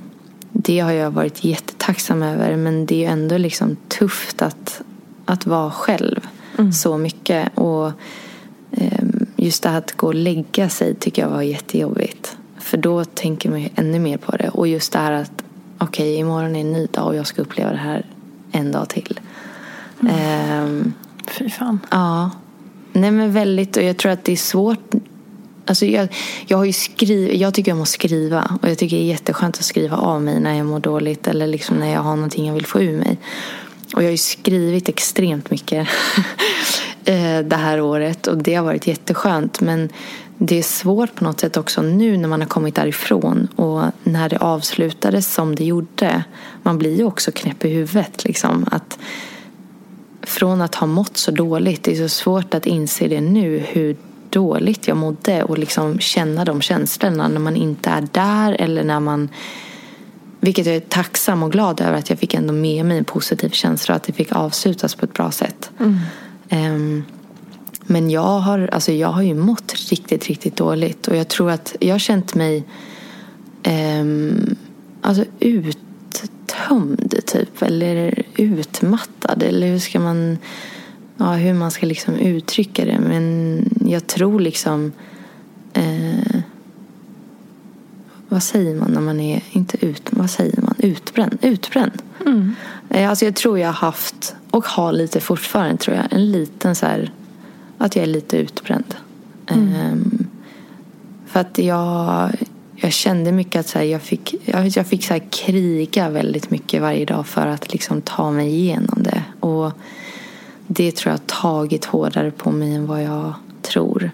Det 0.52 0.80
har 0.80 0.92
jag 0.92 1.12
varit 1.12 1.44
jättetacksam 1.44 2.24
över 2.24 2.56
men 2.56 2.86
det 2.86 3.06
är 3.06 3.12
ändå 3.12 3.38
liksom 3.38 3.78
tufft 3.88 4.42
att, 4.42 4.82
att 5.26 5.46
vara 5.46 5.72
själv 5.72 6.28
mm. 6.58 6.72
så 6.72 6.98
mycket. 6.98 7.58
Och 7.58 7.92
um, 8.72 9.20
Just 9.42 9.64
det 9.64 9.70
här 9.70 9.78
att 9.78 9.98
gå 9.98 10.08
och 10.08 10.16
lägga 10.16 10.70
sig 10.70 10.96
tycker 10.96 11.22
jag 11.22 11.30
var 11.30 11.42
jättejobbigt. 11.42 12.38
För 12.58 12.78
då 12.78 13.06
tänker 13.06 13.50
man 13.50 13.62
ju 13.62 13.70
ännu 13.76 14.00
mer 14.00 14.18
på 14.18 14.38
det. 14.38 14.50
Och 14.50 14.68
just 14.68 14.94
det 14.94 15.00
här 15.00 15.12
att 15.12 15.44
okej, 15.78 16.12
okay, 16.12 16.16
imorgon 16.16 16.56
är 16.56 16.62
en 16.62 16.74
ny 16.74 16.86
dag 16.86 17.08
och 17.08 17.16
jag 17.16 17.28
ska 17.28 17.42
uppleva 17.42 17.72
det 17.72 17.78
här 17.78 18.06
en 18.52 18.72
dag 18.72 18.90
till. 18.90 19.20
Mm. 20.02 20.64
Um, 20.64 20.94
Fy 21.28 21.50
fan. 21.50 21.80
Ja. 21.92 22.32
Nej 22.94 23.12
men 23.12 23.32
väldigt, 23.32 23.78
och 23.78 23.84
jag 23.84 23.98
tror 23.98 24.12
att 24.12 24.24
det 24.24 24.32
är 24.32 24.38
svårt 24.38 24.94
Alltså 25.70 25.86
jag, 25.86 26.08
jag, 26.48 26.58
har 26.58 26.66
ju 26.66 26.74
skriv, 26.74 27.34
jag 27.34 27.54
tycker 27.54 27.74
om 27.74 27.82
att 27.82 27.88
skriva 27.88 28.58
och 28.62 28.70
jag 28.70 28.78
tycker 28.78 28.98
det 28.98 29.04
är 29.04 29.08
jätteskönt 29.08 29.58
att 29.58 29.66
skriva 29.66 29.98
av 29.98 30.22
mig 30.22 30.40
när 30.40 30.58
jag 30.58 30.66
mår 30.66 30.80
dåligt 30.80 31.28
eller 31.28 31.48
liksom 31.48 31.78
när 31.78 31.94
jag 31.94 32.02
har 32.02 32.16
någonting 32.16 32.48
jag 32.48 32.54
vill 32.54 32.66
få 32.66 32.82
ur 32.82 32.98
mig. 32.98 33.18
Och 33.94 34.02
jag 34.02 34.08
har 34.08 34.12
ju 34.12 34.18
skrivit 34.18 34.90
extremt 34.90 35.52
mycket 35.52 35.88
eh, 37.06 37.40
det 37.40 37.56
här 37.56 37.82
året 37.82 38.28
och 38.28 38.38
det 38.38 38.56
har 38.56 38.66
varit 38.66 38.88
jätteskönt. 38.88 39.62
Men 39.62 39.90
det 40.38 40.60
är 40.60 40.64
svårt 40.64 41.16
på 41.16 41.24
något 41.24 41.40
sätt 41.40 41.58
också 41.58 41.82
nu 41.82 42.18
när 42.18 42.28
man 42.28 42.42
har 42.42 42.48
kommit 42.48 42.76
därifrån 42.76 43.48
och 43.56 43.84
när 44.04 44.30
det 44.30 44.38
avslutades 44.38 45.34
som 45.34 45.56
det 45.56 45.66
gjorde. 45.66 46.24
Man 46.64 46.78
blir 46.78 46.98
ju 46.98 47.04
också 47.04 47.32
knäpp 47.32 47.66
i 47.66 47.70
huvudet 47.70 48.26
liksom. 48.26 48.66
Att 48.72 49.00
från 50.22 50.62
att 50.62 50.76
ha 50.76 50.88
mått 50.88 51.18
så 51.18 51.32
dåligt, 51.32 51.84
det 51.84 51.92
är 51.92 51.96
så 51.96 52.10
svårt 52.10 52.54
att 52.54 52.66
inse 52.66 53.08
det 53.08 53.22
nu 53.22 53.58
hur 53.58 53.96
dåligt 54.30 54.88
jag 54.88 54.98
mådde 54.98 55.44
och 55.44 55.58
liksom 55.58 56.00
känna 56.00 56.46
de 56.46 56.62
känslorna 56.62 57.28
när 57.28 57.40
man 57.40 57.56
inte 57.56 57.90
är 57.90 58.08
där 58.12 58.54
eller 58.60 58.84
när 58.84 59.00
man 59.00 59.30
vilket 60.40 60.66
jag 60.66 60.76
är 60.76 60.80
tacksam 60.80 61.44
och 61.44 61.52
glad 61.52 61.82
över 61.82 61.98
att 61.98 62.10
jag 62.10 62.20
fick 62.20 62.34
ändå 62.34 62.54
med 62.54 62.86
mig 62.86 62.98
en 62.98 63.04
positiv 63.04 63.50
känsla 63.50 63.94
och 63.94 63.96
att 63.96 64.04
det 64.04 64.14
fick 64.14 64.32
avslutas 64.32 64.96
på 64.96 65.06
ett 65.06 65.14
bra 65.14 65.32
sätt. 65.32 65.72
Mm. 65.80 65.98
Um, 66.52 67.04
men 67.82 68.10
jag 68.10 68.40
har, 68.40 68.70
alltså 68.74 68.92
jag 68.92 69.08
har 69.08 69.22
ju 69.22 69.36
mått 69.36 69.74
riktigt, 69.92 70.28
riktigt 70.28 70.56
dåligt 70.56 71.08
och 71.08 71.16
jag 71.16 71.28
tror 71.28 71.52
att 71.52 71.76
jag 71.80 71.94
har 71.94 72.00
känt 72.00 72.36
mig 72.36 72.64
um, 73.68 74.56
alltså 75.02 75.26
uttömd 75.40 77.16
typ 77.26 77.62
eller 77.62 78.24
utmattad 78.36 79.44
eller 79.44 79.68
hur 79.68 79.80
ska 79.80 80.00
man 80.00 80.38
ja, 81.20 81.34
hur 81.34 81.54
man 81.54 81.72
ska 81.72 81.86
liksom 81.86 82.16
uttrycka 82.16 82.86
det. 82.86 83.00
Men 83.00 83.64
jag 83.90 84.08
tror 84.08 84.40
liksom... 84.40 84.92
Eh, 85.74 86.42
vad 88.30 88.44
säger 88.44 88.76
man 88.76 88.92
när 88.92 89.02
man 89.02 89.20
är... 89.20 89.44
Inte 89.52 89.86
ut, 89.86 90.10
vad 90.10 90.30
säger 90.30 90.62
man? 90.62 90.76
utbränd. 90.78 91.38
utbränd. 91.42 92.02
Mm. 92.26 92.56
Eh, 92.90 93.10
Alltså 93.10 93.26
jag 93.26 93.36
tror 93.36 93.60
jag 93.60 93.68
har 93.68 93.74
haft, 93.74 94.36
och 94.52 94.66
har 94.66 94.92
lite 94.92 95.20
fortfarande 95.20 95.78
tror 95.78 95.98
jag, 95.98 96.06
en 96.14 96.32
liten 96.32 96.76
så 96.76 96.86
här, 96.86 97.12
att 97.78 97.96
jag 97.96 98.04
är 98.04 98.08
lite 98.08 98.38
utbränd. 98.38 98.96
Ehm, 99.48 100.28
för 101.28 101.40
att 101.40 101.58
jag, 101.58 102.32
jag 102.76 102.94
kände 102.94 103.32
mycket 103.32 103.60
att 103.60 103.68
så 103.68 103.78
här, 103.80 103.86
jag 103.86 104.02
fick, 104.02 104.36
jag, 104.46 104.68
jag 104.68 104.88
fick 104.88 105.06
så 105.06 105.14
här, 105.14 105.24
kriga 105.30 106.10
väldigt 106.10 106.52
mycket 106.52 106.82
varje 106.82 107.06
dag 107.06 107.28
för 107.28 107.48
att 107.48 107.74
liksom 107.74 108.02
ta 108.02 108.32
mig 108.32 108.50
igenom 108.50 109.04
det. 109.04 109.24
Och 109.40 109.72
det 110.68 110.92
tror 110.96 111.12
jag 111.12 111.20
har 111.20 111.42
tagit 111.42 111.86
hårdare 111.86 112.32
på 112.32 112.52
mig 112.52 112.76
än 112.76 112.88
vad 112.88 113.04
jag 113.04 113.34
tror. 113.70 114.12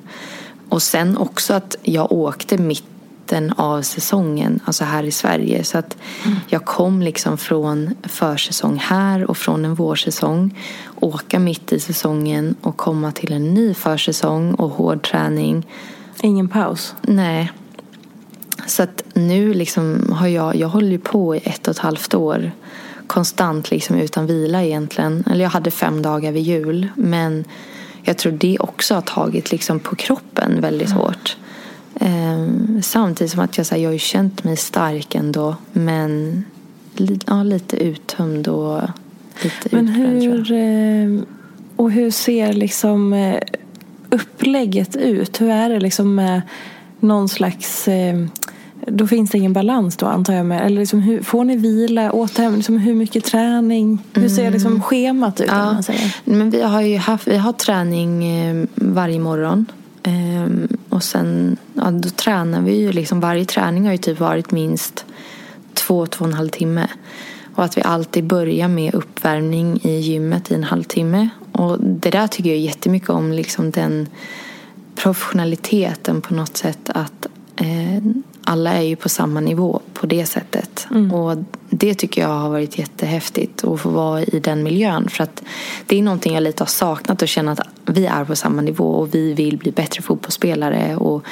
Och 0.70 0.82
sen 0.82 1.18
också 1.18 1.53
att 1.53 1.76
jag 1.82 2.12
åkte 2.12 2.58
mitten 2.58 3.53
av 3.58 3.82
säsongen, 3.82 4.60
alltså 4.66 4.84
här 4.84 5.03
i 5.03 5.12
Sverige. 5.12 5.64
Så 5.64 5.78
att 5.78 5.97
jag 6.47 6.66
kom 6.66 7.01
liksom 7.01 7.38
från 7.38 7.95
försäsong 8.03 8.78
här 8.78 9.30
och 9.30 9.38
från 9.38 9.66
en 9.66 9.76
vårsäsong. 9.76 10.58
Åka 10.99 11.39
mitt 11.39 11.74
i 11.74 11.80
säsongen 11.80 12.56
och 12.62 12.78
komma 12.78 13.12
till 13.12 13.34
en 13.34 13.53
ny 13.53 13.74
försäsong 13.74 14.53
och 14.53 14.70
hård 14.70 15.03
träning. 15.03 15.68
Ingen 16.22 16.47
paus. 16.47 16.95
Nej. 17.01 17.51
Så 18.68 18.84
att 18.84 19.03
nu 19.14 19.53
liksom 19.53 20.12
har 20.12 20.28
jag, 20.28 20.56
jag 20.56 20.68
håller 20.68 20.91
ju 20.91 20.99
på 20.99 21.36
i 21.36 21.41
ett 21.43 21.68
och 21.68 21.72
ett 21.72 21.80
halvt 21.80 22.14
år 22.14 22.51
konstant 23.08 23.72
liksom 23.72 23.95
utan 23.95 24.28
vila 24.28 24.64
egentligen. 24.64 25.24
Eller 25.32 25.43
jag 25.43 25.49
hade 25.49 25.72
fem 25.72 26.01
dagar 26.01 26.32
vid 26.32 26.43
jul. 26.43 26.88
Men 26.95 27.43
jag 28.06 28.18
tror 28.18 28.32
det 28.32 28.60
också 28.60 28.93
har 28.93 29.01
tagit 29.01 29.51
liksom 29.51 29.80
på 29.80 29.95
kroppen 29.95 30.62
väldigt 30.62 30.91
hårt. 30.91 31.38
Ehm, 31.99 32.82
samtidigt 32.84 33.32
som 33.32 33.41
att 33.41 33.58
jag, 33.58 33.66
så 33.66 33.76
här, 33.76 33.82
jag 33.82 33.89
har 33.89 33.93
ju 33.93 33.99
känt 33.99 34.43
mig 34.43 34.58
stark 34.58 35.16
ändå. 35.16 35.56
Men 35.74 36.43
li, 36.93 37.20
ja, 37.28 37.43
lite 37.43 37.78
uttömd 37.84 38.47
och 38.47 38.82
lite 39.43 39.70
Men 39.72 39.89
utbränd 39.89 40.24
hur, 40.24 40.51
eh, 40.51 41.24
och 41.76 41.91
hur 41.91 42.12
ser 42.12 42.53
liksom 42.53 43.14
eh, 43.14 43.39
upplägget 44.10 44.95
ut? 44.95 45.41
Hur 45.41 45.49
är 45.49 45.70
det 45.70 45.80
liksom 45.80 46.16
med 46.16 46.41
någon 46.99 47.30
slags 47.30 47.88
eh, 47.88 48.26
då 48.86 49.08
finns 49.08 49.32
det 49.32 49.38
ingen 49.38 49.54
balans 49.54 49.98
då 49.98 50.06
antar 50.06 50.34
jag 50.34 50.46
med. 50.46 50.66
Eller 50.66 50.80
liksom 50.80 51.00
hur, 51.00 51.22
får 51.22 51.44
ni 51.44 51.58
vila, 51.58 52.12
återhämtning, 52.12 52.58
liksom 52.58 52.78
hur 52.78 52.94
mycket 52.94 53.24
träning? 53.24 54.04
Hur 54.14 54.30
ser 54.30 54.52
liksom 54.52 54.82
schemat 54.82 55.42
ut? 55.42 55.48
Ja, 55.48 55.74
Man 55.74 55.84
säger? 55.84 56.16
men 56.24 56.50
vi 56.50 56.62
har 56.62 56.82
ju 56.82 56.98
haft, 56.98 57.28
vi 57.28 57.38
har 57.38 57.54
träning 57.54 58.26
eh, 58.26 58.66
varje 58.76 59.20
morgon. 59.20 59.66
Ehm, 60.04 60.68
och 60.90 61.04
sen, 61.04 61.58
ja, 61.74 61.92
då 61.92 62.10
tränar 62.10 62.62
vi 62.62 62.78
ju 62.78 62.92
liksom, 62.92 63.20
varje 63.20 63.46
träning 63.46 63.86
har 63.86 63.92
ju 63.92 63.98
typ 63.98 64.20
varit 64.20 64.52
minst 64.52 65.06
två, 65.74 66.06
två 66.06 66.26
och 66.26 66.30
en 66.30 66.38
halv 66.38 66.50
timme. 66.50 66.88
Och 67.56 67.64
att 67.64 67.78
vi 67.78 67.82
alltid 67.82 68.24
börjar 68.24 68.68
med 68.68 68.96
uppvärmning 68.96 69.80
i 69.84 70.00
gymmet 70.00 70.52
i 70.52 70.56
en 70.56 70.64
halvtimme. 70.64 71.30
Och 71.52 71.80
det 71.80 72.10
där 72.10 72.28
tycker 72.28 72.50
jag 72.50 72.60
jättemycket 72.60 73.10
om, 73.10 73.32
liksom 73.32 73.72
den 73.72 74.08
professionaliteten 74.96 76.22
på 76.22 76.34
något 76.34 76.58
sätt 76.58 76.90
att 76.90 77.28
eh, 77.56 78.04
alla 78.46 78.74
är 78.74 78.82
ju 78.82 78.96
på 78.96 79.10
samma 79.10 79.39
nivå 79.39 79.82
på 79.93 80.06
det 80.06 80.26
sättet. 80.26 80.88
Och 81.12 81.38
det 81.70 81.96
tycker 81.96 82.22
jag 82.22 82.30
har 82.30 82.50
varit 82.50 82.78
jättehäftigt 82.78 83.64
att 83.64 83.82
få 83.82 83.89
vara 83.89 84.24
i 84.24 84.39
den 84.39 84.64
miljön. 84.64 85.10
För 85.10 85.24
att 85.24 85.43
det 85.86 85.98
är 85.98 86.02
någonting 86.02 86.34
jag 86.34 86.43
lite 86.43 86.64
har 86.64 86.68
saknat 86.68 87.22
och 87.22 87.28
känna 87.28 87.52
att 87.52 87.60
vi 87.86 88.06
är 88.06 88.26
på 88.26 88.36
samma 88.36 88.62
nivå 88.62 88.86
och 88.86 89.16
vi 89.16 89.34
vill 89.34 89.58
bli 89.58 89.72
bättre 89.72 90.02
fotbollsspelare. 90.02 90.96
Och 90.96 91.24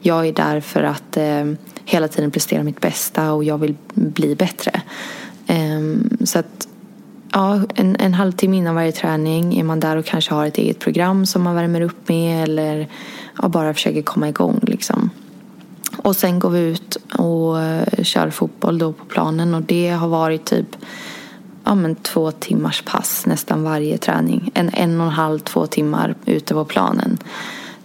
jag 0.00 0.26
är 0.26 0.32
där 0.32 0.60
för 0.60 0.82
att 0.82 1.16
eh, 1.16 1.52
hela 1.84 2.08
tiden 2.08 2.30
prestera 2.30 2.62
mitt 2.62 2.80
bästa 2.80 3.32
och 3.32 3.44
jag 3.44 3.58
vill 3.58 3.76
bli 3.94 4.34
bättre. 4.34 4.82
Ehm, 5.46 6.18
så 6.24 6.38
att 6.38 6.68
Ja, 7.32 7.60
en, 7.74 7.96
en 8.00 8.14
halvtimme 8.14 8.56
innan 8.56 8.74
varje 8.74 8.92
träning 8.92 9.58
är 9.58 9.64
man 9.64 9.80
där 9.80 9.96
och 9.96 10.04
kanske 10.04 10.34
har 10.34 10.46
ett 10.46 10.58
eget 10.58 10.78
program 10.78 11.26
som 11.26 11.42
man 11.42 11.54
värmer 11.54 11.80
upp 11.80 12.08
med 12.08 12.42
eller 12.42 12.88
ja, 13.42 13.48
bara 13.48 13.74
försöker 13.74 14.02
komma 14.02 14.28
igång. 14.28 14.60
Liksom. 14.62 15.10
Och 16.02 16.16
sen 16.16 16.38
går 16.38 16.50
vi 16.50 16.60
ut 16.60 16.96
och 17.18 17.62
eh, 17.62 18.02
kör 18.02 18.30
fotboll 18.30 18.78
då 18.78 18.92
på 18.92 19.04
planen 19.04 19.54
och 19.54 19.62
det 19.62 19.90
har 19.90 20.08
varit 20.08 20.44
typ 20.44 20.76
ja, 21.64 21.74
men 21.74 21.94
två 21.94 22.30
timmars 22.30 22.82
pass 22.82 23.26
nästan 23.26 23.62
varje 23.62 23.98
träning. 23.98 24.50
En 24.54 24.70
en 24.74 25.00
och 25.00 25.06
en 25.06 25.12
halv, 25.12 25.38
två 25.38 25.66
timmar 25.66 26.14
ute 26.24 26.54
på 26.54 26.64
planen. 26.64 27.18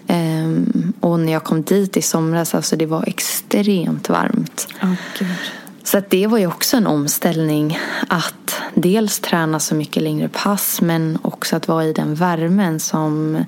Ehm, 0.07 0.93
och 0.99 1.19
när 1.19 1.33
jag 1.33 1.43
kom 1.43 1.63
dit 1.63 1.97
i 1.97 2.01
somras, 2.01 2.55
alltså 2.55 2.75
det 2.75 2.85
var 2.85 3.03
extremt 3.07 4.09
varmt. 4.09 4.67
Gud. 5.19 5.27
Så 5.83 5.97
att 5.97 6.09
det 6.09 6.27
var 6.27 6.37
ju 6.37 6.47
också 6.47 6.77
en 6.77 6.87
omställning 6.87 7.79
att 8.07 8.55
dels 8.73 9.19
träna 9.19 9.59
så 9.59 9.75
mycket 9.75 10.03
längre 10.03 10.29
pass 10.29 10.81
men 10.81 11.17
också 11.21 11.55
att 11.55 11.67
vara 11.67 11.85
i 11.85 11.93
den 11.93 12.15
värmen 12.15 12.79
som 12.79 13.43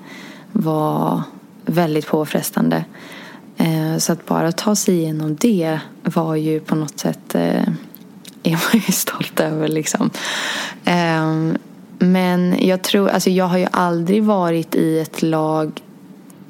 var 0.52 1.22
väldigt 1.66 2.06
påfrestande. 2.06 2.84
Eh, 3.58 3.98
Så 3.98 4.12
att 4.12 4.26
bara 4.26 4.52
ta 4.52 4.74
sig 4.74 4.94
igenom 4.94 5.36
det 5.40 5.78
var 6.02 6.34
ju 6.36 6.60
på 6.60 6.74
något 6.74 6.98
sätt 6.98 7.34
eh, 7.34 7.62
är 8.42 8.50
man 8.52 8.82
ju 8.86 8.92
stolt 8.92 9.40
över 9.40 9.68
liksom. 9.68 10.10
Eh, 10.84 11.52
Men 11.98 12.54
jag 12.66 12.82
tror, 12.82 13.08
alltså 13.08 13.30
jag 13.30 13.44
har 13.44 13.58
ju 13.58 13.66
aldrig 13.70 14.22
varit 14.22 14.74
i 14.74 14.98
ett 14.98 15.22
lag 15.22 15.82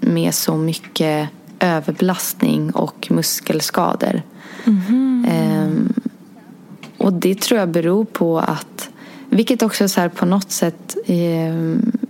med 0.01 0.35
så 0.35 0.57
mycket 0.57 1.29
överbelastning 1.61 2.71
och 2.71 3.07
muskelskador. 3.11 4.23
Ehm, 5.29 5.93
och 6.99 7.13
det 7.13 7.41
tror 7.41 7.61
jag 7.61 7.69
beror 7.69 8.05
på 8.05 8.39
att, 8.39 8.91
vilket 9.31 9.63
också 9.63 9.89
så 9.89 10.09
på 10.09 10.27
något 10.27 10.51
sätt 10.51 10.97
eh, 11.07 11.55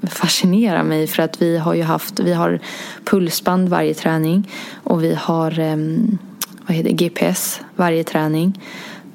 fascinerar 0.09 0.83
mig 0.83 1.07
för 1.07 1.23
att 1.23 1.43
vi 1.43 1.59
har 1.59 1.75
ju 1.75 1.83
haft, 1.83 2.21
vi 2.21 2.33
har 2.33 2.61
pulsband 3.05 3.69
varje 3.69 3.95
träning 3.95 4.51
och 4.85 5.05
vi 5.05 5.15
har 5.15 5.59
ehm, 5.59 6.19
vad 6.67 6.77
heter 6.77 6.91
GPS 6.91 7.61
varje 7.77 8.05
träning 8.05 8.61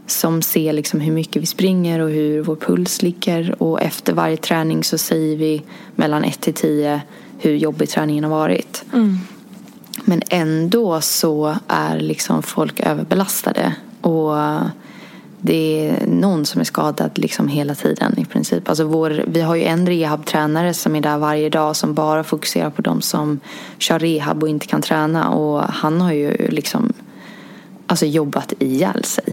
som 0.08 0.41
ser 0.41 0.74
liksom 0.74 1.00
hur 1.00 1.12
mycket 1.12 1.41
vi 1.41 1.46
springer 1.46 2.00
och 2.00 2.10
hur 2.10 2.41
vår 2.41 2.56
puls 2.56 3.02
ligger 3.02 3.64
och 3.64 3.82
efter 3.82 4.14
varje 4.14 4.38
träning 4.38 4.84
så 4.84 4.98
säger 4.98 5.38
vi 5.38 5.62
mellan 5.96 6.24
1 6.24 6.41
till 6.41 6.54
10 6.54 7.02
hur 7.39 7.56
jobbig 7.56 7.89
träningen 7.89 8.24
har 8.24 8.32
varit. 8.32 8.84
Men 10.06 10.22
ändå 10.30 11.02
så 11.02 11.56
är 11.68 12.00
liksom 12.00 12.44
folk 12.44 12.80
överbelastade. 12.80 13.76
Och 14.02 14.36
det 15.46 15.89
är 15.89 16.08
någon 16.08 16.46
som 16.46 16.62
är 16.62 16.66
skadad 16.66 17.18
liksom 17.18 17.48
hela 17.48 17.76
tiden 17.76 18.20
i 18.20 18.26
princip. 18.26 18.70
Alltså 18.70 18.84
vår, 18.84 19.24
vi 19.28 19.41
har 19.41 19.56
ju 19.56 19.64
en 19.64 19.88
rehabtränare 19.88 20.74
som 20.74 20.96
är 20.96 21.02
där 21.02 21.18
varje 21.18 21.50
dag 21.50 21.76
som 21.76 21.94
bara 21.94 22.24
fokuserar 22.24 22.70
på 22.70 22.82
de 22.82 23.02
som 23.02 23.39
kör 23.78 24.00
rehab 24.00 24.44
och 24.44 24.50
inte 24.50 24.68
kan 24.68 24.82
träna. 24.82 25.30
Och 25.30 25.62
han 25.64 26.02
har 26.02 26.12
ju 26.14 26.48
liksom 26.50 26.94
alltså 27.88 28.06
jobbat 28.06 28.54
ihjäl 28.60 29.04
sig. 29.04 29.32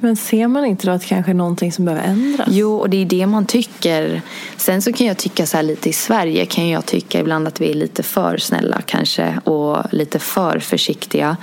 Men 0.00 0.16
ser 0.16 0.48
man 0.48 0.64
inte 0.64 0.86
då 0.86 0.92
att 0.92 1.00
det 1.00 1.06
kanske 1.06 1.32
är 1.32 1.34
någonting 1.34 1.72
som 1.72 1.84
behöver 1.84 2.04
ändras? 2.04 2.48
Jo, 2.50 2.76
och 2.76 2.90
det 2.90 2.96
är 2.96 3.04
det 3.04 3.26
man 3.26 3.46
tycker. 3.46 4.22
Sen 4.56 4.82
så 4.82 4.92
kan 4.92 5.06
jag 5.06 5.16
tycka 5.16 5.46
så 5.46 5.56
här 5.56 5.64
lite 5.64 5.88
i 5.88 5.92
Sverige 5.92 6.46
kan 6.46 6.68
jag 6.68 6.86
tycka 6.86 7.20
ibland 7.20 7.48
att 7.48 7.60
vi 7.60 7.70
är 7.70 7.74
lite 7.74 8.02
för 8.02 8.36
snälla 8.36 8.80
kanske 8.86 9.38
och 9.44 9.94
lite 9.94 10.18
för 10.18 10.58
försiktiga. 10.58 11.36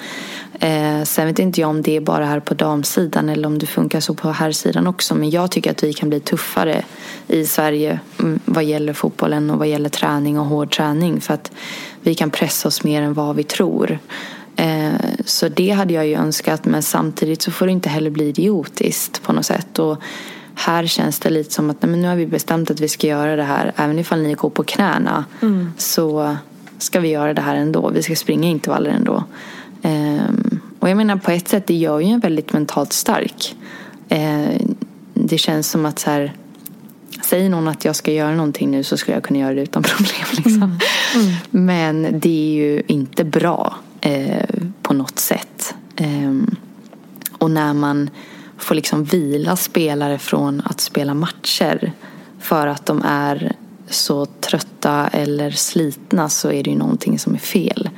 Eh, 0.60 1.04
sen 1.04 1.28
vet 1.28 1.40
inte 1.40 1.62
jag 1.62 1.70
om 1.70 1.82
det 1.82 1.96
är 1.96 2.02
bara 2.02 2.26
här 2.26 2.40
på 2.40 2.54
damsidan 2.54 3.30
eller 3.30 3.48
om 3.48 3.60
det 3.60 3.66
funkar 3.66 4.00
så 4.00 4.14
på 4.14 4.32
herrsidan 4.32 4.88
också. 4.88 5.16
Men 5.16 5.30
jag 5.30 5.52
tycker 5.52 5.72
att 5.72 5.84
vi 5.84 5.94
kan 5.94 6.10
bli 6.10 6.20
tuffare 6.20 6.84
i 7.28 7.46
Sverige 7.46 8.00
mm, 8.20 8.40
vad 8.46 8.64
gäller 8.64 8.94
fotbollen 8.94 9.50
och 9.50 9.58
vad 9.58 9.68
gäller 9.68 9.90
träning 9.90 10.40
och 10.40 10.46
hård 10.46 10.72
träning. 10.72 11.22
För 11.22 11.34
att 11.34 11.52
vi 12.02 12.16
kan 12.16 12.30
pressa 12.30 12.68
oss 12.68 12.84
mer 12.84 13.02
än 13.02 13.14
vad 13.14 13.36
vi 13.36 13.44
tror. 13.44 14.00
Eh, 14.56 14.94
så 15.26 15.50
det 15.50 15.70
hade 15.70 15.94
jag 15.94 16.08
ju 16.08 16.16
önskat 16.16 16.66
men 16.66 16.84
samtidigt 16.84 17.42
så 17.42 17.52
får 17.52 17.66
det 17.66 17.72
inte 17.72 17.90
heller 17.90 18.10
bli 18.10 18.28
idiotiskt 18.28 19.24
på 19.24 19.34
något 19.34 19.46
sätt. 19.46 19.80
Och 19.80 19.98
här 20.56 20.86
känns 20.86 21.20
det 21.20 21.30
lite 21.30 21.54
som 21.54 21.70
att 21.70 21.82
nej, 21.82 21.90
men 21.90 22.02
nu 22.02 22.08
har 22.08 22.16
vi 22.16 22.26
bestämt 22.26 22.72
att 22.72 22.80
vi 22.80 22.88
ska 22.88 23.08
göra 23.08 23.36
det 23.36 23.44
här. 23.44 23.74
Även 23.76 24.00
ifall 24.00 24.22
ni 24.22 24.34
går 24.34 24.50
på 24.50 24.64
knäna 24.64 25.26
mm. 25.42 25.72
så 25.78 26.38
ska 26.78 27.00
vi 27.00 27.08
göra 27.08 27.34
det 27.34 27.42
här 27.42 27.56
ändå. 27.56 27.90
Vi 27.90 28.04
ska 28.04 28.16
springa 28.16 28.50
intervaller 28.50 28.90
ändå. 28.90 29.24
Um, 29.82 30.60
och 30.80 30.90
jag 30.90 30.98
menar 30.98 31.16
på 31.16 31.32
ett 31.32 31.48
sätt, 31.48 31.68
det 31.68 31.74
gör 31.74 32.00
ju 32.00 32.08
en 32.08 32.20
väldigt 32.20 32.54
mentalt 32.54 32.94
stark. 32.94 33.56
Uh, 34.12 34.68
det 35.14 35.38
känns 35.38 35.70
som 35.70 35.86
att 35.86 36.00
så 36.00 36.10
här, 36.10 36.34
säger 37.24 37.50
någon 37.50 37.68
att 37.68 37.86
jag 37.86 37.96
ska 37.96 38.12
göra 38.12 38.36
någonting 38.36 38.72
nu 38.72 38.84
så 38.84 38.98
skulle 38.98 39.18
jag 39.18 39.24
kunna 39.24 39.40
göra 39.40 39.54
det 39.54 39.62
utan 39.62 39.84
problem. 39.98 40.26
Liksom. 40.32 40.64
Mm. 40.64 40.78
Mm. 41.16 41.36
Men 41.66 42.20
det 42.20 42.30
är 42.30 42.54
ju 42.54 42.84
inte 42.88 43.24
bra 43.24 43.76
eh, 44.06 44.46
på 44.82 44.94
något 44.94 45.20
sätt. 45.20 45.76
Eh, 45.96 46.34
och 47.38 47.52
när 47.52 47.74
man 47.74 48.10
får 48.58 48.76
liksom 48.76 49.04
vila 49.04 49.56
spelare 49.56 50.18
från 50.18 50.62
att 50.66 50.82
spela 50.82 51.14
matcher 51.14 51.92
för 52.40 52.68
att 52.68 52.86
de 52.86 53.02
är 53.06 53.56
så 53.90 54.26
trötta 54.26 55.08
eller 55.08 55.52
slitna 55.52 56.30
så 56.30 56.52
är 56.52 56.64
det 56.64 56.70
ju 56.70 56.78
någonting 56.78 57.20
som 57.20 57.34
är 57.34 57.40
fel. 57.40 57.90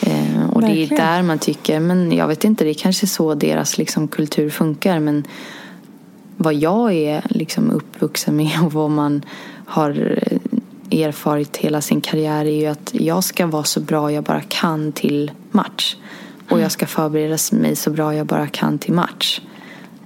Eh, 0.00 0.50
och 0.50 0.62
Verkligen. 0.62 0.88
det 0.88 0.94
är 0.94 0.98
där 0.98 1.22
man 1.22 1.38
tycker, 1.38 1.80
men 1.80 2.12
jag 2.12 2.28
vet 2.28 2.44
inte, 2.44 2.64
det 2.64 2.70
är 2.70 2.74
kanske 2.74 3.06
så 3.06 3.34
deras 3.34 3.78
liksom 3.78 4.08
kultur 4.08 4.50
funkar 4.50 5.00
men 5.00 5.24
vad 6.36 6.54
jag 6.54 6.92
är 6.92 7.22
liksom 7.28 7.70
uppvuxen 7.70 8.36
med 8.36 8.60
och 8.64 8.72
vad 8.72 8.90
man 8.90 9.22
har 9.66 10.18
erfarit 11.02 11.56
hela 11.56 11.80
sin 11.80 12.00
karriär 12.00 12.44
är 12.44 12.60
ju 12.60 12.66
att 12.66 12.90
jag 12.92 13.24
ska 13.24 13.46
vara 13.46 13.64
så 13.64 13.80
bra 13.80 14.12
jag 14.12 14.24
bara 14.24 14.40
kan 14.40 14.92
till 14.92 15.30
match. 15.50 15.96
Och 16.48 16.60
jag 16.60 16.72
ska 16.72 16.86
förbereda 16.86 17.36
mig 17.52 17.76
så 17.76 17.90
bra 17.90 18.14
jag 18.14 18.26
bara 18.26 18.46
kan 18.46 18.78
till 18.78 18.94
match. 18.94 19.40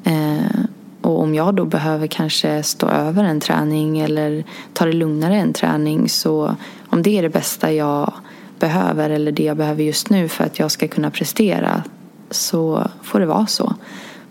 Eh, 0.05 0.61
och 1.01 1.21
om 1.21 1.35
jag 1.35 1.55
då 1.55 1.65
behöver 1.65 2.07
kanske 2.07 2.63
stå 2.63 2.87
över 2.87 3.25
en 3.25 3.41
träning 3.41 3.99
eller 3.99 4.45
ta 4.73 4.85
det 4.85 4.93
lugnare 4.93 5.37
en 5.37 5.53
träning 5.53 6.09
så 6.09 6.57
om 6.89 7.03
det 7.03 7.19
är 7.19 7.23
det 7.23 7.29
bästa 7.29 7.73
jag 7.73 8.13
behöver 8.59 9.11
eller 9.11 9.33
det 9.33 9.43
jag 9.43 9.57
behöver 9.57 9.83
just 9.83 10.11
nu 10.11 10.29
för 10.29 10.45
att 10.45 10.59
jag 10.59 10.71
ska 10.71 10.89
kunna 10.89 11.11
prestera 11.11 11.83
så 12.31 12.89
får 13.03 13.21
det 13.21 13.27
vara 13.27 13.47
så. 13.47 13.75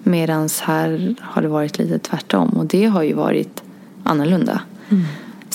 Medan 0.04 0.50
här 0.62 1.16
har 1.22 1.42
det 1.42 1.48
varit 1.48 1.78
lite 1.78 2.00
tvärtom 2.00 2.50
och 2.50 2.66
det 2.66 2.86
har 2.86 3.04
ju 3.04 3.14
varit 3.14 3.64
annorlunda. 4.04 4.62
Mm. 4.90 5.04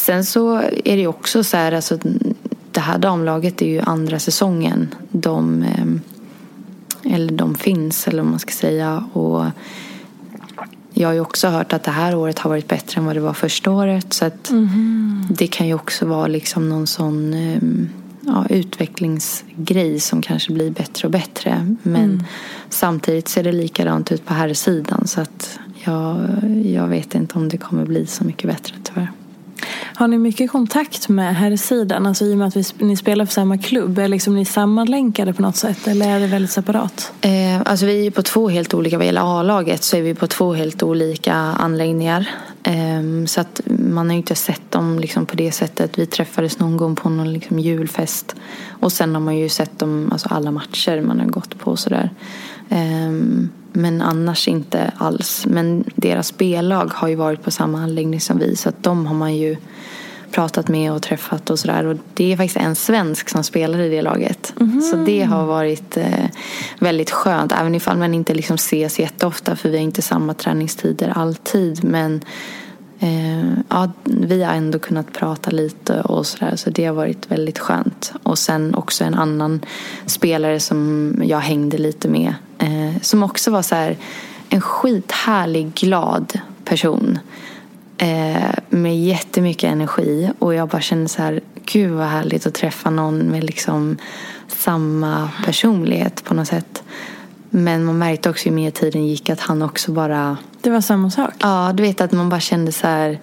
Sen 0.02 0.24
så 0.24 0.62
är 0.84 0.96
det 0.96 1.06
också 1.06 1.44
så 1.44 1.56
här, 1.56 1.72
alltså, 1.72 1.98
det 2.70 2.80
här 2.80 2.98
damlaget 2.98 3.62
är 3.62 3.66
ju 3.66 3.80
andra 3.80 4.18
säsongen. 4.18 4.94
De, 5.10 5.62
eh, 5.62 7.14
eller 7.14 7.32
de 7.32 7.54
finns, 7.54 8.08
eller 8.08 8.22
vad 8.22 8.30
man 8.30 8.38
ska 8.38 8.52
säga. 8.52 9.04
Och 9.12 9.44
jag 10.90 11.08
har 11.08 11.12
ju 11.12 11.20
också 11.20 11.48
hört 11.48 11.72
att 11.72 11.82
det 11.82 11.90
här 11.90 12.14
året 12.14 12.38
har 12.38 12.50
varit 12.50 12.68
bättre 12.68 12.98
än 12.98 13.04
vad 13.04 13.16
det 13.16 13.20
var 13.20 13.32
första 13.32 13.70
året. 13.70 14.12
Så 14.12 14.24
att 14.24 14.50
mm. 14.50 15.26
det 15.30 15.46
kan 15.46 15.66
ju 15.66 15.74
också 15.74 16.06
vara 16.06 16.26
liksom 16.26 16.68
någon 16.68 16.86
sån 16.86 17.34
eh, 17.34 17.62
ja, 18.20 18.46
utvecklingsgrej 18.50 20.00
som 20.00 20.22
kanske 20.22 20.52
blir 20.52 20.70
bättre 20.70 21.06
och 21.06 21.12
bättre. 21.12 21.76
Men 21.82 22.04
mm. 22.04 22.24
samtidigt 22.68 23.28
ser 23.28 23.44
det 23.44 23.52
likadant 23.52 24.12
ut 24.12 24.26
på 24.26 24.34
här 24.34 24.54
sidan 24.54 25.06
så 25.06 25.20
att 25.20 25.58
jag, 25.84 26.16
jag 26.64 26.88
vet 26.88 27.14
inte 27.14 27.38
om 27.38 27.48
det 27.48 27.56
kommer 27.56 27.84
bli 27.84 28.06
så 28.06 28.24
mycket 28.24 28.50
bättre 28.50 28.74
tyvärr. 28.84 29.08
Har 29.94 30.08
ni 30.08 30.18
mycket 30.18 30.50
kontakt 30.50 31.08
med 31.08 31.36
herrsidan? 31.36 32.06
Alltså 32.06 32.24
i 32.24 32.34
och 32.34 32.38
med 32.38 32.48
att 32.48 32.56
vi, 32.56 32.64
ni 32.78 32.96
spelar 32.96 33.26
för 33.26 33.32
samma 33.32 33.58
klubb. 33.58 33.98
Är 33.98 34.08
liksom 34.08 34.34
ni 34.34 34.44
sammanlänkade 34.44 35.32
på 35.32 35.42
något 35.42 35.56
sätt 35.56 35.88
eller 35.88 36.16
är 36.16 36.20
det 36.20 36.26
väldigt 36.26 36.50
separat? 36.50 37.12
Eh, 37.20 37.60
alltså 37.64 37.86
vi 37.86 38.06
är 38.06 38.10
på 38.10 38.22
två 38.22 38.48
helt 38.48 38.74
olika. 38.74 38.96
Vad 38.96 39.06
gäller 39.06 39.40
A-laget 39.40 39.82
så 39.82 39.96
är 39.96 40.02
vi 40.02 40.14
på 40.14 40.26
två 40.26 40.54
helt 40.54 40.82
olika 40.82 41.34
anläggningar. 41.34 42.30
Eh, 42.62 43.26
så 43.26 43.40
att 43.40 43.60
man 43.66 44.10
har 44.10 44.16
inte 44.16 44.34
sett 44.34 44.70
dem 44.70 44.98
liksom 44.98 45.26
på 45.26 45.36
det 45.36 45.52
sättet. 45.52 45.98
Vi 45.98 46.06
träffades 46.06 46.58
någon 46.58 46.76
gång 46.76 46.96
på 46.96 47.08
någon 47.08 47.32
liksom 47.32 47.58
julfest. 47.58 48.36
Och 48.68 48.92
sen 48.92 49.14
har 49.14 49.22
man 49.22 49.36
ju 49.36 49.48
sett 49.48 49.78
dem, 49.78 50.08
alltså 50.12 50.28
alla 50.28 50.50
matcher 50.50 51.00
man 51.00 51.20
har 51.20 51.26
gått 51.26 51.58
på 51.58 51.70
och 51.70 51.78
sådär. 51.78 52.10
Eh, 52.68 53.10
men 53.72 54.02
annars 54.02 54.48
inte 54.48 54.92
alls. 54.96 55.46
Men 55.46 55.84
deras 55.94 56.38
B-lag 56.38 56.92
har 56.94 57.08
ju 57.08 57.14
varit 57.14 57.42
på 57.42 57.50
samma 57.50 57.82
anläggning 57.82 58.20
som 58.20 58.38
vi 58.38 58.56
så 58.56 58.68
att 58.68 58.82
de 58.82 59.06
har 59.06 59.14
man 59.14 59.36
ju 59.36 59.56
pratat 60.32 60.68
med 60.68 60.92
och 60.92 61.02
träffat 61.02 61.50
och 61.50 61.58
sådär. 61.58 61.84
Och 61.84 61.96
det 62.14 62.32
är 62.32 62.36
faktiskt 62.36 62.56
en 62.56 62.76
svensk 62.76 63.28
som 63.28 63.44
spelar 63.44 63.78
i 63.78 63.88
det 63.88 64.02
laget. 64.02 64.54
Mm. 64.60 64.80
Så 64.80 64.96
det 64.96 65.22
har 65.22 65.46
varit 65.46 65.96
eh, 65.96 66.26
väldigt 66.78 67.10
skönt. 67.10 67.52
Även 67.52 67.74
ifall 67.74 67.96
man 67.98 68.14
inte 68.14 68.34
liksom 68.34 68.54
ses 68.54 68.98
jätteofta 68.98 69.56
för 69.56 69.68
vi 69.68 69.76
har 69.76 69.84
inte 69.84 70.02
samma 70.02 70.34
träningstider 70.34 71.12
alltid. 71.16 71.84
Men 71.84 72.20
eh, 73.02 73.52
ja, 73.68 73.90
vi 74.04 74.42
har 74.42 74.54
ändå 74.54 74.78
kunnat 74.78 75.12
prata 75.12 75.50
lite 75.50 76.00
och 76.00 76.26
sådär. 76.26 76.56
Så 76.56 76.70
det 76.70 76.84
har 76.84 76.94
varit 76.94 77.30
väldigt 77.30 77.58
skönt. 77.58 78.12
Och 78.22 78.38
sen 78.38 78.74
också 78.74 79.04
en 79.04 79.14
annan 79.14 79.60
spelare 80.06 80.60
som 80.60 81.14
jag 81.24 81.40
hängde 81.40 81.78
lite 81.78 82.08
med. 82.08 82.34
Eh, 82.58 83.00
som 83.00 83.22
också 83.22 83.50
var 83.50 83.62
så 83.62 83.74
här, 83.74 83.96
en 84.48 84.60
skithärlig, 84.60 85.74
glad 85.74 86.40
person 86.64 87.18
eh, 87.98 88.54
med 88.68 89.00
jättemycket 89.00 89.72
energi 89.72 90.30
och 90.38 90.54
jag 90.54 90.68
bara 90.68 90.82
kände 90.82 91.08
så 91.08 91.22
här, 91.22 91.40
gud 91.64 91.90
vad 91.90 92.06
härligt 92.06 92.46
att 92.46 92.54
träffa 92.54 92.90
någon 92.90 93.18
med 93.18 93.44
liksom 93.44 93.96
samma 94.48 95.30
personlighet 95.44 96.24
på 96.24 96.34
något 96.34 96.48
sätt. 96.48 96.82
Men 97.54 97.84
man 97.84 97.98
märkte 97.98 98.30
också 98.30 98.46
ju 98.46 98.52
mer 98.52 98.70
tiden 98.70 99.06
gick 99.06 99.30
att 99.30 99.40
han 99.40 99.62
också 99.62 99.92
bara... 99.92 100.36
Det 100.60 100.70
var 100.70 100.80
samma 100.80 101.10
sak? 101.10 101.34
Ja, 101.38 101.72
du 101.74 101.82
vet 101.82 102.00
att 102.00 102.12
man 102.12 102.28
bara 102.28 102.40
kände 102.40 102.72
så 102.72 102.86
här... 102.86 103.20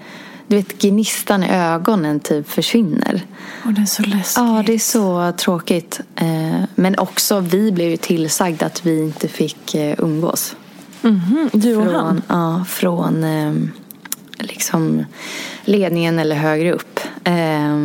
Du 0.48 0.56
vet 0.56 0.82
gnistan 0.82 1.44
i 1.44 1.50
ögonen 1.50 2.20
typ 2.20 2.50
försvinner. 2.50 3.22
Och 3.66 3.74
det 3.74 3.82
är 3.82 3.86
så 3.86 4.04
läskigt. 4.04 4.38
Ja, 4.38 4.64
det 4.66 4.74
är 4.74 4.80
så 4.80 5.34
tråkigt. 5.38 6.00
Eh, 6.16 6.64
men 6.76 7.00
också 7.00 7.40
vi 7.40 7.72
blev 7.72 7.90
ju 7.90 7.98
tillsagda 7.98 8.66
att 8.66 8.86
vi 8.86 9.04
inte 9.04 9.28
fick 9.28 9.76
eh, 9.76 9.96
umgås. 9.98 10.56
Mm 11.02 11.20
-hmm. 11.20 11.50
Du 11.54 11.76
och 11.76 11.84
från, 11.84 11.96
han? 11.96 12.22
Ja, 12.28 12.66
från 12.66 13.24
ehm, 13.24 13.72
liksom 14.40 15.06
ledningen 15.66 16.20
eller 16.20 16.36
högre 16.36 16.72
upp. 16.72 17.00
Eh, 17.24 17.78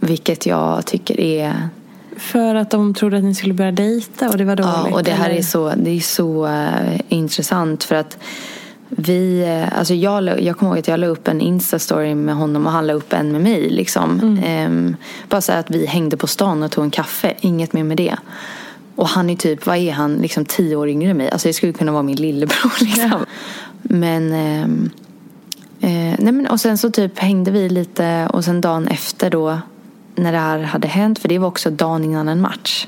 vilket 0.00 0.46
jag 0.46 0.86
tycker 0.86 1.20
är 1.20 1.68
för 2.16 2.54
att 2.54 2.70
de 2.70 2.94
trodde 2.94 3.16
att 3.16 3.24
ni 3.24 3.34
skulle 3.34 3.54
börja 3.54 3.72
dejta 3.72 4.28
och 4.28 4.38
det 4.38 4.44
var 4.44 4.56
dåligt? 4.56 4.72
Ja, 4.90 4.94
och 4.94 5.02
det 5.02 5.10
här 5.10 5.30
eller? 5.30 5.38
är 5.38 5.42
så, 5.42 5.72
det 5.76 5.90
är 5.90 6.00
så 6.00 6.46
uh, 6.46 7.00
intressant 7.08 7.84
för 7.84 7.94
att 7.94 8.18
vi, 8.88 9.44
uh, 9.44 9.78
alltså 9.78 9.94
jag, 9.94 10.42
jag 10.42 10.58
kommer 10.58 10.72
ihåg 10.72 10.78
att 10.78 10.88
jag 10.88 11.00
la 11.00 11.06
upp 11.06 11.28
en 11.28 11.40
Insta-story 11.40 12.14
med 12.14 12.34
honom 12.34 12.66
och 12.66 12.72
han 12.72 12.86
la 12.86 12.92
upp 12.92 13.12
en 13.12 13.32
med 13.32 13.40
mig. 13.40 13.70
Liksom. 13.70 14.20
Mm. 14.20 14.66
Um, 14.66 14.96
bara 15.28 15.40
så 15.40 15.52
att 15.52 15.70
vi 15.70 15.86
hängde 15.86 16.16
på 16.16 16.26
stan 16.26 16.62
och 16.62 16.70
tog 16.70 16.84
en 16.84 16.90
kaffe, 16.90 17.34
inget 17.40 17.72
mer 17.72 17.84
med 17.84 17.96
det. 17.96 18.16
Och 18.96 19.08
han 19.08 19.30
är 19.30 19.36
typ, 19.36 19.66
vad 19.66 19.76
är 19.76 19.92
han, 19.92 20.14
liksom 20.14 20.44
tio 20.44 20.76
år 20.76 20.88
yngre 20.88 21.10
än 21.10 21.16
mig. 21.16 21.30
Alltså 21.30 21.48
det 21.48 21.52
skulle 21.52 21.72
kunna 21.72 21.92
vara 21.92 22.02
min 22.02 22.16
lillebror 22.16 22.72
liksom. 22.84 23.10
Ja. 23.10 23.26
Men, 23.82 24.32
eh, 24.32 24.62
eh, 25.80 26.14
nej 26.18 26.32
men 26.32 26.46
och 26.46 26.60
sen 26.60 26.78
så 26.78 26.90
typ 26.90 27.18
hängde 27.18 27.50
vi 27.50 27.68
lite 27.68 28.28
och 28.32 28.44
sen 28.44 28.60
dagen 28.60 28.88
efter 28.88 29.30
då 29.30 29.58
när 30.16 30.32
det 30.32 30.38
här 30.38 30.58
hade 30.58 30.88
hänt, 30.88 31.18
för 31.18 31.28
det 31.28 31.38
var 31.38 31.48
också 31.48 31.70
dagen 31.70 32.04
innan 32.04 32.28
en 32.28 32.40
match. 32.40 32.86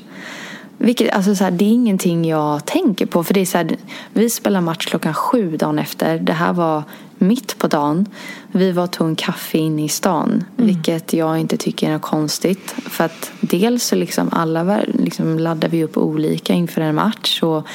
Vilket, 0.78 1.14
alltså 1.14 1.34
så 1.34 1.44
här, 1.44 1.50
det 1.50 1.64
är 1.64 1.72
ingenting 1.72 2.24
jag 2.24 2.64
tänker 2.66 3.06
på. 3.06 3.24
För 3.24 3.34
det 3.34 3.40
är 3.40 3.46
så 3.46 3.58
här, 3.58 3.76
vi 4.12 4.30
spelar 4.30 4.60
match 4.60 4.86
klockan 4.86 5.14
sju 5.14 5.56
dagen 5.56 5.78
efter. 5.78 6.18
Det 6.18 6.32
här 6.32 6.52
var 6.52 6.82
mitt 7.18 7.58
på 7.58 7.66
dagen. 7.66 8.06
Vi 8.52 8.72
var 8.72 8.84
och 8.84 8.90
tog 8.90 9.08
en 9.08 9.16
kaffe 9.16 9.58
inne 9.58 9.84
i 9.84 9.88
stan. 9.88 10.28
Mm. 10.28 10.44
Vilket 10.66 11.12
jag 11.12 11.38
inte 11.38 11.56
tycker 11.56 11.88
är 11.88 11.92
något 11.92 12.02
konstigt. 12.02 12.74
För 12.84 13.04
att 13.04 13.32
dels 13.40 13.84
så 13.84 13.96
liksom 13.96 14.28
alla 14.32 14.80
liksom 14.86 15.38
laddar 15.38 15.68
vi 15.68 15.84
upp 15.84 15.96
olika 15.96 16.52
inför 16.52 16.80
en 16.80 16.94
match. 16.94 17.42
Och 17.42 17.66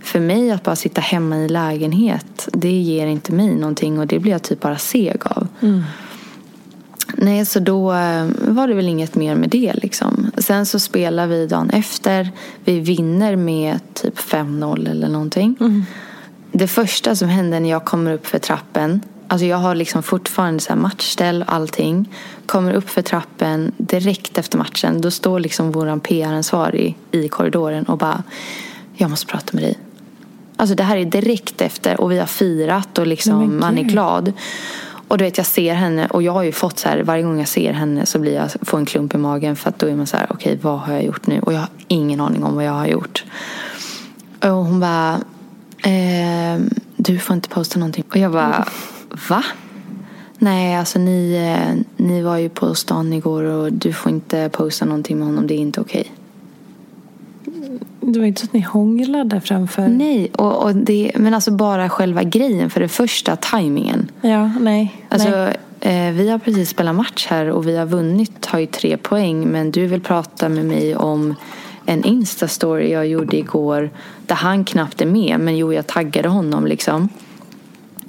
för 0.00 0.20
mig 0.20 0.50
att 0.50 0.62
bara 0.62 0.76
sitta 0.76 1.00
hemma 1.00 1.38
i 1.38 1.48
lägenhet. 1.48 2.48
Det 2.52 2.72
ger 2.72 3.06
inte 3.06 3.32
mig 3.32 3.54
någonting. 3.54 3.98
Och 3.98 4.06
det 4.06 4.18
blir 4.18 4.32
jag 4.32 4.42
typ 4.42 4.60
bara 4.60 4.78
seg 4.78 5.22
av. 5.24 5.48
Mm. 5.60 5.82
Nej, 7.16 7.46
så 7.46 7.58
då 7.58 7.92
eh, 7.92 8.26
var 8.38 8.68
det 8.68 8.74
väl 8.74 8.88
inget 8.88 9.14
mer 9.14 9.34
med 9.34 9.50
det 9.50 9.72
liksom. 9.74 10.30
Sen 10.38 10.66
så 10.66 10.78
spelar 10.78 11.26
vi 11.26 11.46
dagen 11.46 11.70
efter. 11.70 12.30
Vi 12.64 12.80
vinner 12.80 13.36
med 13.36 13.78
typ 13.94 14.18
5-0 14.18 14.90
eller 14.90 15.08
någonting. 15.08 15.56
Mm. 15.60 15.84
Det 16.52 16.68
första 16.68 17.16
som 17.16 17.28
händer 17.28 17.60
när 17.60 17.70
jag 17.70 17.84
kommer 17.84 18.12
upp 18.12 18.26
för 18.26 18.38
trappen. 18.38 19.00
Alltså 19.28 19.46
jag 19.46 19.56
har 19.56 19.74
liksom 19.74 20.02
fortfarande 20.02 20.60
så 20.60 20.76
matchställ 20.76 21.42
och 21.42 21.52
allting. 21.54 22.14
Kommer 22.46 22.72
upp 22.72 22.90
för 22.90 23.02
trappen 23.02 23.72
direkt 23.76 24.38
efter 24.38 24.58
matchen. 24.58 25.00
Då 25.00 25.10
står 25.10 25.40
liksom 25.40 25.72
våran 25.72 26.00
PR-ansvarig 26.00 26.96
i 27.10 27.28
korridoren 27.28 27.84
och 27.84 27.98
bara 27.98 28.22
Jag 28.94 29.10
måste 29.10 29.26
prata 29.26 29.50
med 29.52 29.62
dig. 29.62 29.78
Alltså 30.56 30.74
det 30.74 30.82
här 30.82 30.96
är 30.96 31.04
direkt 31.04 31.60
efter 31.60 32.00
och 32.00 32.12
vi 32.12 32.18
har 32.18 32.26
firat 32.26 32.98
och 32.98 33.06
liksom 33.06 33.60
man 33.60 33.78
är 33.78 33.82
glad. 33.82 34.32
Och 35.10 35.18
du 35.18 35.24
vet 35.24 35.36
jag 35.36 35.46
ser 35.46 35.74
henne 35.74 36.06
och 36.06 36.22
jag 36.22 36.32
har 36.32 36.42
ju 36.42 36.52
fått 36.52 36.78
så 36.78 36.88
här 36.88 37.02
varje 37.02 37.22
gång 37.22 37.38
jag 37.38 37.48
ser 37.48 37.72
henne 37.72 38.06
så 38.06 38.18
blir 38.18 38.34
jag, 38.34 38.50
får 38.62 38.78
en 38.78 38.86
klump 38.86 39.14
i 39.14 39.18
magen 39.18 39.56
för 39.56 39.68
att 39.68 39.78
då 39.78 39.86
är 39.86 39.94
man 39.94 40.06
så 40.06 40.16
här 40.16 40.26
okej 40.30 40.52
okay, 40.52 40.58
vad 40.62 40.78
har 40.78 40.92
jag 40.92 41.04
gjort 41.04 41.26
nu? 41.26 41.40
Och 41.40 41.52
jag 41.52 41.58
har 41.58 41.68
ingen 41.88 42.20
aning 42.20 42.44
om 42.44 42.54
vad 42.54 42.64
jag 42.64 42.72
har 42.72 42.86
gjort. 42.86 43.24
Och 44.42 44.50
hon 44.50 44.80
bara 44.80 45.14
eh, 45.84 46.60
du 46.96 47.18
får 47.18 47.34
inte 47.34 47.48
posta 47.48 47.78
någonting. 47.78 48.04
Och 48.10 48.16
jag 48.16 48.32
bara 48.32 48.68
va? 49.28 49.44
Nej, 50.38 50.76
alltså 50.76 50.98
ni, 50.98 51.34
eh, 51.34 52.04
ni 52.04 52.22
var 52.22 52.36
ju 52.36 52.48
på 52.48 52.74
stan 52.74 53.12
igår 53.12 53.42
och 53.42 53.72
du 53.72 53.92
får 53.92 54.12
inte 54.12 54.48
posta 54.52 54.84
någonting 54.84 55.18
med 55.18 55.26
honom. 55.26 55.46
Det 55.46 55.54
är 55.54 55.58
inte 55.58 55.80
okej. 55.80 56.00
Okay. 56.00 56.19
Det 58.12 58.18
var 58.18 58.26
inte 58.26 58.40
så 58.40 58.44
att 58.44 58.52
ni 58.52 58.60
hånglade 58.60 59.40
framför? 59.40 59.88
Nej, 59.88 60.30
och, 60.32 60.62
och 60.62 60.74
det, 60.76 61.12
men 61.16 61.34
alltså 61.34 61.50
bara 61.50 61.88
själva 61.88 62.22
grejen 62.22 62.70
för 62.70 62.80
det 62.80 62.88
första, 62.88 63.36
tajmingen. 63.36 64.10
Ja, 64.20 64.50
nej. 64.60 65.04
Alltså, 65.08 65.30
nej. 65.30 65.56
Eh, 65.80 66.12
vi 66.12 66.30
har 66.30 66.38
precis 66.38 66.68
spelat 66.68 66.94
match 66.94 67.26
här 67.30 67.50
och 67.50 67.68
vi 67.68 67.76
har 67.76 67.86
vunnit, 67.86 68.46
har 68.46 68.58
ju 68.58 68.66
tre 68.66 68.96
poäng. 68.96 69.48
Men 69.48 69.70
du 69.70 69.86
vill 69.86 70.00
prata 70.00 70.48
med 70.48 70.64
mig 70.64 70.96
om 70.96 71.34
en 71.86 72.04
Insta-story 72.04 72.92
jag 72.92 73.06
gjorde 73.06 73.36
igår 73.36 73.90
där 74.26 74.34
han 74.34 74.64
knappt 74.64 75.00
är 75.00 75.06
med. 75.06 75.40
Men 75.40 75.56
jo, 75.56 75.72
jag 75.72 75.86
taggade 75.86 76.28
honom 76.28 76.66
liksom. 76.66 77.08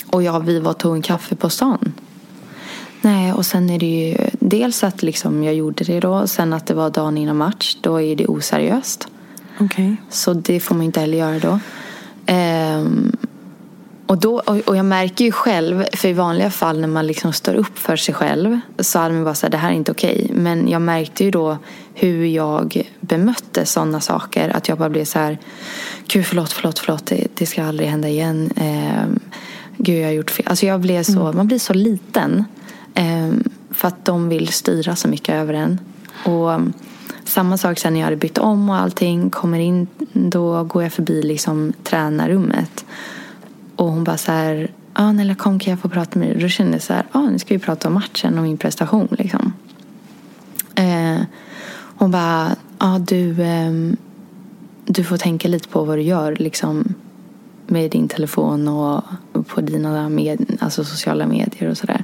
Och 0.10 0.24
ja, 0.24 0.40
vi 0.40 0.60
var 0.60 0.72
och 0.72 0.78
tog 0.78 0.96
en 0.96 1.02
kaffe 1.02 1.36
på 1.36 1.50
stan. 1.50 1.94
Nej, 3.02 3.34
och 3.34 3.46
sen 3.46 3.70
är 3.70 3.80
det 3.80 3.86
ju 3.86 4.18
dels 4.40 4.84
att 4.84 5.04
liksom 5.04 5.44
jag 5.44 5.54
gjorde 5.54 5.84
det 5.84 6.00
då. 6.00 6.28
Sen 6.28 6.54
att 6.54 6.66
det 6.66 6.74
var 6.74 6.90
dagen 6.90 7.18
innan 7.18 7.38
match. 7.38 7.78
Då 7.82 8.02
är 8.02 8.16
det 8.16 8.28
oseriöst. 8.28 9.08
Okay. 9.62 9.96
Så 10.10 10.34
det 10.34 10.60
får 10.60 10.76
man 10.76 10.84
inte 10.84 11.00
heller 11.00 11.18
göra 11.18 11.40
då. 11.40 11.60
Um, 12.34 13.18
och, 14.08 14.18
då 14.18 14.42
och 14.66 14.78
jag 14.78 14.86
märker 14.86 15.26
ju 15.26 15.32
själv, 15.32 15.86
för 15.94 16.08
i 16.08 16.14
vanliga 16.14 16.52
fall 16.52 16.80
när 16.80 16.88
man 16.88 17.08
liksom 17.08 17.34
står 17.34 17.54
upp 17.54 17.78
för 17.78 17.96
sig 17.96 18.16
själv 18.16 18.60
så 18.80 19.00
hade 19.00 19.14
man 19.14 19.24
bara 19.24 19.36
här, 19.42 19.50
det 19.50 19.58
här 19.58 19.70
är 19.70 19.74
inte 19.74 19.92
okej. 19.92 20.22
Okay. 20.24 20.38
Men 20.38 20.68
jag 20.68 20.82
märkte 20.82 21.24
ju 21.24 21.32
då 21.32 21.58
hur 21.94 22.26
jag 22.26 22.88
bemötte 23.00 23.66
sådana 23.66 24.02
saker. 24.02 24.50
Att 24.50 24.68
jag 24.68 24.78
bara 24.78 24.90
blev 24.90 25.06
så 25.06 25.20
här, 25.20 25.38
gud 26.08 26.26
förlåt, 26.26 26.52
förlåt, 26.52 26.80
förlåt, 26.80 27.06
det, 27.06 27.28
det 27.34 27.46
ska 27.46 27.64
aldrig 27.64 27.90
hända 27.90 28.10
igen. 28.10 28.50
Um, 28.56 29.20
gud, 29.78 30.02
jag 30.02 30.08
har 30.08 30.14
gjort 30.14 30.32
fel. 30.32 30.46
Alltså 30.50 30.66
jag 30.66 30.80
blev 30.80 31.04
så, 31.04 31.22
mm. 31.22 31.38
man 31.38 31.48
blir 31.48 31.60
så 31.60 31.74
liten. 31.74 32.46
Um, 32.96 33.44
för 33.72 33.88
att 33.88 34.06
de 34.06 34.30
vill 34.30 34.48
styra 34.48 34.96
så 34.96 35.08
mycket 35.08 35.36
över 35.36 35.54
en. 35.54 35.80
Och 36.26 36.62
samma 37.32 37.58
sak 37.58 37.80
sen 37.80 37.94
när 37.94 38.00
jag 38.00 38.06
hade 38.06 38.18
bytt 38.18 38.38
om 38.38 38.70
och 38.70 38.76
allting. 38.76 39.30
Kommer 39.30 39.60
in, 39.60 39.88
då 40.14 40.64
går 40.64 40.84
jag 40.84 40.94
förbi 40.94 41.22
liksom 41.22 41.74
tränarrummet. 41.84 42.86
Och 43.76 43.88
hon 43.88 44.04
bara 44.04 44.18
så 44.18 44.32
här, 44.32 44.72
ja 44.94 45.04
ah, 45.04 45.12
Nella 45.12 45.36
kom 45.36 45.60
kan 45.60 45.72
jag 45.72 45.80
få 45.80 45.90
prata 45.90 46.20
med 46.20 46.30
dig? 46.30 46.42
Då 46.42 46.48
kände 46.48 46.74
jag 46.74 46.82
så 46.82 46.94
här, 46.94 47.06
ja 47.12 47.20
ah, 47.20 47.30
nu 47.30 47.40
ska 47.40 47.54
vi 47.54 47.60
prata 47.60 47.88
om 47.88 47.94
matchen 47.94 48.38
och 48.38 48.44
min 48.44 48.58
prestation 48.58 49.08
liksom. 49.12 49.54
Eh, 50.76 51.22
hon 51.96 52.12
bara, 52.12 52.50
ja 52.80 52.96
ah, 52.96 53.00
du, 53.00 53.42
eh, 53.42 53.72
du 54.86 55.04
får 55.04 55.18
tänka 55.18 55.48
lite 55.48 55.70
på 55.70 55.84
vad 55.84 55.98
du 55.98 56.02
gör 56.02 56.36
liksom 56.36 56.94
med 57.68 57.92
din 57.92 58.08
telefon 58.08 58.68
och 58.68 59.04
på 59.48 59.62
dina 59.62 60.10
med, 60.10 60.58
alltså 60.60 60.84
sociala 60.84 61.28
medier 61.28 61.70
och 61.70 61.78
sådär. 61.78 62.04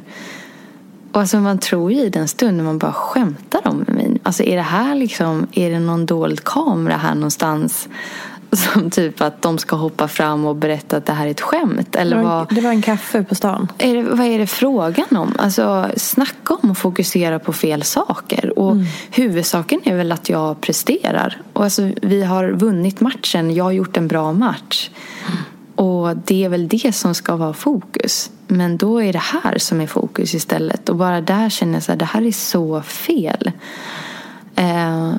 Och 1.17 1.21
alltså 1.21 1.39
man 1.39 1.57
tror 1.57 1.91
ju 1.91 2.01
i 2.01 2.09
den 2.09 2.27
stunden 2.27 2.65
man 2.65 2.77
bara 2.77 2.93
skämtar 2.93 3.67
om 3.67 3.77
mig. 3.87 4.17
Alltså 4.23 4.43
är 4.43 4.55
det 4.55 4.61
här 4.61 4.95
liksom, 4.95 5.47
är 5.51 5.69
det 5.69 5.79
någon 5.79 6.05
dold 6.05 6.43
kamera 6.43 6.97
här 6.97 7.15
någonstans? 7.15 7.89
Som 8.51 8.89
typ 8.89 9.21
att 9.21 9.41
de 9.41 9.57
ska 9.57 9.75
hoppa 9.75 10.07
fram 10.07 10.45
och 10.45 10.55
berätta 10.55 10.97
att 10.97 11.05
det 11.05 11.13
här 11.13 11.27
är 11.27 11.31
ett 11.31 11.41
skämt. 11.41 11.95
Eller 11.95 12.17
det, 12.17 12.23
var, 12.23 12.29
vad, 12.29 12.55
det 12.55 12.61
var 12.61 12.69
en 12.69 12.81
kaffe 12.81 13.23
på 13.23 13.35
stan. 13.35 13.67
Är 13.77 13.95
det, 13.95 14.03
vad 14.03 14.25
är 14.25 14.39
det 14.39 14.47
frågan 14.47 15.17
om? 15.17 15.33
Alltså 15.39 15.89
snacka 15.97 16.53
om 16.53 16.71
att 16.71 16.77
fokusera 16.77 17.39
på 17.39 17.53
fel 17.53 17.83
saker. 17.83 18.59
Och 18.59 18.71
mm. 18.71 18.85
huvudsaken 19.11 19.81
är 19.83 19.95
väl 19.95 20.11
att 20.11 20.29
jag 20.29 20.61
presterar. 20.61 21.41
Och 21.53 21.63
alltså, 21.63 21.91
vi 22.01 22.23
har 22.23 22.49
vunnit 22.49 22.99
matchen. 22.99 23.55
Jag 23.55 23.63
har 23.63 23.71
gjort 23.71 23.97
en 23.97 24.07
bra 24.07 24.33
match. 24.33 24.89
Mm. 25.27 25.37
Och 25.77 26.17
det 26.17 26.43
är 26.43 26.49
väl 26.49 26.67
det 26.67 26.95
som 26.95 27.15
ska 27.15 27.35
vara 27.35 27.53
fokus. 27.53 28.31
Men 28.47 28.77
då 28.77 29.03
är 29.03 29.13
det 29.13 29.23
här 29.43 29.57
som 29.57 29.81
är 29.81 29.87
fokus 29.87 30.33
istället. 30.33 30.89
Och 30.89 30.95
bara 30.95 31.21
där 31.21 31.49
känner 31.49 31.73
jag 31.73 31.93
att 31.93 31.99
det 31.99 32.05
här 32.05 32.21
är 32.27 32.31
så 32.31 32.81
fel. 32.81 33.51
Eh, 34.55 35.13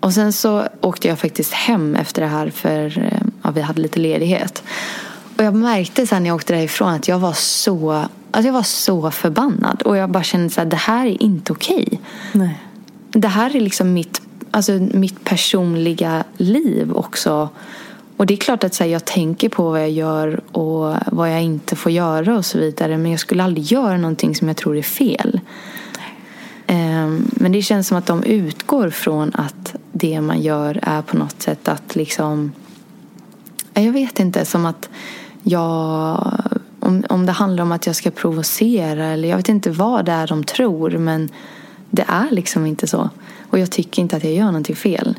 och 0.00 0.12
sen 0.12 0.32
så 0.32 0.68
åkte 0.80 1.08
jag 1.08 1.18
faktiskt 1.18 1.52
hem 1.52 1.96
efter 1.96 2.22
det 2.22 2.28
här 2.28 2.50
för 2.50 2.98
eh, 2.98 3.20
ja, 3.42 3.50
vi 3.50 3.60
hade 3.60 3.80
lite 3.80 4.00
ledighet. 4.00 4.62
Och 5.38 5.44
jag 5.44 5.54
märkte 5.54 6.06
sen 6.06 6.22
när 6.22 6.30
jag 6.30 6.36
åkte 6.36 6.52
därifrån 6.52 6.88
att 6.88 7.08
jag 7.08 7.18
var 7.18 7.32
så, 7.32 7.92
alltså 8.30 8.48
jag 8.48 8.52
var 8.52 8.62
så 8.62 9.10
förbannad. 9.10 9.82
Och 9.82 9.96
jag 9.96 10.10
bara 10.10 10.22
kände 10.22 10.62
att 10.62 10.70
det 10.70 10.76
här 10.76 11.06
är 11.06 11.22
inte 11.22 11.52
okej. 11.52 12.00
Nej. 12.32 12.58
Det 13.10 13.28
här 13.28 13.56
är 13.56 13.60
liksom 13.60 13.92
mitt, 13.92 14.22
alltså 14.50 14.72
mitt 14.72 15.24
personliga 15.24 16.24
liv 16.36 16.92
också. 16.92 17.48
Och 18.16 18.26
det 18.26 18.34
är 18.34 18.38
klart 18.38 18.64
att 18.64 18.74
så 18.74 18.84
här, 18.84 18.90
jag 18.90 19.04
tänker 19.04 19.48
på 19.48 19.70
vad 19.70 19.80
jag 19.80 19.90
gör 19.90 20.40
och 20.52 20.94
vad 21.06 21.32
jag 21.32 21.42
inte 21.42 21.76
får 21.76 21.92
göra 21.92 22.36
och 22.36 22.44
så 22.44 22.58
vidare. 22.58 22.98
Men 22.98 23.10
jag 23.10 23.20
skulle 23.20 23.44
aldrig 23.44 23.64
göra 23.64 23.96
någonting 23.96 24.34
som 24.34 24.48
jag 24.48 24.56
tror 24.56 24.76
är 24.76 24.82
fel. 24.82 25.40
Um, 26.68 27.30
men 27.32 27.52
det 27.52 27.62
känns 27.62 27.88
som 27.88 27.98
att 27.98 28.06
de 28.06 28.24
utgår 28.24 28.90
från 28.90 29.32
att 29.34 29.74
det 29.92 30.20
man 30.20 30.40
gör 30.40 30.78
är 30.82 31.02
på 31.02 31.16
något 31.16 31.42
sätt 31.42 31.68
att 31.68 31.96
liksom... 31.96 32.52
Jag 33.74 33.92
vet 33.92 34.20
inte, 34.20 34.44
som 34.44 34.66
att 34.66 34.88
jag... 35.42 36.32
Om, 36.80 37.04
om 37.08 37.26
det 37.26 37.32
handlar 37.32 37.62
om 37.62 37.72
att 37.72 37.86
jag 37.86 37.96
ska 37.96 38.10
provocera 38.10 39.06
eller 39.06 39.28
jag 39.28 39.36
vet 39.36 39.48
inte 39.48 39.70
vad 39.70 40.04
det 40.04 40.12
är 40.12 40.26
de 40.26 40.44
tror 40.44 40.90
men 40.90 41.28
det 41.90 42.04
är 42.08 42.30
liksom 42.30 42.66
inte 42.66 42.86
så. 42.86 43.10
Och 43.50 43.58
jag 43.58 43.70
tycker 43.70 44.02
inte 44.02 44.16
att 44.16 44.24
jag 44.24 44.32
gör 44.32 44.46
någonting 44.46 44.76
fel. 44.76 45.14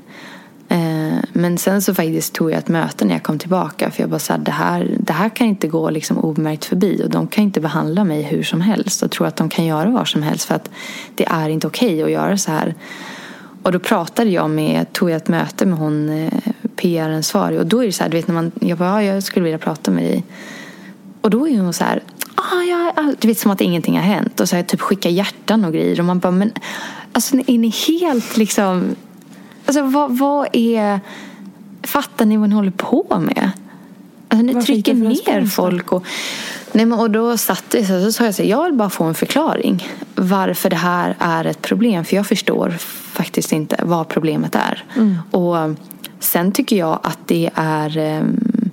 Eh, 1.18 1.24
men 1.34 1.58
sen 1.58 1.82
så 1.82 1.94
faktiskt 1.94 2.34
tog 2.34 2.52
jag 2.52 2.58
ett 2.58 2.68
möte 2.68 3.06
när 3.06 3.14
jag 3.14 3.24
kom 3.24 3.40
tillbaka 3.40 3.92
för 3.92 4.04
jag 4.04 4.10
bara 4.10 4.20
sa 4.20 4.38
det 4.38 4.52
här, 4.52 4.96
det 5.00 5.14
här 5.14 5.30
kan 5.30 5.48
inte 5.48 5.68
gå 5.68 5.90
liksom 5.90 6.18
obemärkt 6.18 6.66
förbi 6.66 7.02
och 7.04 7.10
de 7.10 7.28
kan 7.28 7.44
inte 7.44 7.62
behandla 7.62 8.04
mig 8.04 8.22
hur 8.22 8.44
som 8.44 8.62
helst 8.62 9.04
och 9.04 9.12
tro 9.12 9.26
att 9.26 9.36
de 9.36 9.50
kan 9.50 9.66
göra 9.66 9.90
vad 9.90 10.08
som 10.08 10.24
helst 10.24 10.46
för 10.46 10.56
att 10.56 10.70
det 11.16 11.26
är 11.26 11.50
inte 11.50 11.68
okej 11.68 11.88
okay 11.88 12.04
att 12.04 12.12
göra 12.12 12.38
så 12.38 12.52
här. 12.52 12.76
Och 13.64 13.72
då 13.72 13.80
pratade 13.80 14.30
jag 14.30 14.50
med, 14.50 14.94
tog 14.94 15.10
jag 15.10 15.18
ett 15.18 15.28
möte 15.28 15.66
med 15.66 15.78
hon 15.78 16.10
eh, 16.10 16.34
PR-ansvarig 16.76 17.60
och 17.60 17.66
då 17.66 17.82
är 17.82 17.86
det 17.86 17.92
så 17.92 18.04
här, 18.04 18.10
du 18.10 18.18
vet 18.18 18.28
när 18.28 18.36
man, 18.36 18.52
jag 18.62 18.78
bara, 18.78 19.04
ja, 19.04 19.14
jag 19.14 19.24
skulle 19.24 19.44
vilja 19.44 19.58
prata 19.58 19.92
med 19.92 20.04
dig. 20.04 20.24
Och 21.22 21.30
då 21.30 21.48
är 21.48 21.60
hon 21.60 21.74
så 21.74 21.84
här, 21.84 22.04
ah, 22.36 22.62
ja, 22.62 23.14
du 23.20 23.28
vet 23.28 23.40
som 23.40 23.52
att 23.52 23.62
ingenting 23.62 23.96
har 23.96 24.04
hänt 24.04 24.40
och 24.40 24.50
så 24.50 24.56
här, 24.56 24.64
typ 24.64 24.82
skicka 24.82 25.10
hjärtan 25.10 25.66
och 25.66 25.74
grejer 25.74 26.00
och 26.00 26.06
man 26.06 26.20
bara, 26.20 26.32
men 26.32 26.52
alltså 27.12 27.38
är 27.48 27.58
ni 27.58 27.74
helt 27.88 28.38
liksom 28.38 28.96
Alltså 29.68 29.82
vad, 29.82 30.18
vad 30.18 30.48
är... 30.54 31.00
Fattar 31.84 32.26
ni 32.26 32.38
vad 32.38 32.50
ni 32.50 32.56
håller 32.56 32.72
på 32.72 33.20
med? 33.20 33.52
Alltså, 34.28 34.46
ni 34.46 34.54
Varför 34.54 34.66
trycker 34.66 34.94
ner 34.94 35.46
folk. 35.46 35.92
Och, 35.92 36.06
nej, 36.72 36.86
men, 36.86 37.00
och 37.00 37.12
då 37.12 37.38
satt 37.38 37.64
det 37.70 37.86
så, 37.86 38.02
så 38.02 38.12
sa 38.12 38.26
jag 38.26 38.36
så 38.36 38.44
jag 38.44 38.64
vill 38.64 38.74
bara 38.74 38.90
få 38.90 39.04
en 39.04 39.16
förklaring. 39.16 39.88
Varför 40.16 40.70
det 40.70 40.76
här 40.76 41.16
är 41.20 41.46
ett 41.46 41.62
problem. 41.62 42.06
För 42.06 42.16
jag 42.16 42.28
förstår 42.28 42.70
faktiskt 43.12 43.52
inte 43.52 43.80
vad 43.84 44.08
problemet 44.08 44.56
är. 44.56 44.84
Mm. 44.96 45.18
Och 45.32 45.78
Sen 46.20 46.52
tycker 46.52 46.76
jag 46.76 47.00
att 47.04 47.20
det 47.26 47.50
är 47.56 47.98
um, 47.98 48.70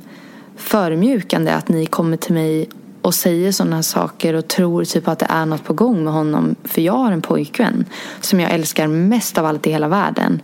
förmjukande 0.57 1.53
att 1.53 1.69
ni 1.69 1.87
kommer 1.87 2.17
till 2.17 2.35
mig 2.35 2.69
och 3.03 3.15
säger 3.15 3.53
sådana 3.53 3.83
saker 3.83 4.35
och 4.35 4.49
tror 4.49 4.85
typ 4.85 5.09
att 5.09 5.19
det 5.19 5.27
är 5.29 5.47
något 5.47 5.65
på 5.65 5.73
gång 5.73 6.05
med 6.05 6.13
honom. 6.13 6.55
För 6.65 6.81
jag 6.81 6.93
har 6.93 7.13
en 7.13 7.23
pojkvän 7.23 7.85
som 8.21 8.41
jag 8.41 8.51
älskar 8.51 8.87
mest 8.87 9.39
av 9.39 9.47
allt 9.47 9.67
i 9.67 9.71
hela 9.71 9.89
världen. 9.89 10.41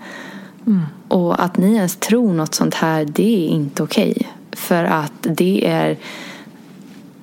Mm. 0.71 0.87
Och 1.09 1.43
att 1.45 1.57
ni 1.57 1.75
ens 1.75 1.97
tror 1.97 2.33
något 2.33 2.55
sånt 2.55 2.75
här, 2.75 3.05
det 3.05 3.47
är 3.47 3.49
inte 3.49 3.83
okej. 3.83 4.13
Okay. 4.17 4.29
För 4.53 4.85
att 4.85 5.13
det 5.23 5.67
är... 5.67 5.97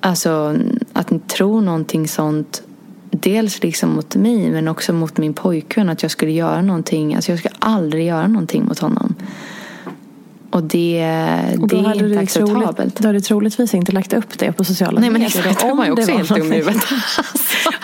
Alltså, 0.00 0.56
att 0.92 1.10
ni 1.10 1.18
tror 1.18 1.60
någonting 1.60 2.08
sånt 2.08 2.62
dels 3.10 3.62
liksom 3.62 3.90
mot 3.90 4.16
mig 4.16 4.50
men 4.50 4.68
också 4.68 4.92
mot 4.92 5.16
min 5.16 5.34
pojkvän 5.34 5.88
att 5.88 6.02
jag 6.02 6.10
skulle 6.10 6.32
göra 6.32 6.62
någonting. 6.62 7.14
Alltså 7.14 7.32
jag 7.32 7.38
skulle 7.38 7.54
aldrig 7.58 8.06
göra 8.06 8.26
någonting 8.26 8.64
mot 8.64 8.78
honom. 8.78 9.14
Och 10.50 10.62
det, 10.62 11.04
och 11.60 11.68
det 11.68 11.76
är 11.76 12.04
inte 12.04 12.20
acceptabelt. 12.20 12.76
Troligt, 12.76 12.96
då 12.96 13.08
har 13.08 13.12
du 13.12 13.20
troligtvis 13.20 13.74
inte 13.74 13.92
lagt 13.92 14.12
upp 14.12 14.38
det 14.38 14.52
på 14.52 14.64
sociala 14.64 15.00
medier. 15.00 15.12
Nej 15.12 15.20
men 15.20 15.50
exakt, 15.50 15.64
om 15.64 15.76
man 15.76 15.90
också 15.90 16.12
helt 16.12 16.28
dum 16.28 16.52
i 16.52 16.56
huvudet. 16.56 16.82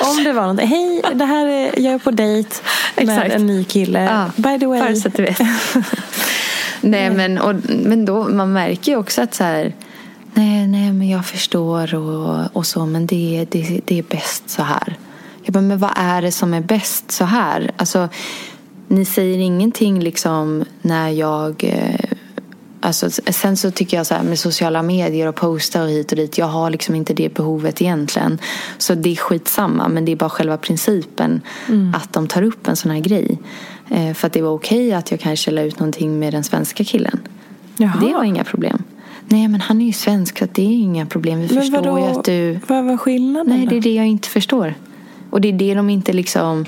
om 0.17 0.25
det 0.25 0.33
var 0.33 0.53
något, 0.53 0.61
hej 0.61 1.03
det 1.15 1.25
här 1.25 1.47
är, 1.47 1.79
jag 1.79 1.95
är 1.95 1.99
på 1.99 2.11
dejt 2.11 2.51
med 2.97 3.33
en 3.33 3.47
ny 3.47 3.65
kille. 3.65 4.05
Ja, 4.05 4.31
By 4.37 4.59
the 4.59 4.67
way. 4.67 4.81
Bara 4.81 4.97
så 4.97 5.09
att 5.09 5.15
du 5.15 5.23
vet. 5.23 5.41
nej 6.81 7.11
men, 7.11 7.39
och, 7.39 7.55
men 7.69 8.05
då, 8.05 8.29
man 8.29 8.53
märker 8.53 8.93
ju 8.93 8.99
också 8.99 9.23
att 9.23 9.35
så 9.35 9.45
här, 9.45 9.75
nej, 10.35 10.67
nej 10.67 10.93
men 10.93 11.09
jag 11.09 11.27
förstår 11.27 11.95
och, 11.95 12.57
och 12.57 12.67
så 12.67 12.87
men 12.87 13.07
det, 13.07 13.47
det, 13.51 13.81
det 13.85 13.99
är 13.99 14.03
bäst 14.03 14.51
så 14.51 14.63
här. 14.63 14.97
Jag 15.43 15.53
bara, 15.53 15.61
men 15.61 15.79
vad 15.79 15.93
är 15.97 16.23
det 16.23 16.33
som 16.33 16.55
är 16.55 16.61
bäst 16.61 17.11
så 17.11 17.25
här? 17.25 17.71
Alltså, 17.77 18.09
ni 18.89 19.05
säger 19.05 19.39
ingenting 19.39 20.01
liksom 20.01 20.65
när 20.83 21.09
jag 21.09 21.65
eh, 21.65 22.04
Alltså, 22.85 23.11
sen 23.11 23.57
så 23.57 23.71
tycker 23.71 23.97
jag 23.97 24.07
så 24.07 24.15
här 24.15 24.23
med 24.23 24.39
sociala 24.39 24.83
medier 24.83 25.27
och 25.27 25.35
posta 25.35 25.83
och 25.83 25.89
hit 25.89 26.13
och 26.13 26.17
dit. 26.17 26.39
Jag 26.39 26.47
har 26.47 26.71
liksom 26.71 26.95
inte 26.95 27.15
det 27.15 27.35
behovet 27.35 27.83
egentligen. 27.83 28.39
Så 28.79 28.95
det 28.95 29.11
är 29.11 29.17
skitsamma. 29.17 29.89
Men 29.89 30.05
det 30.05 30.13
är 30.13 30.17
bara 30.17 30.31
själva 30.31 30.57
principen 30.57 31.41
mm. 31.69 31.95
att 31.95 32.13
de 32.13 32.27
tar 32.29 32.43
upp 32.43 32.69
en 32.69 32.77
sån 32.77 32.91
här 32.91 33.01
grej. 33.01 33.39
Eh, 33.91 34.15
för 34.15 34.27
att 34.27 34.33
det 34.33 34.43
var 34.43 34.51
okej 34.51 34.93
att 34.93 35.11
jag 35.11 35.21
kanske 35.21 35.51
la 35.51 35.63
ut 35.63 35.79
någonting 35.79 36.19
med 36.19 36.33
den 36.33 36.45
svenska 36.45 36.85
killen. 36.85 37.21
Jaha. 37.77 38.01
Det 38.01 38.15
var 38.15 38.25
inga 38.25 38.45
problem. 38.45 38.83
Nej 39.29 39.49
men 39.49 39.61
han 39.61 39.81
är 39.81 39.87
ju 39.87 39.93
svensk 39.93 40.39
så 40.39 40.47
det 40.53 40.63
är 40.63 40.73
inga 40.73 41.07
problem. 41.07 41.41
Vi 41.41 41.55
men 41.55 41.63
förstår 41.63 41.79
vadå? 41.79 41.99
ju 41.99 42.05
att 42.05 42.25
du... 42.25 42.61
Vad 42.67 42.85
var 42.85 42.97
skillnaden 42.97 43.57
Nej 43.57 43.67
det 43.67 43.77
är 43.77 43.81
det 43.81 43.95
jag 43.95 44.07
inte 44.07 44.29
förstår. 44.29 44.75
Och 45.31 45.41
det 45.41 45.49
är 45.49 45.53
det 45.53 45.75
de 45.75 45.91
inte 45.91 46.13
liksom... 46.13 46.67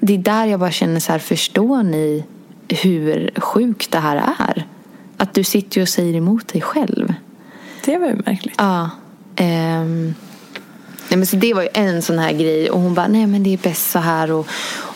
Det 0.00 0.14
är 0.14 0.18
där 0.18 0.46
jag 0.46 0.60
bara 0.60 0.70
känner 0.70 1.00
så 1.00 1.12
här, 1.12 1.18
förstår 1.18 1.82
ni 1.82 2.24
hur 2.68 3.30
sjukt 3.40 3.92
det 3.92 3.98
här 3.98 4.34
är? 4.38 4.66
Att 5.18 5.34
du 5.34 5.44
sitter 5.44 5.82
och 5.82 5.88
säger 5.88 6.14
emot 6.14 6.48
dig 6.48 6.62
själv. 6.62 7.14
Det 7.84 7.98
var 7.98 8.06
ju 8.06 8.14
märkligt. 8.26 8.54
Ja. 8.58 8.90
Um, 9.40 10.14
nej, 11.08 11.18
men 11.18 11.26
så 11.26 11.36
det 11.36 11.54
var 11.54 11.62
ju 11.62 11.68
en 11.74 12.02
sån 12.02 12.18
här 12.18 12.32
grej. 12.32 12.70
Och 12.70 12.80
hon 12.80 12.94
bara, 12.94 13.08
nej 13.08 13.26
men 13.26 13.42
det 13.42 13.52
är 13.52 13.58
bäst 13.58 13.90
så 13.90 13.98
här. 13.98 14.32
Och, 14.32 14.46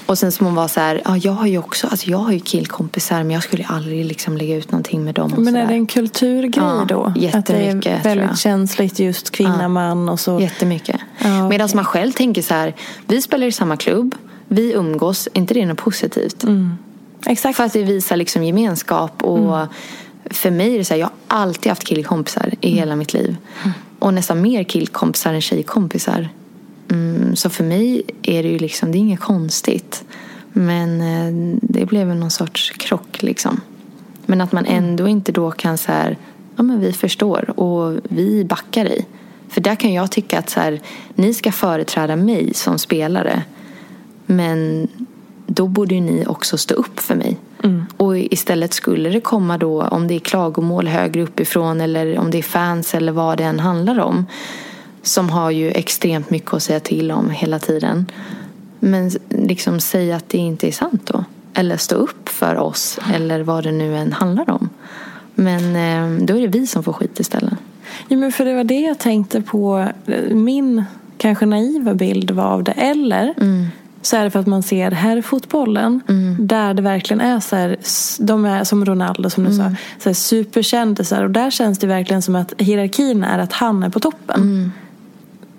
och 0.07 0.19
sen 0.19 0.33
som 0.33 0.47
hon 0.47 0.55
var 0.55 0.69
så 0.69 0.81
här, 0.81 1.03
ja 1.05 1.17
jag 1.17 1.33
har 1.33 1.47
ju 1.47 1.59
också, 1.59 1.87
alltså 1.87 2.11
jag 2.11 2.19
har 2.19 2.33
ju 2.33 2.41
killkompisar 2.41 3.23
men 3.23 3.31
jag 3.31 3.43
skulle 3.43 3.65
aldrig 3.65 4.05
liksom 4.05 4.37
lägga 4.37 4.57
ut 4.57 4.73
någonting 4.73 5.05
med 5.05 5.15
dem. 5.15 5.35
men 5.37 5.57
är 5.57 5.67
det 5.67 5.75
en 5.75 5.87
kulturgrej 5.87 6.65
ja, 6.65 6.85
då? 6.89 7.13
Jättemycket. 7.17 7.97
Att 7.97 8.03
det 8.03 8.11
är 8.11 8.17
väldigt 8.17 8.39
känsligt 8.39 8.99
just 8.99 9.31
kvinna, 9.31 9.63
ja, 9.63 9.69
man 9.69 10.09
och 10.09 10.21
så? 10.21 10.41
Jättemycket. 10.41 11.01
Ja, 11.19 11.49
Medan 11.49 11.69
man 11.75 11.85
själv 11.85 12.13
tänker 12.13 12.43
så 12.43 12.55
här, 12.55 12.75
vi 13.07 13.23
spelar 13.23 13.47
i 13.47 13.53
samma 13.53 13.77
klubb, 13.77 14.15
vi 14.49 14.73
umgås, 14.73 15.29
är 15.35 15.39
inte 15.39 15.55
det 15.55 15.67
något 15.67 15.79
positivt? 15.79 16.45
Mm. 16.45 16.75
Exakt. 17.27 17.57
För 17.57 17.65
att 17.65 17.73
det 17.73 17.83
visar 17.83 18.17
liksom 18.17 18.45
gemenskap 18.45 19.23
och 19.23 19.39
mm 19.59 19.69
för 20.33 20.51
mig 20.51 20.75
är 20.75 20.79
det 20.79 20.85
så 20.85 20.95
här, 20.95 21.01
jag 21.01 21.07
har 21.07 21.15
alltid 21.41 21.71
haft 21.71 21.85
killkompisar 21.85 22.55
i 22.61 22.69
mm. 22.69 22.79
hela 22.79 22.97
mitt 22.97 23.13
liv. 23.13 23.37
Mm. 23.63 23.73
Och 23.99 24.15
nästan 24.15 24.43
mer 24.43 24.65
killkompisar 24.65 25.35
än 25.35 25.41
tjejkompisar. 25.41 26.29
Mm, 26.91 27.37
så 27.37 27.51
för 27.51 27.65
mig 27.65 28.03
är 28.23 28.43
det 28.43 28.49
ju 28.49 28.59
liksom, 28.59 28.93
det 28.93 28.99
är 28.99 29.01
inget 29.01 29.21
konstigt. 29.21 30.05
Men 30.53 31.01
eh, 31.01 31.57
det 31.63 31.87
blev 31.87 32.07
någon 32.07 32.31
sorts 32.31 32.71
krock 32.71 33.23
liksom. 33.23 33.61
Men 34.27 34.41
att 34.41 34.53
man 34.53 34.67
mm. 34.67 34.85
ändå 34.85 35.09
inte 35.09 35.33
då 35.33 35.51
kan 35.51 35.79
så 35.79 35.93
här, 35.93 36.17
ja 36.57 36.63
men 36.63 36.81
vi 36.81 36.93
förstår 36.93 37.61
och 37.61 38.01
vi 38.03 38.45
backar 38.45 38.85
dig. 38.85 39.07
För 39.49 39.61
där 39.61 39.75
kan 39.75 39.93
jag 39.93 40.11
tycka 40.11 40.39
att 40.39 40.51
så 40.51 40.61
här, 40.61 40.81
ni 41.15 41.35
ska 41.35 41.53
företräda 41.53 42.17
mig 42.17 42.55
som 42.55 42.79
spelare. 42.79 43.43
Men 44.27 44.89
då 45.47 45.67
borde 45.67 45.95
ju 45.95 46.01
ni 46.01 46.27
också 46.27 46.59
stå 46.59 46.75
upp 46.75 47.01
för 47.01 47.15
mig. 47.15 47.39
Mm. 47.63 47.87
Och 47.97 48.19
istället 48.19 48.73
skulle 48.73 49.11
det 49.11 49.21
komma 49.21 49.59
då, 49.59 49.83
om 49.83 50.09
det 50.09 50.15
är 50.15 50.19
klagomål 50.19 50.89
högre 50.89 51.23
uppifrån 51.23 51.81
eller 51.81 52.19
om 52.19 52.31
det 52.31 52.39
är 52.39 52.43
fans 52.43 52.95
eller 52.95 53.13
vad 53.13 53.39
det 53.39 53.45
än 53.45 53.61
handlar 53.61 54.01
om. 54.01 54.27
Som 55.03 55.31
har 55.31 55.51
ju 55.51 55.71
extremt 55.71 56.31
mycket 56.31 56.55
att 56.55 56.63
säga 56.63 56.81
till 56.81 57.11
om 57.11 57.31
hela 57.31 57.59
tiden. 57.59 58.07
Men 58.81 59.11
liksom 59.29 59.81
säga 59.81 60.17
att 60.17 60.29
det 60.29 60.39
inte 60.39 60.69
är 60.69 60.73
sant 60.73 61.07
då. 61.07 61.25
Eller 61.55 61.77
stå 61.77 61.95
upp 61.95 62.29
för 62.29 62.57
oss 62.57 62.99
eller 63.15 63.43
vad 63.43 63.65
det 63.65 63.73
nu 63.73 63.97
än 63.97 64.13
handlar 64.13 64.51
om. 64.51 64.69
Men 65.35 65.77
eh, 65.77 66.25
då 66.27 66.37
är 66.37 66.41
det 66.41 66.47
vi 66.47 66.67
som 66.67 66.83
får 66.83 66.93
skit 66.93 67.21
istället. 67.21 67.55
Ja, 68.09 68.17
men 68.17 68.33
för 68.33 68.45
det 68.45 68.55
var 68.55 68.65
det 68.65 68.81
jag 68.81 68.99
tänkte 68.99 69.43
på. 69.43 69.89
Min 70.31 70.85
kanske 71.19 71.47
naiva 71.47 71.95
bild 71.95 72.31
var 72.31 72.45
av 72.45 72.65
det. 72.65 72.73
Eller 72.73 73.35
mm 73.41 73.67
så 74.03 74.17
är 74.17 74.25
det 74.25 74.31
för 74.31 74.39
att 74.39 74.47
man 74.47 74.63
ser 74.63 74.91
herrfotbollen 74.91 76.01
mm. 76.09 76.47
där 76.47 76.75
det 76.75 76.83
verkligen 76.83 77.21
är 77.21 77.41
så 77.41 77.57
här, 77.57 77.77
de 78.19 78.45
är 78.45 78.65
som 78.65 78.85
Ronaldo 78.85 79.31
som 79.31 79.45
du 79.45 79.51
mm. 79.51 79.71
sa, 79.71 79.77
så 80.03 80.09
här 80.09 80.15
superkändisar 80.15 81.25
och 81.25 81.31
där 81.31 81.51
känns 81.51 81.79
det 81.79 81.87
verkligen 81.87 82.23
som 82.23 82.35
att 82.35 82.53
hierarkin 82.59 83.25
är 83.25 83.39
att 83.39 83.53
han 83.53 83.83
är 83.83 83.89
på 83.89 84.01
toppen. 84.01 84.43
Mm. 84.43 84.73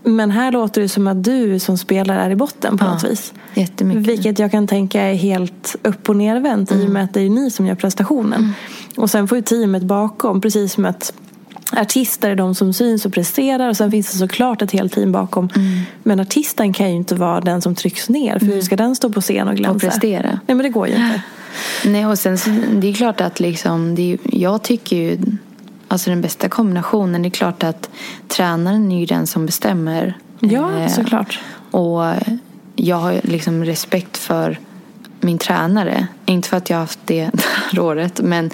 Men 0.04 0.32
här 0.32 0.52
låter 0.52 0.82
det 0.82 0.90
som 0.90 1.08
att 1.08 1.24
du 1.24 1.60
som 1.60 1.78
spelare 1.78 2.22
är 2.22 2.30
i 2.30 2.36
botten 2.36 2.78
på 2.78 2.86
ja, 2.86 2.94
något 2.94 3.04
vis. 3.04 3.34
Jättemycket. 3.54 4.08
Vilket 4.08 4.40
jag 4.40 4.52
kan 4.52 4.68
tänka 4.68 5.02
är 5.02 5.14
helt 5.14 5.76
upp 5.84 6.10
och 6.10 6.16
nervänt 6.16 6.72
mm. 6.72 6.84
i 6.84 6.88
och 6.88 6.92
med 6.92 7.04
att 7.04 7.14
det 7.14 7.22
är 7.22 7.30
ni 7.30 7.52
som 7.52 7.66
gör 7.66 7.76
prestationen. 7.76 8.40
Mm. 8.40 8.54
Och 8.98 9.10
sen 9.10 9.28
får 9.28 9.38
ju 9.38 9.42
teamet 9.42 9.84
bakom, 9.84 10.42
precis 10.42 10.74
som 10.74 10.86
att 10.86 11.14
artister 11.78 12.30
är 12.30 12.36
de 12.36 12.56
som 12.56 12.74
syns 12.74 13.06
och 13.06 13.14
presterar 13.14 13.70
och 13.70 13.78
sen 13.78 13.92
finns 13.92 14.12
det 14.12 14.18
såklart 14.18 14.62
ett 14.62 14.72
helt 14.72 14.94
team 14.94 15.12
bakom. 15.12 15.50
Mm. 15.56 15.80
Men 16.04 16.20
artisten 16.20 16.74
kan 16.74 16.90
ju 16.90 16.96
inte 16.96 17.16
vara 17.16 17.42
den 17.42 17.62
som 17.62 17.76
trycks 17.76 18.10
ner 18.10 18.40
för 18.40 18.46
mm. 18.46 18.56
hur 18.56 18.62
ska 18.62 18.76
den 18.76 18.96
stå 18.96 19.10
på 19.10 19.22
scen 19.22 19.48
och 19.48 19.56
glänsa? 19.56 19.88
Och 19.88 19.92
prestera. 19.92 20.30
Nej 20.30 20.56
men 20.56 20.58
det 20.58 20.70
går 20.70 20.88
ju 20.88 20.94
inte. 20.94 21.22
Nej 21.86 22.06
och 22.06 22.20
sen 22.20 22.38
det 22.82 22.90
är 22.90 22.94
klart 22.94 23.22
att 23.22 23.40
liksom, 23.40 23.98
är, 23.98 24.18
jag 24.24 24.64
tycker 24.64 24.96
ju 24.96 25.18
Alltså 25.88 26.10
den 26.10 26.22
bästa 26.22 26.50
kombinationen, 26.50 27.22
det 27.22 27.28
är 27.28 27.30
klart 27.30 27.64
att 27.64 27.90
tränaren 28.28 28.92
är 28.92 29.00
ju 29.00 29.06
den 29.06 29.28
som 29.28 29.46
bestämmer. 29.46 30.18
Ja, 30.40 30.80
eh, 30.80 30.88
såklart. 30.88 31.40
Och 31.72 32.02
jag 32.76 32.96
har 32.96 33.22
liksom 33.24 33.66
respekt 33.66 34.18
för 34.18 34.60
min 35.24 35.38
tränare. 35.38 36.08
Inte 36.26 36.50
för 36.50 36.58
att 36.58 36.70
jag 36.70 36.78
har 36.78 36.82
haft 36.82 37.00
det 37.06 37.32
här 37.72 37.80
året 37.80 38.22
men 38.24 38.50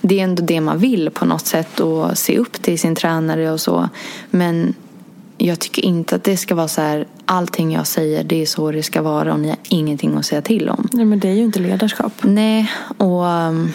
det 0.00 0.20
är 0.20 0.24
ändå 0.24 0.42
det 0.42 0.60
man 0.60 0.78
vill 0.78 1.10
på 1.10 1.24
något 1.24 1.46
sätt 1.46 1.80
och 1.80 2.18
se 2.18 2.38
upp 2.38 2.62
till 2.62 2.78
sin 2.78 2.94
tränare 2.94 3.52
och 3.52 3.60
så. 3.60 3.88
Men 4.30 4.74
jag 5.38 5.58
tycker 5.58 5.84
inte 5.84 6.16
att 6.16 6.24
det 6.24 6.36
ska 6.36 6.54
vara 6.54 6.68
så 6.68 6.80
här 6.80 7.06
allting 7.24 7.72
jag 7.72 7.86
säger 7.86 8.24
det 8.24 8.42
är 8.42 8.46
så 8.46 8.72
det 8.72 8.82
ska 8.82 9.02
vara 9.02 9.32
och 9.32 9.40
ni 9.40 9.48
har 9.48 9.58
ingenting 9.68 10.16
att 10.16 10.26
säga 10.26 10.42
till 10.42 10.68
om. 10.68 10.88
Nej 10.92 11.04
men 11.04 11.18
det 11.18 11.28
är 11.28 11.32
ju 11.32 11.42
inte 11.42 11.60
ledarskap. 11.60 12.12
Nej 12.22 12.70
och 12.98 13.24
um, 13.24 13.72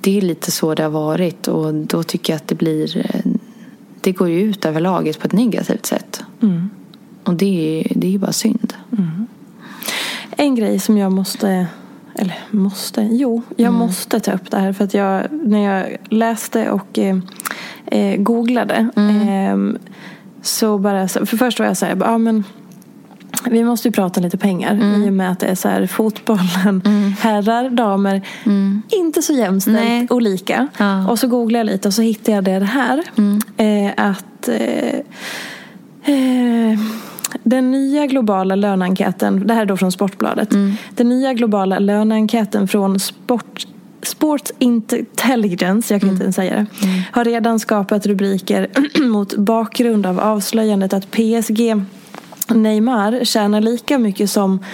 det 0.00 0.18
är 0.18 0.20
lite 0.20 0.50
så 0.50 0.74
det 0.74 0.82
har 0.82 0.90
varit 0.90 1.48
och 1.48 1.74
då 1.74 2.02
tycker 2.02 2.32
jag 2.32 2.36
att 2.36 2.48
det 2.48 2.54
blir 2.54 2.96
eh, 2.96 3.32
det 4.00 4.12
går 4.12 4.28
ju 4.28 4.40
ut 4.40 4.64
över 4.64 4.80
laget 4.80 5.18
på 5.18 5.26
ett 5.26 5.32
negativt 5.32 5.86
sätt. 5.86 6.22
Mm. 6.42 6.70
Och 7.24 7.34
det 7.34 7.80
är, 7.80 7.92
det 7.94 8.06
är 8.06 8.10
ju 8.10 8.18
bara 8.18 8.32
synd. 8.32 8.74
Mm. 8.92 9.26
En 10.30 10.54
grej 10.54 10.78
som 10.78 10.98
jag 10.98 11.12
måste 11.12 11.66
eller 12.14 12.38
måste, 12.50 13.08
jo, 13.10 13.42
jag 13.56 13.68
mm. 13.68 13.78
måste 13.78 14.20
ta 14.20 14.32
upp 14.32 14.50
det 14.50 14.58
här 14.58 14.72
för 14.72 14.84
att 14.84 14.94
jag, 14.94 15.26
när 15.30 15.58
jag 15.58 15.96
läste 16.08 16.70
och 16.70 16.98
eh, 16.98 17.16
eh 17.86 18.16
googlade 18.16 18.88
mm. 18.96 19.28
eh, 19.28 19.80
så 20.42 20.78
bara, 20.78 21.08
för 21.08 21.36
först 21.36 21.58
var 21.58 21.66
jag 21.66 21.76
så 21.76 21.86
här, 21.86 21.96
ja 22.00 22.18
men 22.18 22.44
vi 23.44 23.64
måste 23.64 23.88
ju 23.88 23.92
prata 23.92 24.20
lite 24.20 24.38
pengar 24.38 24.72
mm. 24.72 25.02
i 25.02 25.08
och 25.08 25.12
med 25.12 25.32
att 25.32 25.40
det 25.40 25.46
är 25.46 25.54
så 25.54 25.68
här 25.68 25.86
fotbollen, 25.86 26.82
mm. 26.84 27.12
herrar, 27.20 27.70
damer, 27.70 28.22
mm. 28.44 28.82
inte 28.88 29.22
så 29.22 29.32
jämställt 29.32 30.10
och 30.10 30.22
lika. 30.22 30.68
Ja. 30.78 31.08
Och 31.08 31.18
så 31.18 31.28
googlade 31.28 31.58
jag 31.58 31.66
lite 31.72 31.88
och 31.88 31.94
så 31.94 32.02
hittade 32.02 32.50
jag 32.50 32.62
det 32.62 32.66
här. 32.66 33.04
Mm. 33.18 33.40
Eh, 33.56 33.92
att 33.96 34.48
eh, 34.48 34.98
eh, 36.14 36.78
den 37.42 37.70
nya 37.70 38.06
globala 38.06 38.54
löneenkäten, 38.54 39.46
det 39.46 39.54
här 39.54 39.62
är 39.62 39.66
då 39.66 39.76
från 39.76 39.92
Sportbladet. 39.92 40.52
Mm. 40.52 40.72
Den 40.94 41.08
nya 41.08 41.34
globala 41.34 41.78
löneenkäten 41.78 42.68
från 42.68 43.00
Sport 43.00 43.66
Sports 44.02 44.52
Intelligence, 44.58 45.94
jag 45.94 46.00
kan 46.00 46.08
mm. 46.08 46.14
inte 46.14 46.24
ens 46.24 46.36
säga 46.36 46.54
det, 46.54 46.66
mm. 46.86 47.02
har 47.12 47.24
redan 47.24 47.60
skapat 47.60 48.06
rubriker 48.06 48.68
mot 49.08 49.36
bakgrund 49.36 50.06
av 50.06 50.20
avslöjandet 50.20 50.92
att 50.92 51.10
PSG 51.10 51.84
Neymar 52.48 53.24
tjänar 53.24 53.60
lika 53.60 53.98
mycket 53.98 54.30
som 54.30 54.64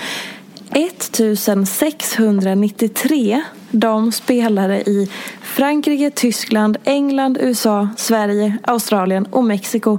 1693 0.70 3.42
damspelare 3.70 4.80
i 4.80 5.10
Frankrike, 5.42 6.10
Tyskland, 6.10 6.76
England, 6.84 7.38
USA, 7.40 7.88
Sverige, 7.96 8.58
Australien 8.62 9.26
och 9.26 9.44
Mexiko 9.44 9.98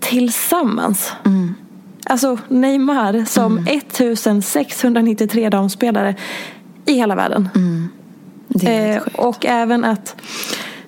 tillsammans. 0.00 1.12
Mm. 1.24 1.54
Alltså 2.10 2.38
Neymar 2.48 3.24
som 3.24 3.58
1693 3.58 5.48
damspelare 5.48 6.14
i 6.86 6.92
hela 6.92 7.14
världen. 7.14 7.48
Mm. 7.54 7.88
Eh, 8.62 9.02
och 9.14 9.46
även 9.46 9.84
att 9.84 10.16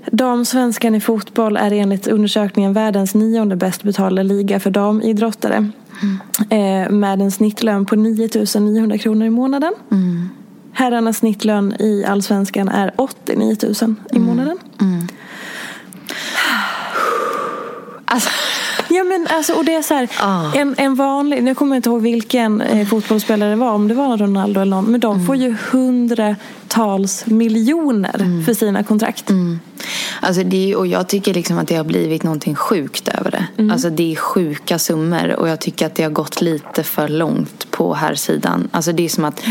damsvenskan 0.07 0.95
i 0.95 1.01
fotboll 1.01 1.57
är 1.57 1.73
enligt 1.73 2.07
undersökningen 2.07 2.73
världens 2.73 3.15
nionde 3.15 3.57
bäst 3.57 3.83
betalda 3.83 4.23
liga 4.23 4.61
för 4.61 4.71
damidrottare. 4.71 5.71
Eh, 6.51 6.91
med 6.91 7.23
en 7.23 7.31
snittlön 7.31 7.87
på 7.87 7.97
9 7.97 8.29
900 8.61 8.99
kronor 8.99 9.27
i 9.27 9.31
månaden. 9.31 9.73
Herrarnas 10.73 11.17
snittlön 11.17 11.75
i 11.79 12.05
allsvenskan 12.05 12.69
är 12.69 12.93
89 12.97 13.57
000 13.83 13.95
i 14.13 14.19
månaden. 14.19 14.59
Alltså, 18.05 18.31
Ja 18.95 19.05
men 19.05 19.27
alltså 19.31 19.53
och 19.55 19.65
det 19.65 19.75
är 19.75 19.83
så 19.83 19.95
här, 19.95 20.09
Ah. 20.21 20.53
en, 20.55 20.75
en 20.79 20.95
vanlig, 20.95 21.43
nu 21.43 21.55
kommer 21.55 21.77
jag 21.77 21.79
inte 21.79 21.89
ihåg 21.89 22.03
vilken 22.03 22.61
eh, 22.61 22.87
fotbollsspelare 22.89 23.51
det 23.51 23.57
var, 23.57 23.71
om 23.73 23.89
det 23.89 23.95
var 23.95 24.17
Ronaldo 24.17 24.61
eller 24.61 24.77
någon, 24.77 24.85
men 24.85 25.01
de 25.01 25.27
får 25.27 25.37
ju 25.37 25.57
hundratals 25.71 27.27
miljoner 27.27 28.45
för 28.45 28.55
sina 28.55 28.83
kontrakt. 28.83 29.31
Alltså 30.21 30.43
det, 30.45 30.77
och 30.77 30.87
jag 30.87 31.09
tycker 31.09 31.35
liksom 31.35 31.59
att 31.59 31.69
det 31.69 31.75
har 31.77 31.85
blivit 31.85 32.23
någonting 32.23 32.55
sjukt 32.55 33.09
över 33.09 33.31
det. 33.31 33.73
Alltså 33.73 33.91
det 33.91 34.13
är 34.13 34.17
sjuka 34.17 34.79
summor 34.79 35.33
och 35.39 35.49
jag 35.49 35.61
tycker 35.61 35.87
att 35.87 35.95
det 35.95 36.03
har 36.03 36.11
gått 36.11 36.41
lite 36.41 36.83
för 36.83 37.09
långt 37.09 37.71
på 37.71 37.95
här 37.95 38.15
sidan. 38.15 38.69
Alltså 38.73 38.93
det 38.93 39.05
är 39.05 39.09
som 39.09 39.25
att 39.25 39.43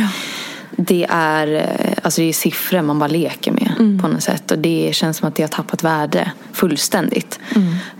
det 0.75 1.07
är, 1.09 1.47
eh, 1.53 1.93
alltså 2.01 2.21
det 2.21 2.29
är 2.29 2.33
siffror 2.33 2.81
man 2.81 2.99
bara 2.99 3.07
leker 3.07 3.51
med 3.51 3.99
på 4.01 4.07
något 4.07 4.23
sätt. 4.23 4.51
Och 4.51 4.57
det 4.57 4.89
känns 4.93 5.17
som 5.17 5.27
att 5.27 5.35
det 5.35 5.43
har 5.43 5.47
tappat 5.47 5.83
värde 5.83 6.31
fullständigt. 6.53 7.39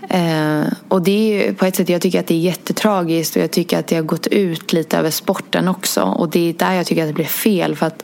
Eh, 0.10 0.64
och 0.88 1.02
det 1.02 1.48
är 1.48 1.54
på 1.54 1.66
ett 1.66 1.76
sätt, 1.76 1.90
jag 1.90 2.02
tycker 2.02 2.20
att 2.20 2.28
det 2.28 2.34
är 2.34 2.40
jättetragiskt 2.40 3.36
och 3.36 3.42
jag 3.42 3.52
tycker 3.52 3.80
att 3.80 3.88
det 3.88 3.96
har 3.96 4.04
gått 4.04 4.28
ut 4.28 4.74
lite 4.74 4.98
över 4.98 5.10
sporten 5.10 5.68
också. 5.68 6.02
Och 6.02 6.30
det 6.30 6.50
är 6.50 6.54
där 6.54 6.74
jag 6.74 6.86
tycker 6.86 7.02
att 7.02 7.10
det 7.10 7.14
blir 7.14 7.26
fel. 7.26 7.76
För 7.76 7.86
att 7.86 8.04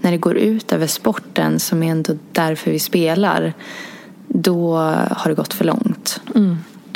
när 0.00 0.10
det 0.10 0.18
går 0.18 0.36
ut 0.36 0.72
över 0.72 0.86
sporten 0.86 1.60
som 1.60 1.82
är 1.82 1.90
ändå 1.90 2.12
därför 2.32 2.70
vi 2.70 2.78
spelar 2.78 3.52
då 4.28 4.76
har 5.10 5.28
det 5.28 5.34
gått 5.34 5.54
för 5.54 5.64
långt. 5.64 6.20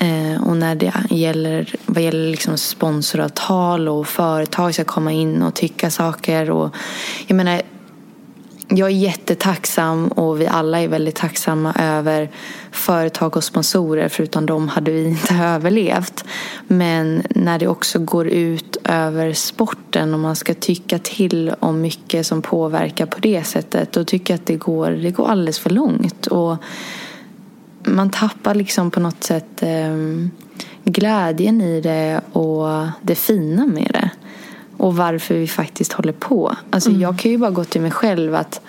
Eh, 0.01 0.49
och 0.49 0.57
när 0.57 0.75
det 0.75 0.93
gäller, 1.11 1.75
vad 1.87 2.03
gäller 2.03 2.31
liksom 2.31 2.59
sponsoravtal 2.59 3.89
och 3.89 4.07
företag 4.07 4.75
ska 4.75 4.85
komma 4.85 5.13
in 5.13 5.43
och 5.43 5.55
tycka 5.55 5.91
saker. 5.91 6.51
Och, 6.51 6.75
jag 7.27 7.37
menar, 7.37 7.63
jag 8.69 8.89
är 8.89 8.95
jättetacksam 8.95 10.09
och 10.09 10.41
vi 10.41 10.47
alla 10.47 10.81
är 10.81 10.89
väldigt 10.89 11.15
tacksamma 11.15 11.75
över 11.79 12.31
företag 12.71 13.37
och 13.37 13.45
sponsorer. 13.45 14.09
för 14.09 14.23
utan 14.23 14.47
dem 14.47 14.69
hade 14.69 14.91
vi 14.91 15.05
inte 15.05 15.35
överlevt. 15.43 16.25
Men 16.67 17.23
när 17.31 17.59
det 17.59 17.69
också 17.69 17.99
går 17.99 18.29
ut 18.29 18.77
över 18.85 19.33
sporten 19.33 20.15
och 20.15 20.21
man 20.21 20.37
ska 20.37 20.55
tycka 20.55 20.99
till 20.99 21.53
om 21.61 21.81
mycket 21.81 22.27
som 22.27 22.43
påverkar 22.43 23.07
på 23.07 23.21
det 23.21 23.45
sättet. 23.45 23.93
Då 23.93 24.05
tycker 24.05 24.35
jag 24.35 24.39
att 24.39 24.47
det 24.47 24.57
går, 24.57 24.91
det 24.91 25.11
går 25.11 25.29
alldeles 25.29 25.59
för 25.59 25.71
långt. 25.71 26.27
Och 26.27 26.57
man 27.85 28.11
tappar 28.11 28.55
liksom 28.55 28.91
på 28.91 29.01
något 29.01 29.25
sätt 29.25 29.63
eh, 29.63 29.97
glädjen 30.85 31.61
i 31.61 31.81
det 31.81 32.21
och 32.33 32.87
det 33.03 33.15
fina 33.15 33.67
med 33.67 33.91
det. 33.93 34.11
Och 34.77 34.97
varför 34.97 35.35
vi 35.35 35.47
faktiskt 35.47 35.93
håller 35.93 36.13
på. 36.13 36.57
Alltså 36.71 36.91
Jag 36.91 37.19
kan 37.19 37.31
ju 37.31 37.39
bara 37.39 37.51
gå 37.51 37.65
till 37.65 37.81
mig 37.81 37.91
själv 37.91 38.35
att 38.35 38.61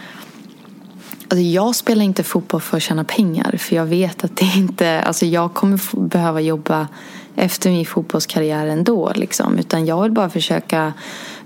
Alltså 1.32 1.44
jag 1.44 1.76
spelar 1.76 2.06
inte 2.06 2.24
fotboll 2.24 2.62
för 2.62 2.78
att 2.78 2.84
tjäna 2.84 3.04
pengar. 3.04 3.58
För 3.58 3.76
jag 3.76 3.86
vet 3.86 4.24
att 4.24 4.36
det 4.36 4.54
inte... 4.56 5.02
Alltså 5.02 5.26
jag 5.26 5.54
kommer 5.54 6.08
behöva 6.08 6.42
jobba 6.42 6.88
efter 7.36 7.70
min 7.70 7.86
fotbollskarriär 7.86 8.68
ändå. 8.68 9.12
Liksom. 9.16 9.60
Utan 9.60 9.86
jag 9.86 10.02
vill 10.04 10.12
bara 10.12 10.30
försöka 10.30 10.94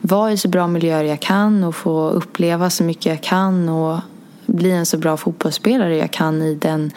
vara 0.02 0.32
i 0.32 0.38
så 0.38 0.48
bra 0.48 0.68
miljöer 0.68 1.04
jag 1.04 1.20
kan 1.20 1.64
och 1.64 1.76
få 1.76 2.10
uppleva 2.10 2.70
så 2.70 2.84
mycket 2.84 3.06
jag 3.06 3.24
kan 3.24 3.70
och 3.70 4.00
bli 4.46 4.72
en 4.72 4.86
så 4.86 4.98
bra 4.98 5.18
fotbollsspelare 5.18 5.98
jag 5.98 6.12
kan 6.12 6.42
i 6.42 6.56
den 6.56 6.92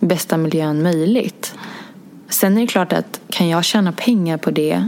bästa 0.00 0.36
miljön 0.36 0.82
möjligt. 0.82 1.54
Sen 2.28 2.56
är 2.56 2.60
det 2.60 2.66
klart 2.66 2.92
att 2.92 3.20
kan 3.30 3.48
jag 3.48 3.64
tjäna 3.64 3.92
pengar 3.92 4.36
på 4.36 4.50
det 4.50 4.84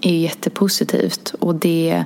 är 0.00 0.10
ju 0.10 0.18
jättepositivt 0.18 1.34
och 1.40 1.54
det 1.54 2.04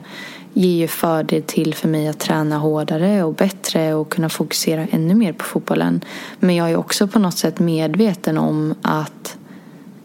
ger 0.52 0.76
ju 0.76 0.88
fördel 0.88 1.42
till 1.42 1.74
för 1.74 1.88
mig 1.88 2.08
att 2.08 2.18
träna 2.18 2.58
hårdare 2.58 3.22
och 3.24 3.34
bättre 3.34 3.94
och 3.94 4.12
kunna 4.12 4.28
fokusera 4.28 4.86
ännu 4.90 5.14
mer 5.14 5.32
på 5.32 5.44
fotbollen. 5.44 6.04
Men 6.38 6.56
jag 6.56 6.70
är 6.70 6.76
också 6.76 7.08
på 7.08 7.18
något 7.18 7.38
sätt 7.38 7.58
medveten 7.58 8.38
om 8.38 8.74
att 8.82 9.36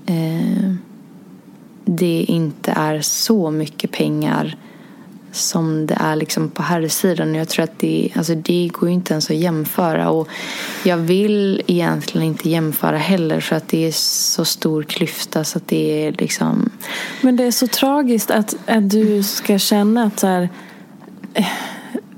eh, 0.06 0.74
det 1.86 2.26
inte 2.28 2.72
är 2.72 3.02
så 3.02 3.52
mycket 3.52 3.92
pengar 3.92 4.58
som 5.36 5.88
det 5.88 5.98
är 6.00 6.16
liksom 6.16 6.50
på 6.50 6.64
herrsidan. 6.64 7.36
Jag 7.36 7.50
tror 7.50 7.64
att 7.64 7.80
det, 7.80 8.10
alltså 8.16 8.36
det 8.36 8.70
går 8.74 8.90
ju 8.90 8.96
inte 8.96 9.14
ens 9.14 9.30
att 9.30 9.36
jämföra. 9.36 10.10
Och 10.10 10.28
jag 10.84 10.98
vill 10.98 11.62
egentligen 11.68 12.28
inte 12.28 12.50
jämföra 12.50 12.98
heller 12.98 13.40
för 13.40 13.56
att 13.56 13.68
det 13.68 13.88
är 13.88 13.92
så 13.92 14.46
stor 14.46 14.84
klyfta 14.84 15.44
så 15.44 15.58
att 15.58 15.68
det 15.68 16.08
är 16.08 16.12
liksom... 16.12 16.70
Men 17.22 17.36
det 17.36 17.44
är 17.44 17.52
så 17.52 17.68
tragiskt 17.68 18.32
att, 18.32 18.56
att 18.68 18.90
du 18.90 19.24
ska 19.24 19.60
känna 19.60 20.04
att 20.04 20.20
så 20.20 20.28
här, 20.28 20.50
eh, 21.34 21.46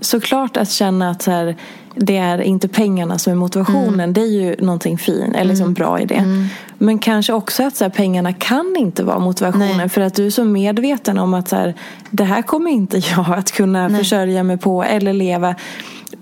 såklart 0.02 0.58
att 0.58 0.72
känna 0.72 1.10
att 1.10 1.22
så 1.22 1.32
här, 1.32 1.56
det 2.00 2.18
är 2.18 2.42
inte 2.42 2.68
pengarna 2.68 3.18
som 3.18 3.34
är 3.34 3.38
motivationen. 3.38 4.14
Det 4.14 4.22
är 4.22 4.26
ju 4.42 4.56
någonting 4.60 4.98
fint, 4.98 5.36
eller 5.36 5.46
liksom 5.50 5.74
bra 5.74 6.00
i 6.00 6.06
det. 6.06 6.48
Men 6.78 7.00
kanske 7.00 7.34
också 7.34 7.64
att 7.64 7.76
så 7.76 7.84
här, 7.84 7.90
pengarna 7.92 8.34
kan 8.34 8.76
inte 8.78 9.04
vara 9.04 9.20
motivationen. 9.20 9.78
Nej. 9.78 9.90
För 9.90 10.02
att 10.02 10.16
du 10.16 10.26
är 10.26 10.30
så 10.30 10.44
medveten 10.44 11.18
om 11.18 11.34
att 11.34 11.48
så 11.50 11.56
här, 11.56 11.74
det 12.10 12.24
här 12.24 12.42
kommer 12.42 12.72
inte 12.72 12.98
jag 13.18 13.26
att 13.38 13.52
kunna 13.52 13.90
försörja 13.90 14.44
mig 14.44 14.58
på 14.58 14.84
eller 14.84 15.14
leva. 15.14 15.56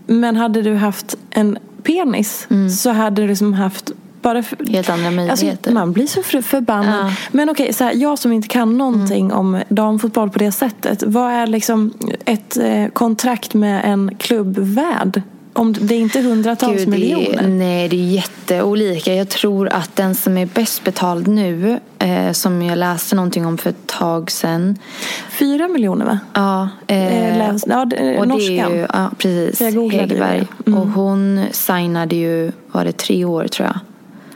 Men 0.07 0.35
hade 0.35 0.61
du 0.61 0.75
haft 0.75 1.15
en 1.29 1.57
penis 1.83 2.47
så 2.81 2.89
hade 2.89 3.21
du 3.21 3.27
liksom 3.27 3.53
haft 3.53 3.91
bara 4.21 4.43
för, 4.43 4.57
Helt 4.69 4.89
andra 4.89 5.11
möjligheter. 5.11 5.49
Alltså, 5.51 5.71
man 5.73 5.91
blir 5.91 6.07
så 6.07 6.23
för- 6.23 6.41
förbannad. 6.41 7.05
Ja. 7.05 7.15
Men 7.31 7.49
okej, 7.49 7.73
så 7.73 7.83
här, 7.83 7.93
jag 7.95 8.19
som 8.19 8.31
inte 8.31 8.47
kan 8.47 8.77
någonting 8.77 9.33
om 9.33 9.61
damfotboll 9.69 10.29
på 10.29 10.39
det 10.39 10.51
sättet. 10.51 11.03
Vad 11.07 11.31
är 11.31 11.47
liksom 11.47 11.93
ett 12.25 12.57
eh, 12.57 12.87
kontrakt 12.87 13.53
med 13.53 13.81
en 13.85 14.15
klubb 14.15 14.57
värd? 14.57 15.21
Om 15.57 15.73
det 15.73 15.95
är 15.95 15.99
inte 15.99 16.21
hundratals 16.21 16.77
Gud, 16.77 16.87
det 16.87 16.91
miljoner. 16.91 17.43
är, 17.43 17.47
nej, 17.47 17.89
det 17.89 17.95
är 17.95 18.07
jätteolika. 18.09 19.13
Jag 19.13 19.29
tror 19.29 19.69
att 19.69 19.95
den 19.95 20.15
som 20.15 20.37
är 20.37 20.45
bäst 20.45 20.83
betald 20.83 21.27
nu, 21.27 21.79
eh, 21.99 22.31
som 22.31 22.61
jag 22.61 22.77
läste 22.77 23.15
någonting 23.15 23.45
om 23.45 23.57
för 23.57 23.69
ett 23.69 23.87
tag 23.87 24.31
sedan. 24.31 24.77
Fyra 25.29 25.67
miljoner 25.67 26.05
va? 26.05 26.19
Ja, 26.33 26.69
Eh, 26.87 27.37
läs, 27.37 27.63
ja, 27.67 27.85
det, 27.85 27.95
eh, 27.95 28.19
och 28.19 28.27
det 28.27 28.33
norskan. 28.33 28.71
är 28.71 28.75
ju, 28.75 28.87
ja, 28.93 29.09
precis. 29.17 29.59
Det. 29.59 30.47
Mm. 30.67 30.79
Och 30.79 30.87
hon 30.87 31.45
signade 31.51 32.15
ju, 32.15 32.51
var 32.71 32.85
det 32.85 32.97
tre 32.97 33.25
år 33.25 33.47
tror 33.47 33.67
jag? 33.67 33.79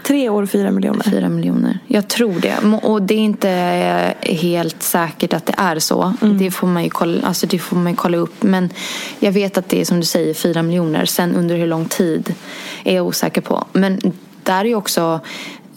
Tre 0.10 0.30
år, 0.30 0.46
fyra 0.46 0.72
miljoner. 0.72 1.04
Fyra 1.04 1.30
miljoner. 1.30 1.80
Jag 1.88 2.08
tror 2.08 2.40
det. 2.40 2.58
Och 2.82 3.02
det 3.02 3.14
är 3.14 3.20
inte 3.20 3.50
eh, 4.22 4.36
helt 4.36 4.84
säkert 4.84 5.34
att 5.34 5.46
det 5.46 5.54
är 5.58 5.80
så. 5.80 6.14
Mm. 6.22 6.38
Det, 6.38 6.52
får 6.52 6.68
man 6.68 6.84
ju 6.84 6.90
kolla, 6.90 7.28
alltså 7.28 7.48
det 7.48 7.60
får 7.60 7.78
man 7.78 7.96
kolla 7.96 8.18
upp. 8.18 8.44
Men 8.44 8.70
jag 9.20 9.32
vet 9.32 9.58
att 9.58 9.70
det 9.70 9.82
är 9.82 9.86
som 9.86 10.00
du 10.00 10.06
säger 10.06 10.34
fyra 10.34 10.64
miljoner. 10.64 11.06
Sen 11.06 11.36
under 11.36 11.58
hur 11.58 11.68
lång 11.68 11.86
tid 11.86 12.34
är 12.84 12.96
jag 12.96 13.08
osäker 13.08 13.42
på. 13.42 13.66
Men 13.74 14.00
där 14.44 14.60
är 14.60 14.66
ju 14.66 14.76
också 14.76 15.20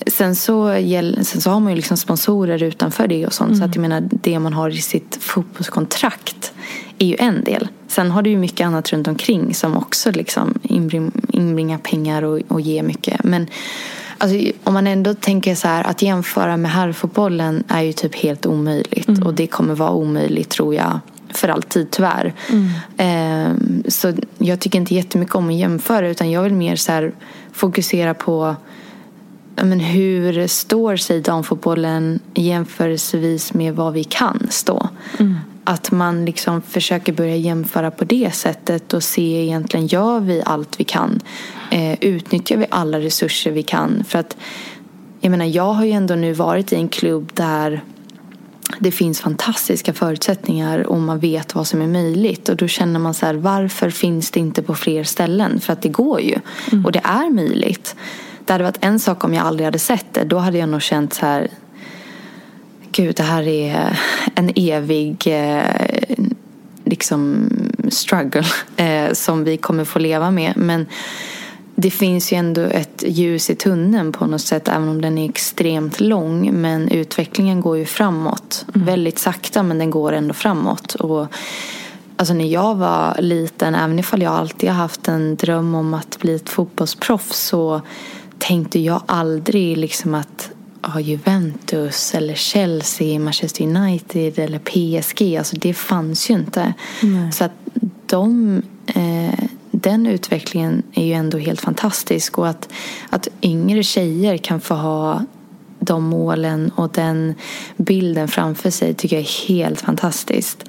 Sen 0.06 0.36
så, 0.36 0.74
sen 1.22 1.40
så 1.40 1.50
har 1.50 1.60
man 1.60 1.72
ju 1.72 1.76
liksom 1.76 1.96
sponsorer 1.96 2.62
utanför 2.62 3.06
det 3.06 3.26
och 3.26 3.32
sånt. 3.32 3.58
Så 3.58 3.64
att 3.64 3.74
jag 3.74 3.82
menar, 3.82 4.08
det 4.10 4.38
man 4.38 4.52
har 4.52 4.70
i 4.70 4.80
sitt 4.80 5.18
fotbollskontrakt 5.20 6.52
är 6.98 7.06
ju 7.06 7.16
en 7.18 7.44
del. 7.44 7.68
Sen 7.88 8.10
har 8.10 8.22
du 8.22 8.30
ju 8.30 8.38
mycket 8.38 8.66
annat 8.66 8.92
runt 8.92 9.08
omkring 9.08 9.54
som 9.54 9.76
också 9.76 10.10
liksom 10.10 10.58
inbring, 10.62 11.12
inbringar 11.28 11.78
pengar 11.78 12.22
och, 12.22 12.40
och 12.48 12.60
ger 12.60 12.82
mycket. 12.82 13.24
Men 13.24 13.46
alltså, 14.22 14.52
om 14.64 14.74
man 14.74 14.86
ändå 14.86 15.14
tänker 15.14 15.54
så 15.54 15.68
här 15.68 15.84
att 15.84 16.02
jämföra 16.02 16.56
med 16.56 16.70
herrfotbollen 16.70 17.64
är 17.68 17.82
ju 17.82 17.92
typ 17.92 18.14
helt 18.14 18.46
omöjligt. 18.46 19.08
Och 19.24 19.34
det 19.34 19.46
kommer 19.46 19.74
vara 19.74 19.90
omöjligt 19.90 20.48
tror 20.50 20.74
jag 20.74 21.00
för 21.34 21.48
alltid 21.48 21.90
tyvärr. 21.90 22.34
Ehm, 22.96 23.82
så 23.88 24.12
jag 24.38 24.60
tycker 24.60 24.78
inte 24.78 24.94
jättemycket 24.94 25.34
om 25.34 25.48
att 25.48 25.54
jämföra 25.54 26.08
utan 26.08 26.30
jag 26.30 26.42
vill 26.42 26.54
mer 26.54 26.76
så 26.76 26.92
här 26.92 27.12
fokusera 27.52 28.14
på 28.14 28.56
men 29.56 29.80
hur 29.80 30.46
står 30.46 30.96
sig 30.96 31.20
damfotbollen 31.20 32.20
jämförelsevis 32.34 33.54
med 33.54 33.74
vad 33.74 33.92
vi 33.92 34.04
kan 34.04 34.46
stå? 34.50 34.88
Att 35.64 35.90
man 35.90 36.24
liksom 36.24 36.62
försöker 36.62 37.12
börja 37.12 37.36
jämföra 37.36 37.90
på 37.90 38.04
det 38.04 38.34
sättet 38.34 38.94
och 38.94 39.02
se 39.02 39.42
egentligen 39.44 39.86
gör 39.86 40.20
vi 40.20 40.42
allt 40.46 40.80
vi 40.80 40.84
kan? 40.84 41.20
Eh, 41.70 41.98
utnyttjar 42.00 42.56
vi 42.56 42.66
alla 42.70 43.00
resurser 43.00 43.50
vi 43.50 43.62
kan? 43.62 44.04
För 44.04 44.18
att 44.18 44.36
jag 45.20 45.30
menar, 45.30 45.44
jag 45.44 45.72
har 45.72 45.84
ju 45.84 45.90
ändå 45.90 46.14
nu 46.14 46.32
varit 46.32 46.72
i 46.72 46.76
en 46.76 46.88
klubb 46.88 47.30
där 47.34 47.82
det 48.78 48.90
finns 48.90 49.20
fantastiska 49.20 49.92
förutsättningar 49.92 50.86
och 50.86 50.98
man 50.98 51.18
vet 51.18 51.54
vad 51.54 51.66
som 51.66 51.82
är 51.82 51.86
möjligt. 51.86 52.48
Och 52.48 52.56
då 52.56 52.68
känner 52.68 53.00
man 53.00 53.14
så 53.14 53.26
här, 53.26 53.34
varför 53.34 53.90
finns 53.90 54.30
det 54.30 54.40
inte 54.40 54.62
på 54.62 54.74
fler 54.74 55.04
ställen? 55.04 55.60
För 55.60 55.72
att 55.72 55.82
det 55.82 55.88
går 55.88 56.20
ju. 56.20 56.38
Mm. 56.72 56.84
Och 56.86 56.92
det 56.92 57.00
är 57.04 57.30
möjligt. 57.30 57.96
Det 58.44 58.52
hade 58.52 58.64
varit 58.64 58.78
en 58.84 59.00
sak 59.00 59.24
om 59.24 59.34
jag 59.34 59.46
aldrig 59.46 59.64
hade 59.64 59.78
sett 59.78 60.06
det. 60.12 60.24
Då 60.24 60.38
hade 60.38 60.58
jag 60.58 60.68
nog 60.68 60.82
känt 60.82 61.14
så 61.14 61.26
här, 61.26 61.48
gud 62.92 63.16
det 63.16 63.22
här 63.22 63.48
är 63.48 64.00
en 64.34 64.52
evig 64.56 65.26
eh, 65.26 65.62
liksom 66.84 67.48
struggle 67.88 68.44
eh, 68.76 69.12
som 69.12 69.44
vi 69.44 69.56
kommer 69.56 69.84
få 69.84 69.98
leva 69.98 70.30
med. 70.30 70.52
Men 70.56 70.86
det 71.74 71.90
finns 71.90 72.32
ju 72.32 72.36
ändå 72.36 72.60
ett 72.60 73.04
ljus 73.06 73.50
i 73.50 73.54
tunneln 73.54 74.12
på 74.12 74.26
något 74.26 74.40
sätt 74.40 74.68
även 74.68 74.88
om 74.88 75.00
den 75.00 75.18
är 75.18 75.28
extremt 75.28 76.00
lång. 76.00 76.52
Men 76.52 76.88
utvecklingen 76.88 77.60
går 77.60 77.78
ju 77.78 77.84
framåt. 77.84 78.66
Mm. 78.74 78.86
Väldigt 78.86 79.18
sakta 79.18 79.62
men 79.62 79.78
den 79.78 79.90
går 79.90 80.12
ändå 80.12 80.34
framåt. 80.34 80.94
Och 80.94 81.26
Alltså 82.16 82.34
när 82.34 82.44
jag 82.44 82.74
var 82.74 83.16
liten, 83.18 83.74
även 83.74 83.98
ifall 83.98 84.22
jag 84.22 84.32
alltid 84.32 84.70
har 84.70 84.76
haft 84.76 85.08
en 85.08 85.36
dröm 85.36 85.74
om 85.74 85.94
att 85.94 86.18
bli 86.18 86.34
ett 86.34 86.48
fotbollsproffs 86.48 87.38
så 87.38 87.80
tänkte 88.38 88.78
jag 88.78 89.02
aldrig 89.06 89.76
liksom 89.76 90.14
att 90.14 90.50
ja, 90.82 91.00
Juventus 91.00 92.14
eller 92.14 92.34
Chelsea, 92.34 93.18
Manchester 93.18 93.64
United 93.64 94.38
eller 94.38 94.58
PSG, 94.58 95.36
alltså 95.36 95.56
det 95.56 95.74
fanns 95.74 96.30
ju 96.30 96.34
inte. 96.34 96.74
Mm. 97.02 97.32
Så 97.32 97.44
att 97.44 97.52
de 98.06 98.62
eh, 98.86 99.44
den 99.70 100.06
utvecklingen 100.06 100.82
är 100.92 101.04
ju 101.04 101.12
ändå 101.12 101.38
helt 101.38 101.60
fantastisk 101.60 102.38
och 102.38 102.48
att, 102.48 102.68
att 103.10 103.28
yngre 103.42 103.82
tjejer 103.82 104.36
kan 104.36 104.60
få 104.60 104.74
ha 104.74 105.22
de 105.78 106.04
målen 106.04 106.70
och 106.76 106.90
den 106.94 107.34
bilden 107.76 108.28
framför 108.28 108.70
sig 108.70 108.94
tycker 108.94 109.16
jag 109.16 109.24
är 109.24 109.48
helt 109.48 109.80
fantastiskt. 109.80 110.64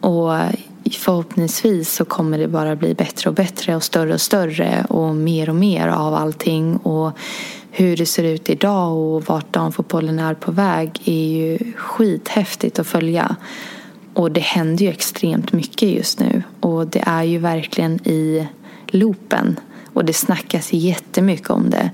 Och 0.00 0.32
förhoppningsvis 0.92 1.92
så 1.92 2.04
kommer 2.04 2.38
det 2.38 2.48
bara 2.48 2.76
bli 2.76 2.94
bättre 2.94 3.30
och 3.30 3.36
bättre 3.36 3.76
och 3.76 3.82
större 3.82 4.14
och 4.14 4.20
större 4.20 4.84
och 4.88 5.14
mer 5.14 5.48
och 5.48 5.56
mer 5.56 5.88
av 5.88 6.14
allting. 6.14 6.76
Och 6.76 7.18
hur 7.78 7.96
det 7.96 8.06
ser 8.06 8.24
ut 8.24 8.50
idag 8.50 8.96
och 8.96 9.24
vart 9.24 9.52
damfotbollen 9.52 10.18
är 10.18 10.34
på 10.34 10.52
väg 10.52 11.00
är 11.04 11.28
ju 11.28 11.58
skithäftigt 11.76 12.78
att 12.78 12.86
följa. 12.86 13.36
Och 14.14 14.32
det 14.32 14.40
händer 14.40 14.84
ju 14.84 14.90
extremt 14.90 15.52
mycket 15.52 15.88
just 15.88 16.20
nu. 16.20 16.42
Och 16.60 16.86
det 16.86 17.02
är 17.06 17.22
ju 17.22 17.38
verkligen 17.38 18.08
i 18.08 18.48
loopen. 18.86 19.60
Och 19.92 20.04
det 20.04 20.12
snackas 20.12 20.72
jättemycket 20.72 21.50
om 21.50 21.70
det. 21.70 21.90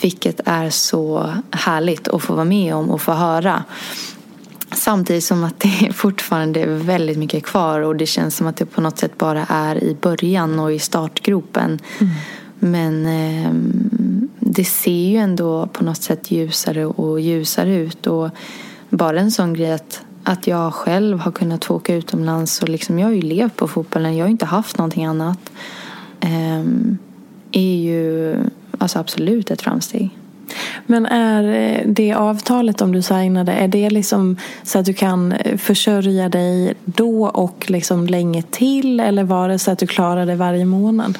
Vilket 0.00 0.40
är 0.44 0.70
så 0.70 1.34
härligt 1.50 2.08
att 2.08 2.22
få 2.22 2.34
vara 2.34 2.44
med 2.44 2.74
om 2.74 2.90
och 2.90 3.02
få 3.02 3.12
höra. 3.12 3.64
Samtidigt 4.72 5.24
som 5.24 5.44
att 5.44 5.60
det 5.60 5.92
fortfarande 5.94 6.60
är 6.60 6.66
väldigt 6.66 7.18
mycket 7.18 7.44
kvar 7.44 7.80
och 7.80 7.96
det 7.96 8.06
känns 8.06 8.36
som 8.36 8.46
att 8.46 8.56
det 8.56 8.66
på 8.66 8.80
något 8.80 8.98
sätt 8.98 9.18
bara 9.18 9.46
är 9.48 9.84
i 9.84 9.96
början 10.00 10.58
och 10.58 10.72
i 10.72 10.78
startgropen. 10.78 11.78
Mm. 12.00 12.12
Men 12.58 13.06
eh, 13.06 13.52
det 14.52 14.64
ser 14.64 15.08
ju 15.08 15.16
ändå 15.16 15.66
på 15.66 15.84
något 15.84 16.02
sätt 16.02 16.30
ljusare 16.30 16.86
och 16.86 17.20
ljusare 17.20 17.76
ut. 17.76 18.06
Och 18.06 18.30
bara 18.90 19.20
en 19.20 19.30
sån 19.30 19.54
grej 19.54 19.72
att 19.72 20.04
att 20.24 20.46
jag 20.46 20.74
själv 20.74 21.18
har 21.18 21.32
kunnat 21.32 21.64
få 21.64 21.74
åka 21.74 21.94
utomlands 21.94 22.62
och 22.62 22.68
liksom, 22.68 22.98
jag 22.98 23.06
har 23.06 23.12
ju 23.12 23.22
levt 23.22 23.56
på 23.56 23.68
fotbollen, 23.68 24.16
jag 24.16 24.24
har 24.24 24.30
inte 24.30 24.44
haft 24.44 24.78
någonting 24.78 25.04
annat. 25.04 25.50
Um, 26.24 26.98
är 27.52 27.76
ju 27.76 28.36
alltså 28.78 28.98
absolut 28.98 29.50
ett 29.50 29.62
framsteg. 29.62 30.18
Men 30.86 31.06
är 31.06 31.44
eh, 31.44 31.86
det 31.86 32.12
avtalet 32.12 32.80
om 32.80 32.92
du 32.92 33.02
signade, 33.02 33.52
är 33.52 33.68
det 33.68 33.90
liksom 33.90 34.36
så 34.62 34.78
att 34.78 34.84
du 34.84 34.94
kan 34.94 35.32
eh, 35.32 35.56
försörja 35.56 36.28
dig 36.28 36.74
då 36.84 37.26
och 37.26 37.64
liksom 37.70 38.06
länge 38.06 38.42
till? 38.42 39.00
Eller 39.00 39.24
var 39.24 39.48
det 39.48 39.58
så 39.58 39.70
att 39.70 39.78
du 39.78 39.86
klarar 39.86 40.26
det 40.26 40.34
varje 40.34 40.64
månad? 40.64 41.18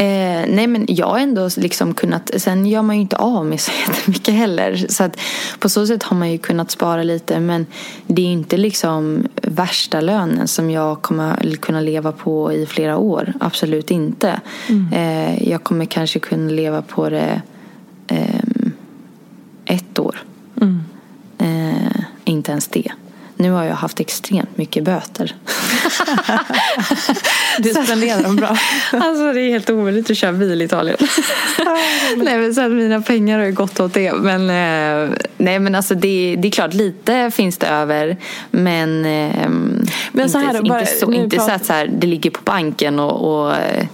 Eh, 0.00 0.44
nej 0.48 0.66
men 0.66 0.86
jag 0.88 1.06
har 1.06 1.18
ändå 1.18 1.50
liksom 1.56 1.94
kunnat, 1.94 2.30
sen 2.36 2.66
gör 2.66 2.82
man 2.82 2.96
ju 2.96 3.02
inte 3.02 3.16
av 3.16 3.46
med 3.46 3.60
så 3.60 3.72
jättemycket 3.88 4.34
heller. 4.34 4.86
Så 4.88 5.04
att 5.04 5.20
på 5.58 5.68
så 5.68 5.86
sätt 5.86 6.02
har 6.02 6.16
man 6.16 6.30
ju 6.30 6.38
kunnat 6.38 6.70
spara 6.70 7.02
lite 7.02 7.40
men 7.40 7.66
det 8.06 8.22
är 8.22 8.26
inte 8.26 8.56
liksom 8.56 9.28
värsta 9.42 10.00
lönen 10.00 10.48
som 10.48 10.70
jag 10.70 11.02
kommer 11.02 11.56
kunna 11.56 11.80
leva 11.80 12.12
på 12.12 12.52
i 12.52 12.66
flera 12.66 12.96
år. 12.96 13.32
Absolut 13.40 13.90
inte. 13.90 14.40
Mm. 14.68 14.92
Eh, 14.92 15.48
jag 15.48 15.64
kommer 15.64 15.84
kanske 15.84 16.18
kunna 16.18 16.50
leva 16.50 16.82
på 16.82 17.10
det 17.10 17.42
eh, 18.08 18.40
ett 19.68 19.98
år. 19.98 20.22
Mm. 20.60 20.80
Eh, 21.38 22.02
inte 22.24 22.50
ens 22.50 22.68
det. 22.68 22.92
Nu 23.36 23.50
har 23.50 23.64
jag 23.64 23.74
haft 23.74 24.00
extremt 24.00 24.56
mycket 24.56 24.84
böter. 24.84 25.34
du 27.58 27.68
spenderar 27.68 28.22
dem 28.22 28.36
bra. 28.36 28.48
alltså 28.92 29.32
det 29.32 29.40
är 29.40 29.50
helt 29.50 29.70
omöjligt 29.70 30.10
att 30.10 30.16
köra 30.16 30.32
bil 30.32 30.62
i 30.62 30.64
Italien. 30.64 30.96
nej 32.16 32.38
men 32.38 32.54
så 32.54 32.60
att 32.60 32.72
mina 32.72 33.02
pengar 33.02 33.38
har 33.38 33.46
ju 33.46 33.52
gått 33.52 33.80
åt 33.80 33.94
det. 33.94 34.12
Men, 34.12 34.40
eh, 34.40 35.16
nej 35.36 35.58
men 35.58 35.74
alltså 35.74 35.94
det, 35.94 36.36
det 36.38 36.48
är 36.48 36.52
klart 36.52 36.74
lite 36.74 37.30
finns 37.30 37.58
det 37.58 37.66
över. 37.66 38.16
Men, 38.50 39.04
eh, 39.04 39.48
men 40.12 40.28
så 40.28 40.38
här, 40.38 40.56
inte, 40.56 40.68
bara, 40.68 40.80
inte, 40.80 40.92
så, 40.92 41.12
inte 41.12 41.38
så 41.38 41.50
att 41.50 41.64
så 41.64 41.72
här, 41.72 41.86
det 41.86 42.06
ligger 42.06 42.30
på 42.30 42.40
banken 42.44 42.98
och, 42.98 43.42
och 43.42 43.56
eh, 43.56 43.86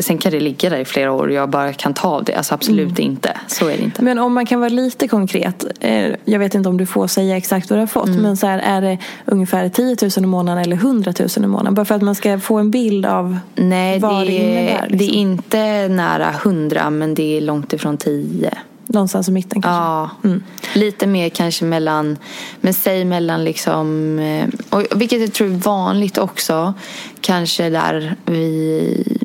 Sen 0.00 0.18
kan 0.18 0.32
det 0.32 0.40
ligga 0.40 0.70
där 0.70 0.78
i 0.78 0.84
flera 0.84 1.12
år 1.12 1.26
och 1.26 1.32
jag 1.32 1.50
bara 1.50 1.72
kan 1.72 1.94
ta 1.94 2.08
av 2.08 2.24
det. 2.24 2.34
Alltså 2.34 2.54
absolut 2.54 2.98
mm. 2.98 3.10
inte. 3.10 3.36
Så 3.46 3.68
är 3.68 3.76
det 3.76 3.82
inte. 3.82 4.02
Men 4.02 4.18
om 4.18 4.34
man 4.34 4.46
kan 4.46 4.60
vara 4.60 4.68
lite 4.68 5.08
konkret. 5.08 5.64
Eh, 5.80 6.14
jag 6.24 6.38
vet 6.38 6.54
inte 6.54 6.68
om 6.68 6.76
du 6.76 6.86
får 6.86 7.06
säga 7.06 7.36
exakt 7.36 7.70
vad 7.70 7.78
du 7.78 7.80
har 7.80 7.86
fått. 7.86 8.08
Mm. 8.08 8.22
Men 8.22 8.36
så 8.36 8.46
här, 8.46 8.58
är 8.58 8.80
det 8.80 8.98
ungefär 9.24 9.68
10 9.68 9.96
000 10.02 10.10
i 10.16 10.26
månaden 10.26 10.64
eller 10.64 10.76
100 10.76 11.12
000 11.18 11.28
i 11.36 11.46
månaden? 11.46 11.74
Bara 11.74 11.84
för 11.84 11.94
att 11.94 12.02
man 12.02 12.14
ska 12.14 12.38
få 12.38 12.58
en 12.58 12.70
bild 12.70 13.06
av 13.06 13.38
Nej, 13.54 13.98
vad 13.98 14.20
det, 14.20 14.24
det 14.24 14.32
innebär. 14.32 14.82
Liksom. 14.88 14.98
Det 14.98 15.04
är 15.04 15.20
inte 15.20 15.88
nära 15.88 16.30
100 16.30 16.90
men 16.90 17.14
det 17.14 17.36
är 17.36 17.40
långt 17.40 17.72
ifrån 17.72 17.96
10. 17.96 18.50
Någonstans 18.86 19.28
i 19.28 19.32
mitten 19.32 19.62
kanske? 19.62 19.82
Ja, 19.82 20.10
mm. 20.24 20.42
lite 20.74 21.06
mer 21.06 21.28
kanske 21.28 21.64
mellan, 21.64 22.18
men 22.60 22.74
säg 22.74 23.04
mellan 23.04 23.44
liksom, 23.44 24.18
eh, 24.18 24.48
och 24.70 25.00
vilket 25.00 25.20
jag 25.20 25.32
tror 25.32 25.48
är 25.48 25.56
vanligt 25.56 26.18
också, 26.18 26.74
kanske 27.20 27.70
där 27.70 28.16
vi 28.26 29.18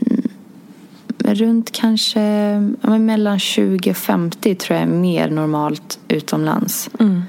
runt 1.33 1.71
kanske 1.71 2.21
ja, 2.81 2.97
mellan 2.97 3.39
20 3.39 3.91
och 3.91 3.97
50 3.97 4.55
tror 4.55 4.79
jag 4.79 4.87
är 4.87 4.91
mer 4.91 5.29
normalt 5.29 5.99
utomlands. 6.07 6.89
Mm. 6.99 7.23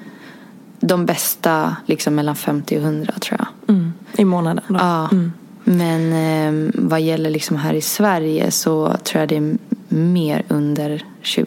De 0.81 1.07
bästa 1.07 1.77
liksom 1.87 2.15
mellan 2.15 2.37
50 2.37 2.77
och 2.77 2.83
100 2.83 3.13
tror 3.21 3.41
jag. 3.41 3.75
Mm. 3.75 3.93
I 4.17 4.25
månaden 4.25 4.65
då? 4.69 4.75
Ja. 4.75 5.09
Mm. 5.13 5.33
Men 5.65 6.13
eh, 6.13 6.71
vad 6.75 7.01
gäller 7.01 7.31
liksom 7.31 7.57
här 7.57 7.75
i 7.75 7.81
Sverige 7.81 8.51
så 8.51 8.97
tror 9.05 9.21
jag 9.21 9.29
det 9.29 9.37
är 9.37 9.59
mer 9.89 10.45
under 10.49 11.05
20. 11.23 11.47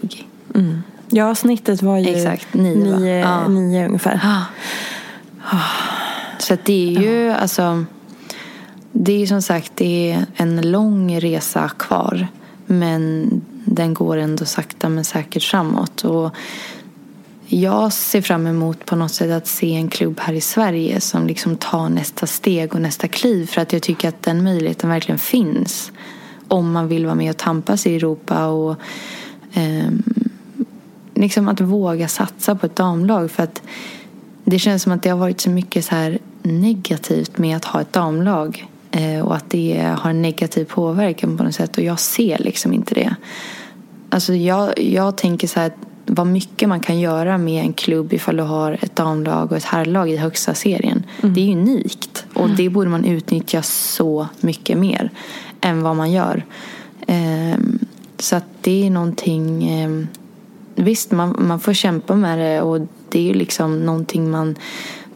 Mm. 0.55 0.81
Ja, 1.09 1.35
snittet 1.35 1.81
var 1.81 1.97
ju 1.97 2.15
Exakt, 2.15 2.53
nio, 2.53 2.99
nio, 2.99 3.19
ja. 3.19 3.47
nio 3.47 3.85
ungefär. 3.85 4.19
Ja. 4.23 4.45
Så 6.39 6.57
det 6.63 6.95
är 6.95 7.01
ju 7.01 7.31
alltså 7.31 7.85
det 8.91 9.21
är 9.23 9.27
som 9.27 9.41
sagt 9.41 9.71
det 9.75 10.11
är 10.11 10.25
en 10.35 10.71
lång 10.71 11.19
resa 11.19 11.69
kvar. 11.69 12.27
Men 12.71 13.29
den 13.65 13.93
går 13.93 14.17
ändå 14.17 14.45
sakta 14.45 14.89
men 14.89 15.05
säkert 15.05 15.43
framåt. 15.43 16.03
Och 16.03 16.35
jag 17.47 17.93
ser 17.93 18.21
fram 18.21 18.47
emot 18.47 18.85
på 18.85 18.95
något 18.95 19.11
sätt 19.11 19.31
att 19.31 19.47
se 19.47 19.75
en 19.75 19.89
klubb 19.89 20.19
här 20.19 20.33
i 20.33 20.41
Sverige 20.41 21.01
som 21.01 21.27
liksom 21.27 21.55
tar 21.55 21.89
nästa 21.89 22.27
steg 22.27 22.75
och 22.75 22.81
nästa 22.81 23.07
kliv. 23.07 23.45
För 23.45 23.61
att 23.61 23.73
jag 23.73 23.81
tycker 23.81 24.09
att 24.09 24.23
den 24.23 24.43
möjligheten 24.43 24.89
verkligen 24.89 25.19
finns. 25.19 25.91
Om 26.47 26.71
man 26.71 26.87
vill 26.87 27.05
vara 27.05 27.15
med 27.15 27.29
och 27.29 27.37
tampas 27.37 27.87
i 27.87 27.95
Europa. 27.95 28.47
och 28.47 28.75
eh, 29.53 29.91
liksom 31.13 31.47
att 31.47 31.61
våga 31.61 32.07
satsa 32.07 32.55
på 32.55 32.65
ett 32.65 32.75
damlag. 32.75 33.31
För 33.31 33.43
att 33.43 33.61
det 34.43 34.59
känns 34.59 34.83
som 34.83 34.91
att 34.91 35.03
det 35.03 35.09
har 35.09 35.17
varit 35.17 35.41
så 35.41 35.49
mycket 35.49 35.85
så 35.85 35.95
här 35.95 36.19
negativt 36.41 37.37
med 37.37 37.57
att 37.57 37.65
ha 37.65 37.81
ett 37.81 37.93
damlag. 37.93 38.70
Eh, 38.91 39.21
och 39.21 39.35
att 39.35 39.49
det 39.49 39.95
har 39.97 40.09
en 40.09 40.21
negativ 40.21 40.65
påverkan 40.65 41.37
på 41.37 41.43
något 41.43 41.55
sätt. 41.55 41.77
Och 41.77 41.83
jag 41.83 41.99
ser 41.99 42.37
liksom 42.37 42.73
inte 42.73 42.95
det. 42.95 43.15
Alltså 44.09 44.33
jag, 44.33 44.79
jag 44.79 45.17
tänker 45.17 45.47
så 45.47 45.59
här 45.59 45.71
vad 46.05 46.27
mycket 46.27 46.69
man 46.69 46.79
kan 46.79 46.99
göra 46.99 47.37
med 47.37 47.63
en 47.63 47.73
klubb 47.73 48.13
ifall 48.13 48.37
du 48.37 48.43
har 48.43 48.77
ett 48.81 48.95
damlag 48.95 49.51
och 49.51 49.57
ett 49.57 49.63
herrlag 49.63 50.09
i 50.09 50.17
högsta 50.17 50.53
serien. 50.53 51.03
Mm. 51.21 51.33
Det 51.33 51.41
är 51.41 51.51
unikt 51.51 52.25
och 52.33 52.45
mm. 52.45 52.55
det 52.57 52.69
borde 52.69 52.89
man 52.89 53.05
utnyttja 53.05 53.61
så 53.61 54.27
mycket 54.39 54.77
mer 54.77 55.11
än 55.61 55.83
vad 55.83 55.95
man 55.95 56.11
gör. 56.11 56.45
Um, 57.07 57.79
så 58.19 58.35
att 58.35 58.45
det 58.61 58.85
är 58.85 58.89
någonting 58.89 59.83
um, 59.85 60.07
Visst, 60.75 61.11
man, 61.11 61.35
man 61.39 61.59
får 61.59 61.73
kämpa 61.73 62.15
med 62.15 62.39
det 62.39 62.61
och 62.61 62.87
det 63.09 63.19
är 63.19 63.23
ju 63.23 63.33
liksom 63.33 63.85
någonting 63.85 64.31
man 64.31 64.55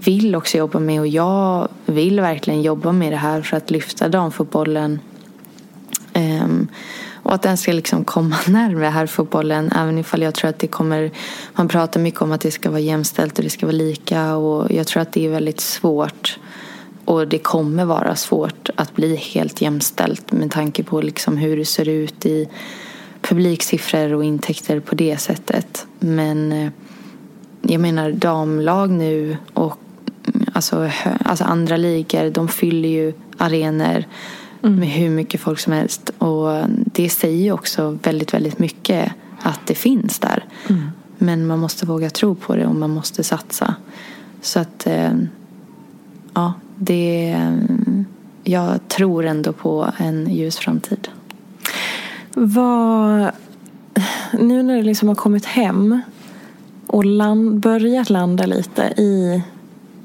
vill 0.05 0.35
också 0.35 0.57
jobba 0.57 0.79
med 0.79 0.99
och 0.99 1.07
jag 1.07 1.67
vill 1.85 2.19
verkligen 2.19 2.61
jobba 2.61 2.91
med 2.91 3.11
det 3.11 3.17
här 3.17 3.41
för 3.41 3.57
att 3.57 3.71
lyfta 3.71 4.09
damfotbollen. 4.09 4.99
Um, 6.13 6.67
Och 7.25 7.33
att 7.33 7.41
den 7.41 7.57
ska 7.57 7.71
liksom 7.73 8.05
komma 8.05 8.35
närmare 8.47 8.85
här 8.85 9.05
fotbollen. 9.07 9.71
Även 9.75 9.97
ifall 9.97 10.21
jag 10.21 10.33
tror 10.33 10.49
att 10.49 10.59
det 10.59 10.67
kommer... 10.67 11.11
Man 11.53 11.67
pratar 11.67 11.99
mycket 11.99 12.21
om 12.21 12.31
att 12.31 12.41
det 12.41 12.51
ska 12.51 12.69
vara 12.69 12.79
jämställt 12.79 13.37
och 13.37 13.43
det 13.43 13.49
ska 13.49 13.65
vara 13.65 13.75
lika. 13.75 14.35
Och 14.35 14.71
jag 14.71 14.87
tror 14.87 15.01
att 15.01 15.13
det 15.13 15.25
är 15.25 15.29
väldigt 15.29 15.59
svårt. 15.59 16.39
Och 17.05 17.27
det 17.27 17.37
kommer 17.37 17.85
vara 17.85 18.15
svårt 18.15 18.69
att 18.75 18.95
bli 18.95 19.15
helt 19.15 19.61
jämställt 19.61 20.31
med 20.31 20.51
tanke 20.51 20.83
på 20.83 21.01
liksom 21.01 21.37
hur 21.37 21.57
det 21.57 21.65
ser 21.65 21.89
ut 21.89 22.25
i 22.25 22.49
publiksiffror 23.21 24.13
och 24.13 24.23
intäkter 24.23 24.79
på 24.79 24.95
det 24.95 25.17
sättet. 25.17 25.87
Men 25.99 26.51
eh, 26.51 26.71
jag 27.61 27.81
menar 27.81 28.11
damlag 28.11 28.89
nu 28.89 29.37
och 29.53 29.79
alltså, 30.53 30.91
alltså 31.25 31.43
andra 31.43 31.77
ligor, 31.77 32.29
de 32.29 32.47
fyller 32.47 32.89
ju 32.89 33.13
arenor 33.37 34.03
mm. 34.63 34.79
med 34.79 34.89
hur 34.89 35.09
mycket 35.09 35.41
folk 35.41 35.59
som 35.59 35.73
helst. 35.73 36.09
Och 36.17 36.49
det 36.67 37.09
säger 37.09 37.43
ju 37.43 37.51
också 37.51 37.97
väldigt, 38.03 38.33
väldigt 38.33 38.59
mycket 38.59 39.11
att 39.41 39.59
det 39.65 39.75
finns 39.75 40.19
där. 40.19 40.45
Mm. 40.69 40.89
Men 41.17 41.47
man 41.47 41.59
måste 41.59 41.85
våga 41.85 42.09
tro 42.09 42.35
på 42.35 42.55
det 42.55 42.65
och 42.65 42.75
man 42.75 42.89
måste 42.89 43.23
satsa. 43.23 43.75
Så 44.41 44.59
att, 44.59 44.87
eh, 44.87 45.13
ja, 46.33 46.53
det... 46.75 47.37
Jag 48.47 48.87
tror 48.87 49.25
ändå 49.25 49.53
på 49.53 49.91
en 49.97 50.33
ljus 50.33 50.57
framtid. 50.57 51.07
Vad... 52.33 53.31
Nu 54.33 54.63
när 54.63 54.77
du 54.77 54.83
liksom 54.83 55.07
har 55.07 55.15
kommit 55.15 55.45
hem 55.45 56.01
och 56.87 57.05
land, 57.05 57.59
börjat 57.59 58.09
landa 58.09 58.45
lite 58.45 58.81
i 58.81 59.41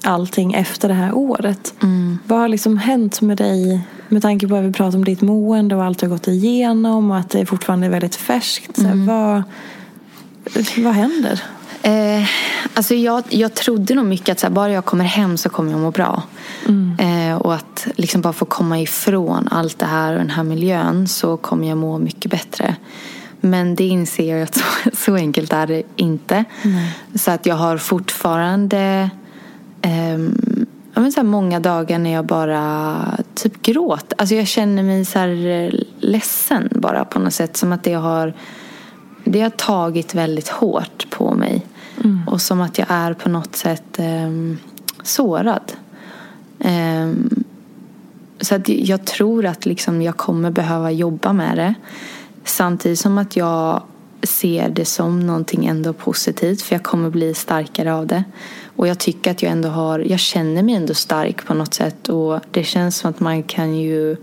allting 0.02 0.54
efter 0.54 0.88
det 0.88 0.94
här 0.94 1.14
året. 1.14 1.74
Mm. 1.82 2.18
Vad 2.26 2.38
har 2.38 2.48
liksom 2.48 2.78
hänt 2.78 3.20
med 3.20 3.36
dig 3.36 3.80
med 4.08 4.22
tanke 4.22 4.48
på 4.48 4.56
att 4.56 4.64
vi 4.64 4.72
pratar 4.72 4.98
om 4.98 5.04
ditt 5.04 5.20
mående 5.20 5.76
och 5.76 5.84
allt 5.84 5.98
du 5.98 6.06
har 6.06 6.10
gått 6.10 6.28
igenom 6.28 7.10
och 7.10 7.16
att 7.16 7.30
det 7.30 7.46
fortfarande 7.46 7.86
är 7.86 7.90
väldigt 7.90 8.16
färskt. 8.16 8.78
Mm. 8.78 9.06
vad, 9.06 9.42
vad 10.76 10.94
händer? 10.94 11.42
Eh, 11.82 12.24
alltså 12.74 12.94
jag, 12.94 13.24
jag 13.28 13.54
trodde 13.54 13.94
nog 13.94 14.04
mycket 14.04 14.28
att 14.28 14.40
så 14.40 14.46
här, 14.46 14.54
bara 14.54 14.72
jag 14.72 14.84
kommer 14.84 15.04
hem 15.04 15.36
så 15.36 15.48
kommer 15.48 15.70
jag 15.70 15.80
må 15.80 15.90
bra. 15.90 16.22
Mm. 16.68 16.96
Eh, 16.98 17.36
och 17.36 17.54
att 17.54 17.88
liksom 17.96 18.20
bara 18.20 18.32
få 18.32 18.44
komma 18.44 18.80
ifrån 18.80 19.48
allt 19.50 19.78
det 19.78 19.86
här 19.86 20.12
och 20.12 20.18
den 20.18 20.30
här 20.30 20.42
miljön 20.42 21.08
så 21.08 21.36
kommer 21.36 21.68
jag 21.68 21.78
må 21.78 21.98
mycket 21.98 22.30
bättre. 22.30 22.76
Men 23.40 23.74
det 23.74 23.86
inser 23.86 24.36
jag 24.36 24.42
att 24.42 24.54
så, 24.54 24.64
så 24.92 25.14
enkelt 25.14 25.52
är 25.52 25.66
det 25.66 25.82
inte. 25.96 26.44
Mm. 26.62 26.86
Så 27.14 27.30
att 27.30 27.46
jag 27.46 27.54
har 27.54 27.78
fortfarande 27.78 29.10
eh, 29.82 30.18
jag 30.94 31.12
så 31.12 31.22
många 31.22 31.60
dagar 31.60 31.98
när 31.98 32.10
jag 32.10 32.24
bara 32.24 32.96
typ 33.34 33.62
gråter. 33.62 34.20
Alltså 34.20 34.34
jag 34.34 34.46
känner 34.46 34.82
mig 34.82 35.04
så 35.04 35.18
här 35.18 35.46
eh, 35.46 35.70
ledsen 35.98 36.68
bara 36.70 37.04
på 37.04 37.18
något 37.18 37.34
sätt. 37.34 37.56
Som 37.56 37.72
att 37.72 37.84
det 37.84 37.92
har, 37.92 38.34
det 39.24 39.40
har 39.40 39.50
tagit 39.50 40.14
väldigt 40.14 40.48
hårt 40.48 41.10
på 41.10 41.34
mig. 41.34 41.66
Mm. 42.04 42.28
Och 42.28 42.40
som 42.40 42.60
att 42.60 42.78
jag 42.78 42.86
är 42.90 43.14
på 43.14 43.28
något 43.28 43.56
sätt 43.56 43.98
eh, 43.98 44.30
sårad. 45.02 45.72
Eh, 46.58 47.12
så 48.40 48.54
att 48.54 48.68
jag 48.68 49.04
tror 49.04 49.46
att 49.46 49.66
liksom 49.66 50.02
jag 50.02 50.16
kommer 50.16 50.50
behöva 50.50 50.90
jobba 50.90 51.32
med 51.32 51.56
det. 51.56 51.74
Samtidigt 52.44 52.98
som 52.98 53.18
att 53.18 53.36
jag 53.36 53.82
ser 54.22 54.68
det 54.68 54.84
som 54.84 55.26
någonting 55.26 55.66
ändå 55.66 55.92
positivt. 55.92 56.62
För 56.62 56.74
jag 56.74 56.82
kommer 56.82 57.10
bli 57.10 57.34
starkare 57.34 57.94
av 57.94 58.06
det. 58.06 58.24
Och 58.80 58.88
jag 58.88 58.98
tycker 58.98 59.30
att 59.30 59.42
jag 59.42 59.52
ändå 59.52 59.68
har, 59.68 59.98
jag 59.98 60.20
känner 60.20 60.62
mig 60.62 60.74
ändå 60.74 60.94
stark 60.94 61.46
på 61.46 61.54
något 61.54 61.74
sätt. 61.74 62.08
Och 62.08 62.40
det 62.50 62.64
känns 62.64 62.96
som 62.96 63.10
att 63.10 63.20
man 63.20 63.42
kan 63.42 63.76
ju 63.76 64.16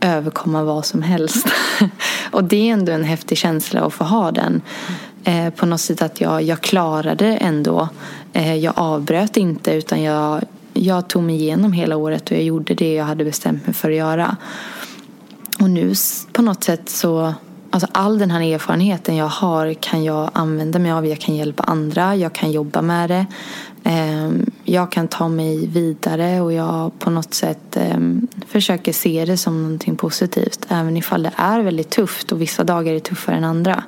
överkomma 0.00 0.62
vad 0.62 0.86
som 0.86 1.02
helst. 1.02 1.46
och 2.30 2.44
det 2.44 2.68
är 2.68 2.72
ändå 2.72 2.92
en 2.92 3.04
häftig 3.04 3.38
känsla 3.38 3.80
att 3.80 3.92
få 3.92 4.04
ha 4.04 4.30
den. 4.30 4.62
Eh, 5.24 5.50
på 5.50 5.66
något 5.66 5.80
sätt 5.80 6.02
att 6.02 6.20
jag, 6.20 6.42
jag 6.42 6.60
klarade 6.60 7.26
ändå. 7.36 7.88
Eh, 8.32 8.54
jag 8.54 8.72
avbröt 8.76 9.36
inte 9.36 9.72
utan 9.72 10.02
jag, 10.02 10.44
jag 10.72 11.08
tog 11.08 11.22
mig 11.22 11.34
igenom 11.34 11.72
hela 11.72 11.96
året 11.96 12.30
och 12.30 12.36
jag 12.36 12.44
gjorde 12.44 12.74
det 12.74 12.94
jag 12.94 13.04
hade 13.04 13.24
bestämt 13.24 13.66
mig 13.66 13.74
för 13.74 13.90
att 13.90 13.96
göra. 13.96 14.36
Och 15.60 15.70
nu 15.70 15.94
på 16.32 16.42
något 16.42 16.64
sätt 16.64 16.88
så 16.88 17.34
Alltså 17.74 17.88
all 17.92 18.18
den 18.18 18.30
här 18.30 18.40
erfarenheten 18.40 19.16
jag 19.16 19.26
har 19.26 19.74
kan 19.74 20.04
jag 20.04 20.30
använda 20.32 20.78
mig 20.78 20.92
av. 20.92 21.06
Jag 21.06 21.20
kan 21.20 21.36
hjälpa 21.36 21.62
andra, 21.62 22.16
jag 22.16 22.32
kan 22.32 22.50
jobba 22.52 22.82
med 22.82 23.10
det. 23.10 23.26
Ehm, 23.86 24.50
jag 24.64 24.92
kan 24.92 25.08
ta 25.08 25.28
mig 25.28 25.66
vidare 25.66 26.40
och 26.40 26.52
jag 26.52 26.98
på 26.98 27.10
något 27.10 27.34
sätt 27.34 27.76
ehm, 27.76 28.28
försöker 28.46 28.92
se 28.92 29.24
det 29.24 29.36
som 29.36 29.62
någonting 29.62 29.96
positivt. 29.96 30.66
Även 30.68 30.96
ifall 30.96 31.22
det 31.22 31.32
är 31.36 31.60
väldigt 31.60 31.90
tufft 31.90 32.32
och 32.32 32.40
vissa 32.40 32.64
dagar 32.64 32.92
är 32.92 32.98
tuffare 32.98 33.36
än 33.36 33.44
andra. 33.44 33.84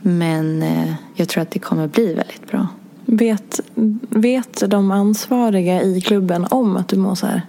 Men 0.00 0.62
eh, 0.62 0.92
jag 1.14 1.28
tror 1.28 1.42
att 1.42 1.50
det 1.50 1.58
kommer 1.58 1.88
bli 1.88 2.14
väldigt 2.14 2.50
bra. 2.50 2.66
Vet, 3.04 3.60
vet 4.08 4.70
de 4.70 4.90
ansvariga 4.90 5.82
i 5.82 6.00
klubben 6.00 6.46
om 6.50 6.76
att 6.76 6.88
du 6.88 6.96
mår 6.96 7.14
så 7.14 7.26
här? 7.26 7.42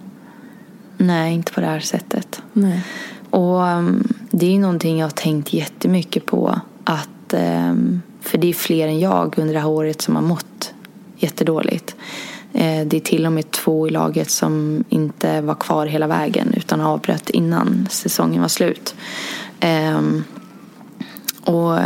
Nej, 0.96 1.34
inte 1.34 1.52
på 1.52 1.60
det 1.60 1.66
här 1.66 1.80
sättet. 1.80 2.42
Nej. 2.52 2.84
Och 3.30 3.68
ehm, 3.68 4.08
det 4.30 4.54
är 4.54 4.58
någonting 4.58 4.98
jag 4.98 5.06
har 5.06 5.10
tänkt 5.10 5.52
jättemycket 5.52 6.26
på. 6.26 6.60
Att, 6.84 7.34
för 8.20 8.38
det 8.38 8.48
är 8.48 8.52
fler 8.52 8.88
än 8.88 9.00
jag 9.00 9.34
under 9.38 9.54
det 9.54 9.60
här 9.60 9.68
året 9.68 10.02
som 10.02 10.16
har 10.16 10.22
mått 10.22 10.74
jättedåligt. 11.22 11.96
Eh, 12.52 12.86
det 12.86 12.96
är 12.96 13.00
till 13.00 13.26
och 13.26 13.32
med 13.32 13.50
två 13.50 13.88
i 13.88 13.90
laget 13.90 14.30
som 14.30 14.84
inte 14.88 15.40
var 15.40 15.54
kvar 15.54 15.86
hela 15.86 16.06
vägen 16.06 16.54
utan 16.56 16.80
avbröt 16.80 17.30
innan 17.30 17.88
säsongen 17.90 18.40
var 18.40 18.48
slut. 18.48 18.94
Ehm, 19.60 20.24
och 21.44 21.78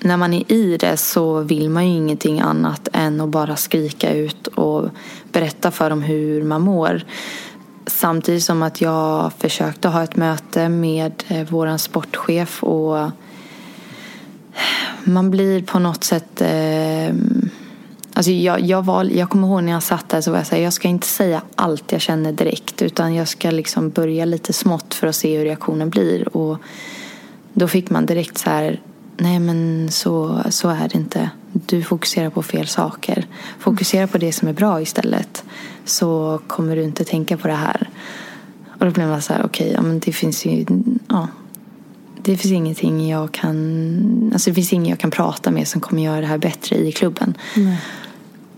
när 0.00 0.16
man 0.16 0.34
är 0.34 0.52
i 0.52 0.76
det 0.76 0.96
så 0.96 1.40
vill 1.40 1.70
man 1.70 1.88
ju 1.88 1.96
ingenting 1.96 2.40
annat 2.40 2.88
än 2.92 3.20
att 3.20 3.28
bara 3.28 3.56
skrika 3.56 4.14
ut 4.14 4.46
och 4.46 4.88
berätta 5.32 5.70
för 5.70 5.90
dem 5.90 6.02
hur 6.02 6.42
man 6.42 6.62
mår. 6.62 7.04
Samtidigt 7.86 8.44
som 8.44 8.62
att 8.62 8.80
jag 8.80 9.32
försökte 9.38 9.88
ha 9.88 10.02
ett 10.02 10.16
möte 10.16 10.68
med 10.68 11.24
eh, 11.28 11.46
vår 11.50 11.76
sportchef 11.76 12.62
och 12.62 13.10
man 15.04 15.30
blir 15.30 15.62
på 15.62 15.78
något 15.78 16.04
sätt 16.04 16.40
eh, 16.40 17.14
Alltså 18.16 18.32
jag, 18.32 18.60
jag, 18.60 18.84
var, 18.84 19.04
jag 19.04 19.30
kommer 19.30 19.48
ihåg 19.48 19.62
när 19.62 19.72
jag 19.72 19.82
satt 19.82 20.08
där 20.08 20.20
så 20.20 20.30
var 20.30 20.38
jag 20.38 20.46
så 20.46 20.54
här, 20.54 20.62
jag 20.62 20.72
ska 20.72 20.88
inte 20.88 21.06
säga 21.06 21.42
allt 21.54 21.92
jag 21.92 22.00
känner 22.00 22.32
direkt 22.32 22.82
utan 22.82 23.14
jag 23.14 23.28
ska 23.28 23.50
liksom 23.50 23.90
börja 23.90 24.24
lite 24.24 24.52
smått 24.52 24.94
för 24.94 25.06
att 25.06 25.16
se 25.16 25.38
hur 25.38 25.44
reaktionen 25.44 25.90
blir. 25.90 26.36
Och 26.36 26.58
då 27.52 27.68
fick 27.68 27.90
man 27.90 28.06
direkt 28.06 28.38
så 28.38 28.50
här, 28.50 28.80
nej 29.16 29.38
men 29.38 29.88
så, 29.90 30.42
så 30.50 30.68
är 30.68 30.88
det 30.88 30.94
inte. 30.94 31.30
Du 31.52 31.82
fokuserar 31.82 32.30
på 32.30 32.42
fel 32.42 32.66
saker. 32.66 33.26
Fokusera 33.58 34.06
på 34.06 34.18
det 34.18 34.32
som 34.32 34.48
är 34.48 34.52
bra 34.52 34.80
istället. 34.80 35.44
Så 35.84 36.40
kommer 36.46 36.76
du 36.76 36.82
inte 36.82 37.04
tänka 37.04 37.36
på 37.36 37.48
det 37.48 37.54
här. 37.54 37.90
Och 38.78 38.86
då 38.86 38.90
blev 38.90 39.08
man 39.08 39.22
så 39.22 39.32
här, 39.32 39.44
okej, 39.44 39.66
okay, 39.66 39.74
ja, 39.74 39.82
men 39.82 39.98
det 39.98 40.12
finns 40.12 40.46
ju, 40.46 40.66
ja, 41.08 41.28
det 42.22 42.36
finns 42.36 42.52
ingenting 42.52 43.08
jag 43.08 43.32
kan, 43.32 44.30
alltså 44.32 44.50
det 44.50 44.54
finns 44.54 44.72
ingen 44.72 44.88
jag 44.88 44.98
kan 44.98 45.10
prata 45.10 45.50
med 45.50 45.68
som 45.68 45.80
kommer 45.80 46.02
göra 46.02 46.20
det 46.20 46.26
här 46.26 46.38
bättre 46.38 46.76
i 46.76 46.92
klubben. 46.92 47.34
Nej. 47.56 47.78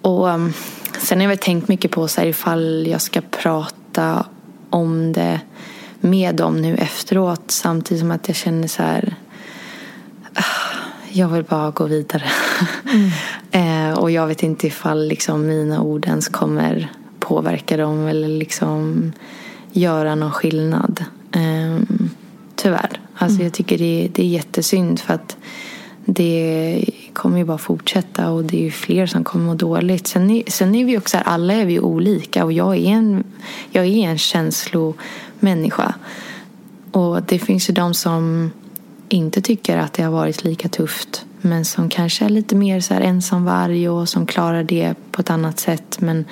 Och 0.07 0.29
um, 0.29 0.53
sen 0.99 1.21
har 1.21 1.29
jag 1.29 1.41
tänkt 1.41 1.69
mycket 1.69 1.91
på 1.91 2.09
så 2.09 2.21
här, 2.21 2.29
ifall 2.29 2.87
jag 2.87 3.01
ska 3.01 3.21
prata 3.21 4.27
om 4.71 5.13
det 5.13 5.41
med 6.01 6.35
dem 6.35 6.63
nu 6.63 6.77
efteråt 6.77 7.51
samtidigt 7.51 8.01
som 8.01 8.11
att 8.11 8.29
jag 8.29 8.37
känner 8.37 8.69
så 8.69 8.83
här 8.83 9.15
ah, 10.35 10.43
jag 11.13 11.29
vill 11.29 11.45
bara 11.45 11.71
gå 11.71 11.85
vidare. 11.85 12.25
Mm. 12.93 13.11
eh, 13.91 13.99
och 13.99 14.11
jag 14.11 14.27
vet 14.27 14.43
inte 14.43 14.67
ifall 14.67 15.09
liksom, 15.09 15.47
mina 15.47 15.81
ord 15.81 16.07
ens 16.07 16.29
kommer 16.29 16.93
påverka 17.21 17.77
dem 17.77 18.07
eller 18.07 18.29
liksom 18.29 19.13
göra 19.73 20.15
någon 20.15 20.33
skillnad. 20.33 21.05
Eh, 21.33 21.97
tyvärr. 22.57 23.01
Alltså, 23.15 23.35
mm. 23.35 23.45
Jag 23.45 23.53
tycker 23.53 23.79
det, 23.79 24.09
det 24.13 24.23
är 24.23 24.29
jättesynd 24.29 25.01
för 25.01 25.15
att 25.15 25.37
det 26.09 26.85
kommer 27.13 27.39
ju 27.39 27.45
bara 27.45 27.59
fortsätta 27.59 28.31
och 28.31 28.45
det 28.45 28.57
är 28.57 28.63
ju 28.63 28.71
fler 28.71 29.07
som 29.07 29.25
kommer 29.25 29.45
må 29.45 29.55
dåligt. 29.55 30.07
Sen 30.07 30.31
är, 30.31 30.43
sen 30.47 30.75
är 30.75 30.85
vi 30.85 30.99
också 30.99 31.17
här, 31.17 31.25
alla 31.25 31.55
är 31.55 31.67
vi 31.67 31.81
olika 31.81 32.45
och 32.45 32.53
jag 32.53 32.77
är 32.77 32.87
en, 32.87 33.25
jag 33.71 33.87
är 33.87 34.09
en 34.09 34.19
känslomänniska. 34.19 35.95
Och 36.91 37.23
det 37.23 37.39
finns 37.39 37.71
ju 37.71 37.75
de 37.75 37.95
som 37.95 38.51
inte 39.09 39.41
tycker 39.41 39.79
att 39.79 39.93
det 39.93 40.03
har 40.03 40.13
varit 40.13 40.45
lika 40.45 40.69
tufft 40.69 41.25
men 41.41 41.65
som 41.65 41.89
kanske 41.89 42.25
är 42.25 42.29
lite 42.29 42.57
mer 42.57 42.81
så 42.81 42.95
här 42.95 43.01
ensamvarg 43.01 43.89
och 43.89 44.09
som 44.09 44.27
klarar 44.27 44.63
det 44.63 44.95
på 45.11 45.21
ett 45.21 45.31
annat 45.31 45.59
sätt. 45.59 46.01
Men 46.01 46.25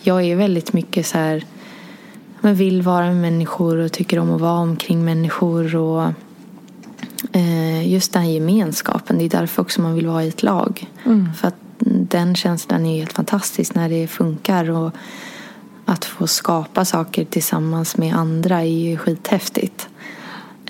jag 0.00 0.24
är 0.24 0.36
väldigt 0.36 0.72
mycket 0.72 1.06
så 1.06 1.18
här 1.18 1.44
men 2.40 2.54
vill 2.54 2.82
vara 2.82 3.06
med 3.06 3.16
människor 3.16 3.76
och 3.76 3.92
tycker 3.92 4.18
om 4.18 4.34
att 4.34 4.40
vara 4.40 4.60
omkring 4.60 5.04
människor. 5.04 5.76
Och 5.76 6.12
Just 7.84 8.12
den 8.12 8.32
gemenskapen, 8.32 9.18
det 9.18 9.24
är 9.24 9.28
därför 9.28 9.62
också 9.62 9.80
man 9.80 9.94
vill 9.94 10.06
vara 10.06 10.24
i 10.24 10.28
ett 10.28 10.42
lag. 10.42 10.90
Mm. 11.04 11.34
För 11.34 11.48
att 11.48 11.54
den 11.84 12.34
känslan 12.34 12.86
är 12.86 12.98
helt 12.98 13.12
fantastisk 13.12 13.74
när 13.74 13.88
det 13.88 14.06
funkar. 14.06 14.70
Och 14.70 14.92
att 15.84 16.04
få 16.04 16.26
skapa 16.26 16.84
saker 16.84 17.24
tillsammans 17.24 17.96
med 17.96 18.14
andra 18.14 18.60
är 18.60 18.64
ju 18.64 18.96
skithäftigt. 18.96 19.88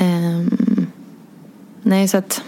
Um, 0.01 0.87
nej 1.83 2.09
så 2.09 2.17
att 2.17 2.43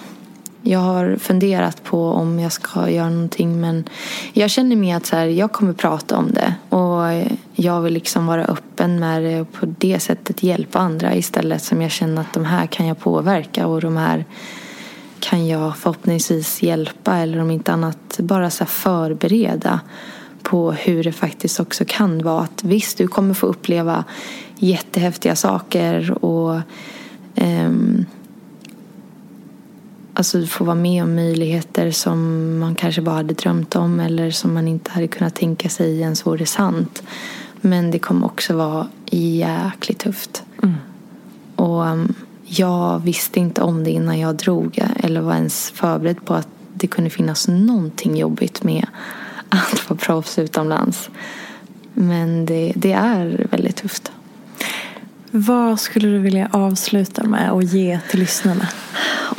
jag 0.66 0.78
har 0.78 1.16
funderat 1.16 1.84
på 1.84 2.08
om 2.08 2.38
jag 2.38 2.52
ska 2.52 2.90
göra 2.90 3.10
någonting 3.10 3.60
men 3.60 3.84
jag 4.32 4.50
känner 4.50 4.76
mer 4.76 4.96
att 4.96 5.06
så 5.06 5.16
här, 5.16 5.26
jag 5.26 5.52
kommer 5.52 5.72
prata 5.72 6.16
om 6.16 6.30
det 6.30 6.54
och 6.76 7.28
jag 7.52 7.80
vill 7.80 7.94
liksom 7.94 8.26
vara 8.26 8.44
öppen 8.44 9.00
med 9.00 9.22
det 9.22 9.40
och 9.40 9.52
på 9.52 9.66
det 9.78 10.00
sättet 10.00 10.42
hjälpa 10.42 10.78
andra 10.78 11.14
istället 11.14 11.62
som 11.62 11.82
jag 11.82 11.90
känner 11.90 12.20
att 12.20 12.32
de 12.32 12.44
här 12.44 12.66
kan 12.66 12.86
jag 12.86 12.98
påverka 12.98 13.66
och 13.66 13.80
de 13.80 13.96
här 13.96 14.24
kan 15.20 15.46
jag 15.46 15.76
förhoppningsvis 15.76 16.62
hjälpa 16.62 17.16
eller 17.16 17.40
om 17.40 17.50
inte 17.50 17.72
annat 17.72 18.18
bara 18.18 18.50
så 18.50 18.64
förbereda 18.64 19.80
på 20.42 20.72
hur 20.72 21.04
det 21.04 21.12
faktiskt 21.12 21.60
också 21.60 21.84
kan 21.88 22.22
vara. 22.22 22.42
Att 22.42 22.64
visst, 22.64 22.98
du 22.98 23.08
kommer 23.08 23.34
få 23.34 23.46
uppleva 23.46 24.04
jättehäftiga 24.56 25.36
saker 25.36 26.24
och 26.24 26.60
um, 27.34 28.06
alltså 30.14 30.46
få 30.46 30.64
vara 30.64 30.74
med 30.74 31.02
om 31.02 31.14
möjligheter 31.14 31.90
som 31.90 32.58
man 32.58 32.74
kanske 32.74 33.02
bara 33.02 33.14
hade 33.14 33.34
drömt 33.34 33.76
om 33.76 34.00
eller 34.00 34.30
som 34.30 34.54
man 34.54 34.68
inte 34.68 34.90
hade 34.90 35.08
kunnat 35.08 35.34
tänka 35.34 35.68
sig 35.68 36.00
ens 36.00 36.26
vore 36.26 36.46
sant. 36.46 37.02
Men 37.60 37.90
det 37.90 37.98
kommer 37.98 38.26
också 38.26 38.56
vara 38.56 38.88
jäkligt 39.10 39.98
tufft. 39.98 40.42
Mm. 40.62 40.74
Och 41.56 41.86
um, 41.86 42.14
jag 42.44 42.98
visste 42.98 43.40
inte 43.40 43.62
om 43.62 43.84
det 43.84 43.90
innan 43.90 44.18
jag 44.18 44.36
drog 44.36 44.78
eller 44.96 45.20
var 45.20 45.34
ens 45.34 45.70
förberedd 45.70 46.24
på 46.24 46.34
att 46.34 46.48
det 46.74 46.86
kunde 46.86 47.10
finnas 47.10 47.48
någonting 47.48 48.16
jobbigt 48.16 48.62
med 48.62 48.86
att 49.48 49.90
vara 49.90 49.98
proffs 49.98 50.38
utomlands. 50.38 51.10
Men 51.94 52.46
det, 52.46 52.72
det 52.76 52.92
är 52.92 53.46
väldigt 53.50 53.76
tufft. 53.76 54.12
Vad 55.30 55.80
skulle 55.80 56.08
du 56.08 56.18
vilja 56.18 56.48
avsluta 56.52 57.24
med 57.24 57.50
och 57.50 57.62
ge 57.62 58.00
till 58.10 58.20
lyssnarna? 58.20 58.68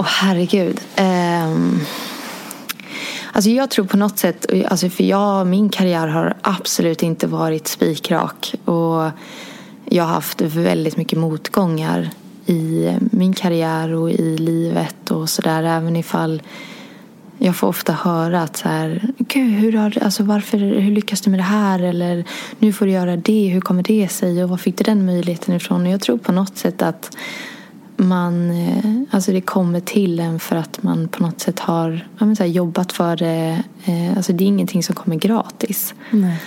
Åh 0.06 0.10
oh, 0.10 0.14
herregud. 0.14 0.80
Um, 0.99 1.82
alltså 3.32 3.49
jag 3.49 3.69
tror 3.69 3.86
på 3.86 3.98
något 3.98 4.19
sätt, 4.19 4.45
alltså 4.68 4.90
för 4.90 5.03
jag, 5.03 5.48
min 5.48 5.69
karriär 5.69 6.07
har 6.07 6.34
absolut 6.41 7.03
inte 7.03 7.27
varit 7.27 7.68
spikrak. 7.68 8.56
Och 8.65 9.11
jag 9.86 10.03
har 10.03 10.14
haft 10.14 10.41
väldigt 10.41 10.98
mycket 10.98 11.19
motgångar 11.19 12.10
i 12.45 12.91
min 12.99 13.34
karriär 13.34 13.94
och 13.94 14.11
i 14.11 14.38
livet 14.38 15.11
och 15.11 15.30
sådär. 15.30 15.64
Även 15.64 15.95
ifall 15.95 16.41
jag 17.38 17.56
får 17.56 17.68
ofta 17.68 17.94
höra 17.94 18.41
att 18.41 18.57
så 18.57 18.69
här, 18.69 19.07
Gud, 19.18 19.52
hur, 19.53 19.73
har, 19.73 19.98
alltså 20.03 20.23
varför, 20.23 20.57
hur 20.57 20.91
lyckas 20.91 21.22
du 21.22 21.30
med 21.30 21.40
det 21.40 21.44
här? 21.44 21.80
Eller 21.80 22.23
nu 22.60 22.73
får 22.73 22.86
du 22.86 22.91
göra 22.91 23.18
det, 23.18 23.48
hur 23.48 23.61
kommer 23.61 23.84
det 23.84 24.07
sig? 24.07 24.44
Och 24.44 24.49
var 24.49 24.57
fick 24.57 24.77
du 24.77 24.84
den 24.84 25.06
möjligheten 25.06 25.56
ifrån? 25.56 25.86
Och 25.86 25.91
jag 25.91 26.02
tror 26.02 26.18
på 26.18 26.32
något 26.32 26.57
sätt 26.57 26.82
att 26.82 27.18
man, 27.98 28.52
eh, 28.52 28.86
alltså 29.12 29.32
det 29.32 29.42
kommer 29.42 29.80
till 29.80 30.20
en 30.20 30.40
för 30.40 30.56
att 30.56 30.84
man 30.84 31.08
på 31.08 31.24
något 31.24 31.40
sätt 31.40 31.60
har 31.60 32.08
så 32.18 32.44
här, 32.44 32.46
jobbat 32.46 32.92
för 32.92 33.16
det. 33.16 33.64
Eh, 33.86 34.18
alltså 34.18 34.34
det 34.34 34.44
är 34.44 34.48
ingenting 34.48 34.84
som 34.84 34.96
kommer 34.96 35.16
gratis. 35.16 35.94
Nej. 36.12 36.42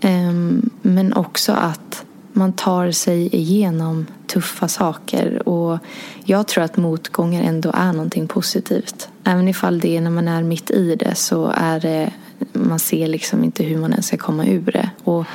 Ehm, 0.00 0.70
men 0.82 1.12
också 1.12 1.52
att 1.52 2.04
man 2.32 2.52
tar 2.52 2.90
sig 2.90 3.36
igenom 3.36 4.06
tuffa 4.26 4.68
saker. 4.68 5.48
Och 5.48 5.78
jag 6.24 6.48
tror 6.48 6.64
att 6.64 6.76
motgångar 6.76 7.42
ändå 7.42 7.70
är 7.74 7.92
någonting 7.92 8.28
positivt. 8.28 9.08
Även 9.24 9.48
ifall 9.48 9.80
det 9.80 9.96
är 9.96 10.00
när 10.00 10.10
man 10.10 10.28
är 10.28 10.42
mitt 10.42 10.70
i 10.70 10.96
det 10.96 11.14
så 11.14 11.52
är 11.56 11.80
det 11.80 12.12
man 12.52 12.78
ser 12.78 13.06
liksom 13.06 13.44
inte 13.44 13.64
hur 13.64 13.78
man 13.78 13.90
ens 13.90 14.06
ska 14.06 14.16
komma 14.16 14.46
ur 14.46 14.72
det. 14.72 14.90
Och 15.04 15.26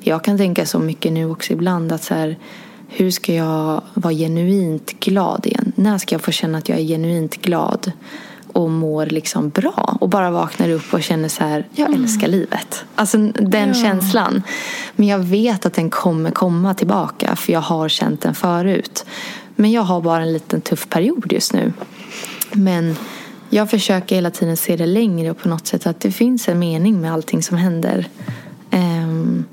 jag 0.00 0.24
kan 0.24 0.38
tänka 0.38 0.66
så 0.66 0.78
mycket 0.78 1.12
nu 1.12 1.30
också 1.30 1.52
ibland 1.52 1.92
att 1.92 2.02
så 2.02 2.14
här, 2.14 2.36
hur 2.96 3.10
ska 3.10 3.34
jag 3.34 3.82
vara 3.94 4.14
genuint 4.14 5.00
glad 5.00 5.46
igen? 5.46 5.72
När 5.76 5.98
ska 5.98 6.14
jag 6.14 6.22
få 6.22 6.32
känna 6.32 6.58
att 6.58 6.68
jag 6.68 6.78
är 6.78 6.84
genuint 6.84 7.42
glad? 7.42 7.92
och 8.54 8.70
mår 8.70 9.06
liksom 9.06 9.48
bra 9.48 9.96
och 10.00 10.08
bara 10.08 10.30
vaknar 10.30 10.68
upp 10.68 10.94
och 10.94 11.02
känner 11.02 11.28
så 11.28 11.44
här, 11.44 11.66
jag 11.72 11.88
mm. 11.88 12.02
älskar 12.02 12.28
livet. 12.28 12.84
Alltså 12.94 13.18
den 13.32 13.68
ja. 13.68 13.74
känslan. 13.74 14.42
Men 14.96 15.08
jag 15.08 15.18
vet 15.18 15.66
att 15.66 15.74
den 15.74 15.90
kommer 15.90 16.30
komma 16.30 16.74
tillbaka 16.74 17.36
för 17.36 17.52
jag 17.52 17.60
har 17.60 17.88
känt 17.88 18.20
den 18.20 18.34
förut. 18.34 19.04
Men 19.56 19.72
jag 19.72 19.82
har 19.82 20.00
bara 20.00 20.22
en 20.22 20.32
liten 20.32 20.60
tuff 20.60 20.88
period 20.88 21.32
just 21.32 21.52
nu. 21.52 21.72
Men 22.52 22.96
jag 23.50 23.70
försöker 23.70 24.14
hela 24.14 24.30
tiden 24.30 24.56
se 24.56 24.76
det 24.76 24.86
längre 24.86 25.30
och 25.30 25.38
på 25.38 25.48
något 25.48 25.66
sätt 25.66 25.86
att 25.86 26.00
det 26.00 26.12
finns 26.12 26.48
en 26.48 26.58
mening 26.58 27.00
med 27.00 27.12
allting 27.12 27.42
som 27.42 27.56
händer. 27.56 28.08
Um, 28.70 29.44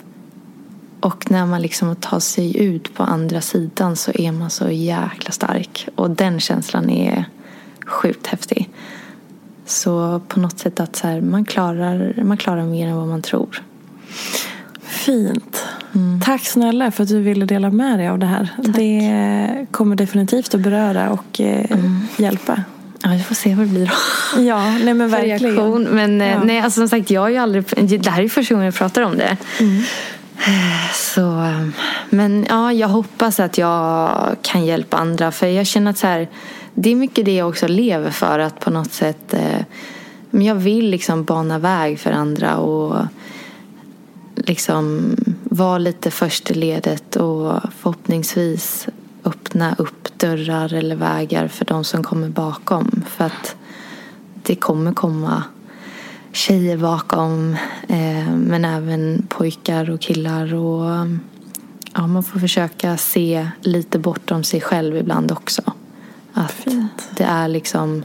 och 1.02 1.32
när 1.32 1.46
man 1.46 1.62
liksom 1.62 1.96
tar 1.96 2.20
sig 2.20 2.58
ut 2.58 2.94
på 2.94 3.04
andra 3.04 3.42
sidan 3.42 3.96
så 3.96 4.12
är 4.12 4.32
man 4.32 4.50
så 4.50 4.70
jäkla 4.70 5.32
stark. 5.32 5.88
Och 5.96 6.10
den 6.10 6.40
känslan 6.40 6.90
är 6.90 7.26
sjukt 7.86 8.28
häftig. 8.28 8.70
Så 9.66 10.22
på 10.28 10.40
något 10.40 10.60
sätt 10.60 10.80
att 10.80 10.96
så 10.96 11.08
här, 11.08 11.22
man, 11.22 11.46
klarar, 11.46 12.24
man 12.24 12.38
klarar 12.38 12.64
mer 12.64 12.88
än 12.88 12.96
vad 12.96 13.08
man 13.08 13.22
tror. 13.22 13.62
Fint. 14.82 15.66
Mm. 15.94 16.22
Tack 16.22 16.46
snälla 16.46 16.92
för 16.92 17.04
att 17.04 17.10
du 17.10 17.22
ville 17.22 17.46
dela 17.46 17.70
med 17.70 18.00
dig 18.00 18.08
av 18.08 18.20
det 18.20 18.26
här. 18.26 18.50
Tack. 18.58 18.76
Det 18.76 19.68
kommer 19.72 19.96
definitivt 19.96 20.54
att 20.54 20.62
beröra 20.62 21.10
och 21.10 21.42
eh, 21.42 21.72
mm. 21.72 22.00
hjälpa. 22.18 22.64
Ja, 23.04 23.10
vi 23.10 23.24
får 23.24 23.36
se 23.36 23.56
vad 23.56 23.66
det 23.66 23.70
blir 23.70 23.86
då. 23.86 24.42
Ja, 24.42 24.78
nej 24.84 24.94
men 24.94 25.10
verkligen. 25.10 25.40
Reaktion. 25.40 25.84
Men 25.84 26.22
eh, 26.22 26.28
ja. 26.28 26.44
nej, 26.44 26.60
alltså 26.60 26.82
som 26.82 26.90
sagt, 26.90 27.10
jag 27.10 27.22
har 27.22 27.30
ju 27.30 27.38
aldrig... 27.38 27.66
Det 28.02 28.10
här 28.10 28.24
är 28.24 28.30
första 28.30 28.54
gången 28.54 28.66
jag 28.66 28.76
pratar 28.76 29.02
om 29.02 29.18
det. 29.18 29.38
Mm. 29.60 29.84
Så, 30.94 31.22
ehm, 31.22 31.74
men 32.10 32.46
ja, 32.50 32.74
jag 32.74 32.88
hoppas 32.88 33.40
att 33.40 33.58
jag 33.58 34.10
kan 34.42 34.66
hjälpa 34.66 34.98
andra. 34.98 35.32
För 35.32 35.48
jag 35.48 35.68
känner 35.68 35.92
att 35.92 35.98
så 35.98 36.08
här, 36.08 36.30
det 36.74 36.90
är 36.90 36.96
mycket 36.96 37.26
det 37.26 37.36
jag 37.36 37.50
också 37.50 37.68
lever 37.68 38.12
för. 38.12 38.40
Att 38.40 38.60
på 38.60 38.70
något 38.70 38.94
sätt 38.94 39.34
eh, 39.34 39.62
jag 40.32 40.56
vill 40.56 40.90
liksom 40.90 41.24
bana 41.24 41.60
väg 41.60 42.00
för 42.00 42.12
andra 42.12 42.58
och 42.58 43.06
liksom 44.36 45.16
vara 45.44 45.78
lite 45.78 46.12
först 46.12 46.52
i 46.52 46.54
ledet 46.54 47.16
och 47.16 47.60
förhoppningsvis 47.80 48.88
öppna 49.24 49.76
upp 49.78 50.20
dörrar 50.20 50.74
eller 50.74 50.96
vägar 50.96 51.48
för 51.48 51.66
de 51.66 51.84
som 51.84 52.04
kommer 52.04 52.30
bakom. 52.30 53.04
För 53.08 53.26
att 53.26 53.56
det 54.44 54.56
kommer 54.56 54.94
komma 54.94 55.44
tjejer 56.32 56.78
bakom 56.78 57.56
eh, 57.88 58.36
men 58.36 58.66
även 58.66 59.26
pojkar 59.30 59.90
och 59.90 60.02
killar. 60.02 60.54
Och, 60.54 61.08
ja, 61.94 62.08
man 62.08 62.24
får 62.24 62.40
försöka 62.40 62.98
se 62.98 63.48
lite 63.62 64.00
bortom 64.00 64.44
sig 64.44 64.62
själv 64.62 64.98
ibland 64.98 65.32
också. 65.32 65.62
Att 66.34 66.52
Fint. 66.52 67.10
det 67.18 67.24
är 67.24 67.48
liksom 67.48 68.04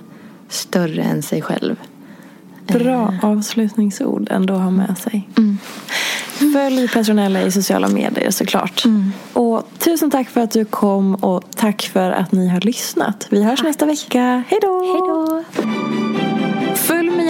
större 0.48 1.02
än 1.02 1.22
sig 1.22 1.42
själv. 1.42 1.76
Bra 2.66 3.12
eh. 3.12 3.24
avslutningsord 3.24 4.28
ändå 4.30 4.54
att 4.54 4.62
ha 4.62 4.70
med 4.70 4.98
sig. 4.98 5.28
Mm. 5.38 5.58
Följ 6.52 6.88
Petronella 6.88 7.42
i 7.42 7.52
sociala 7.52 7.88
medier 7.88 8.30
såklart. 8.30 8.84
Mm. 8.84 9.12
Och 9.32 9.68
tusen 9.78 10.10
tack 10.10 10.28
för 10.28 10.40
att 10.40 10.50
du 10.50 10.64
kom 10.64 11.14
och 11.14 11.44
tack 11.56 11.82
för 11.82 12.10
att 12.10 12.32
ni 12.32 12.48
har 12.48 12.60
lyssnat. 12.60 13.26
Vi 13.30 13.42
hörs 13.42 13.58
tack. 13.58 13.66
nästa 13.66 13.86
vecka. 13.86 14.44
Hej 14.48 14.58
då! 14.62 15.44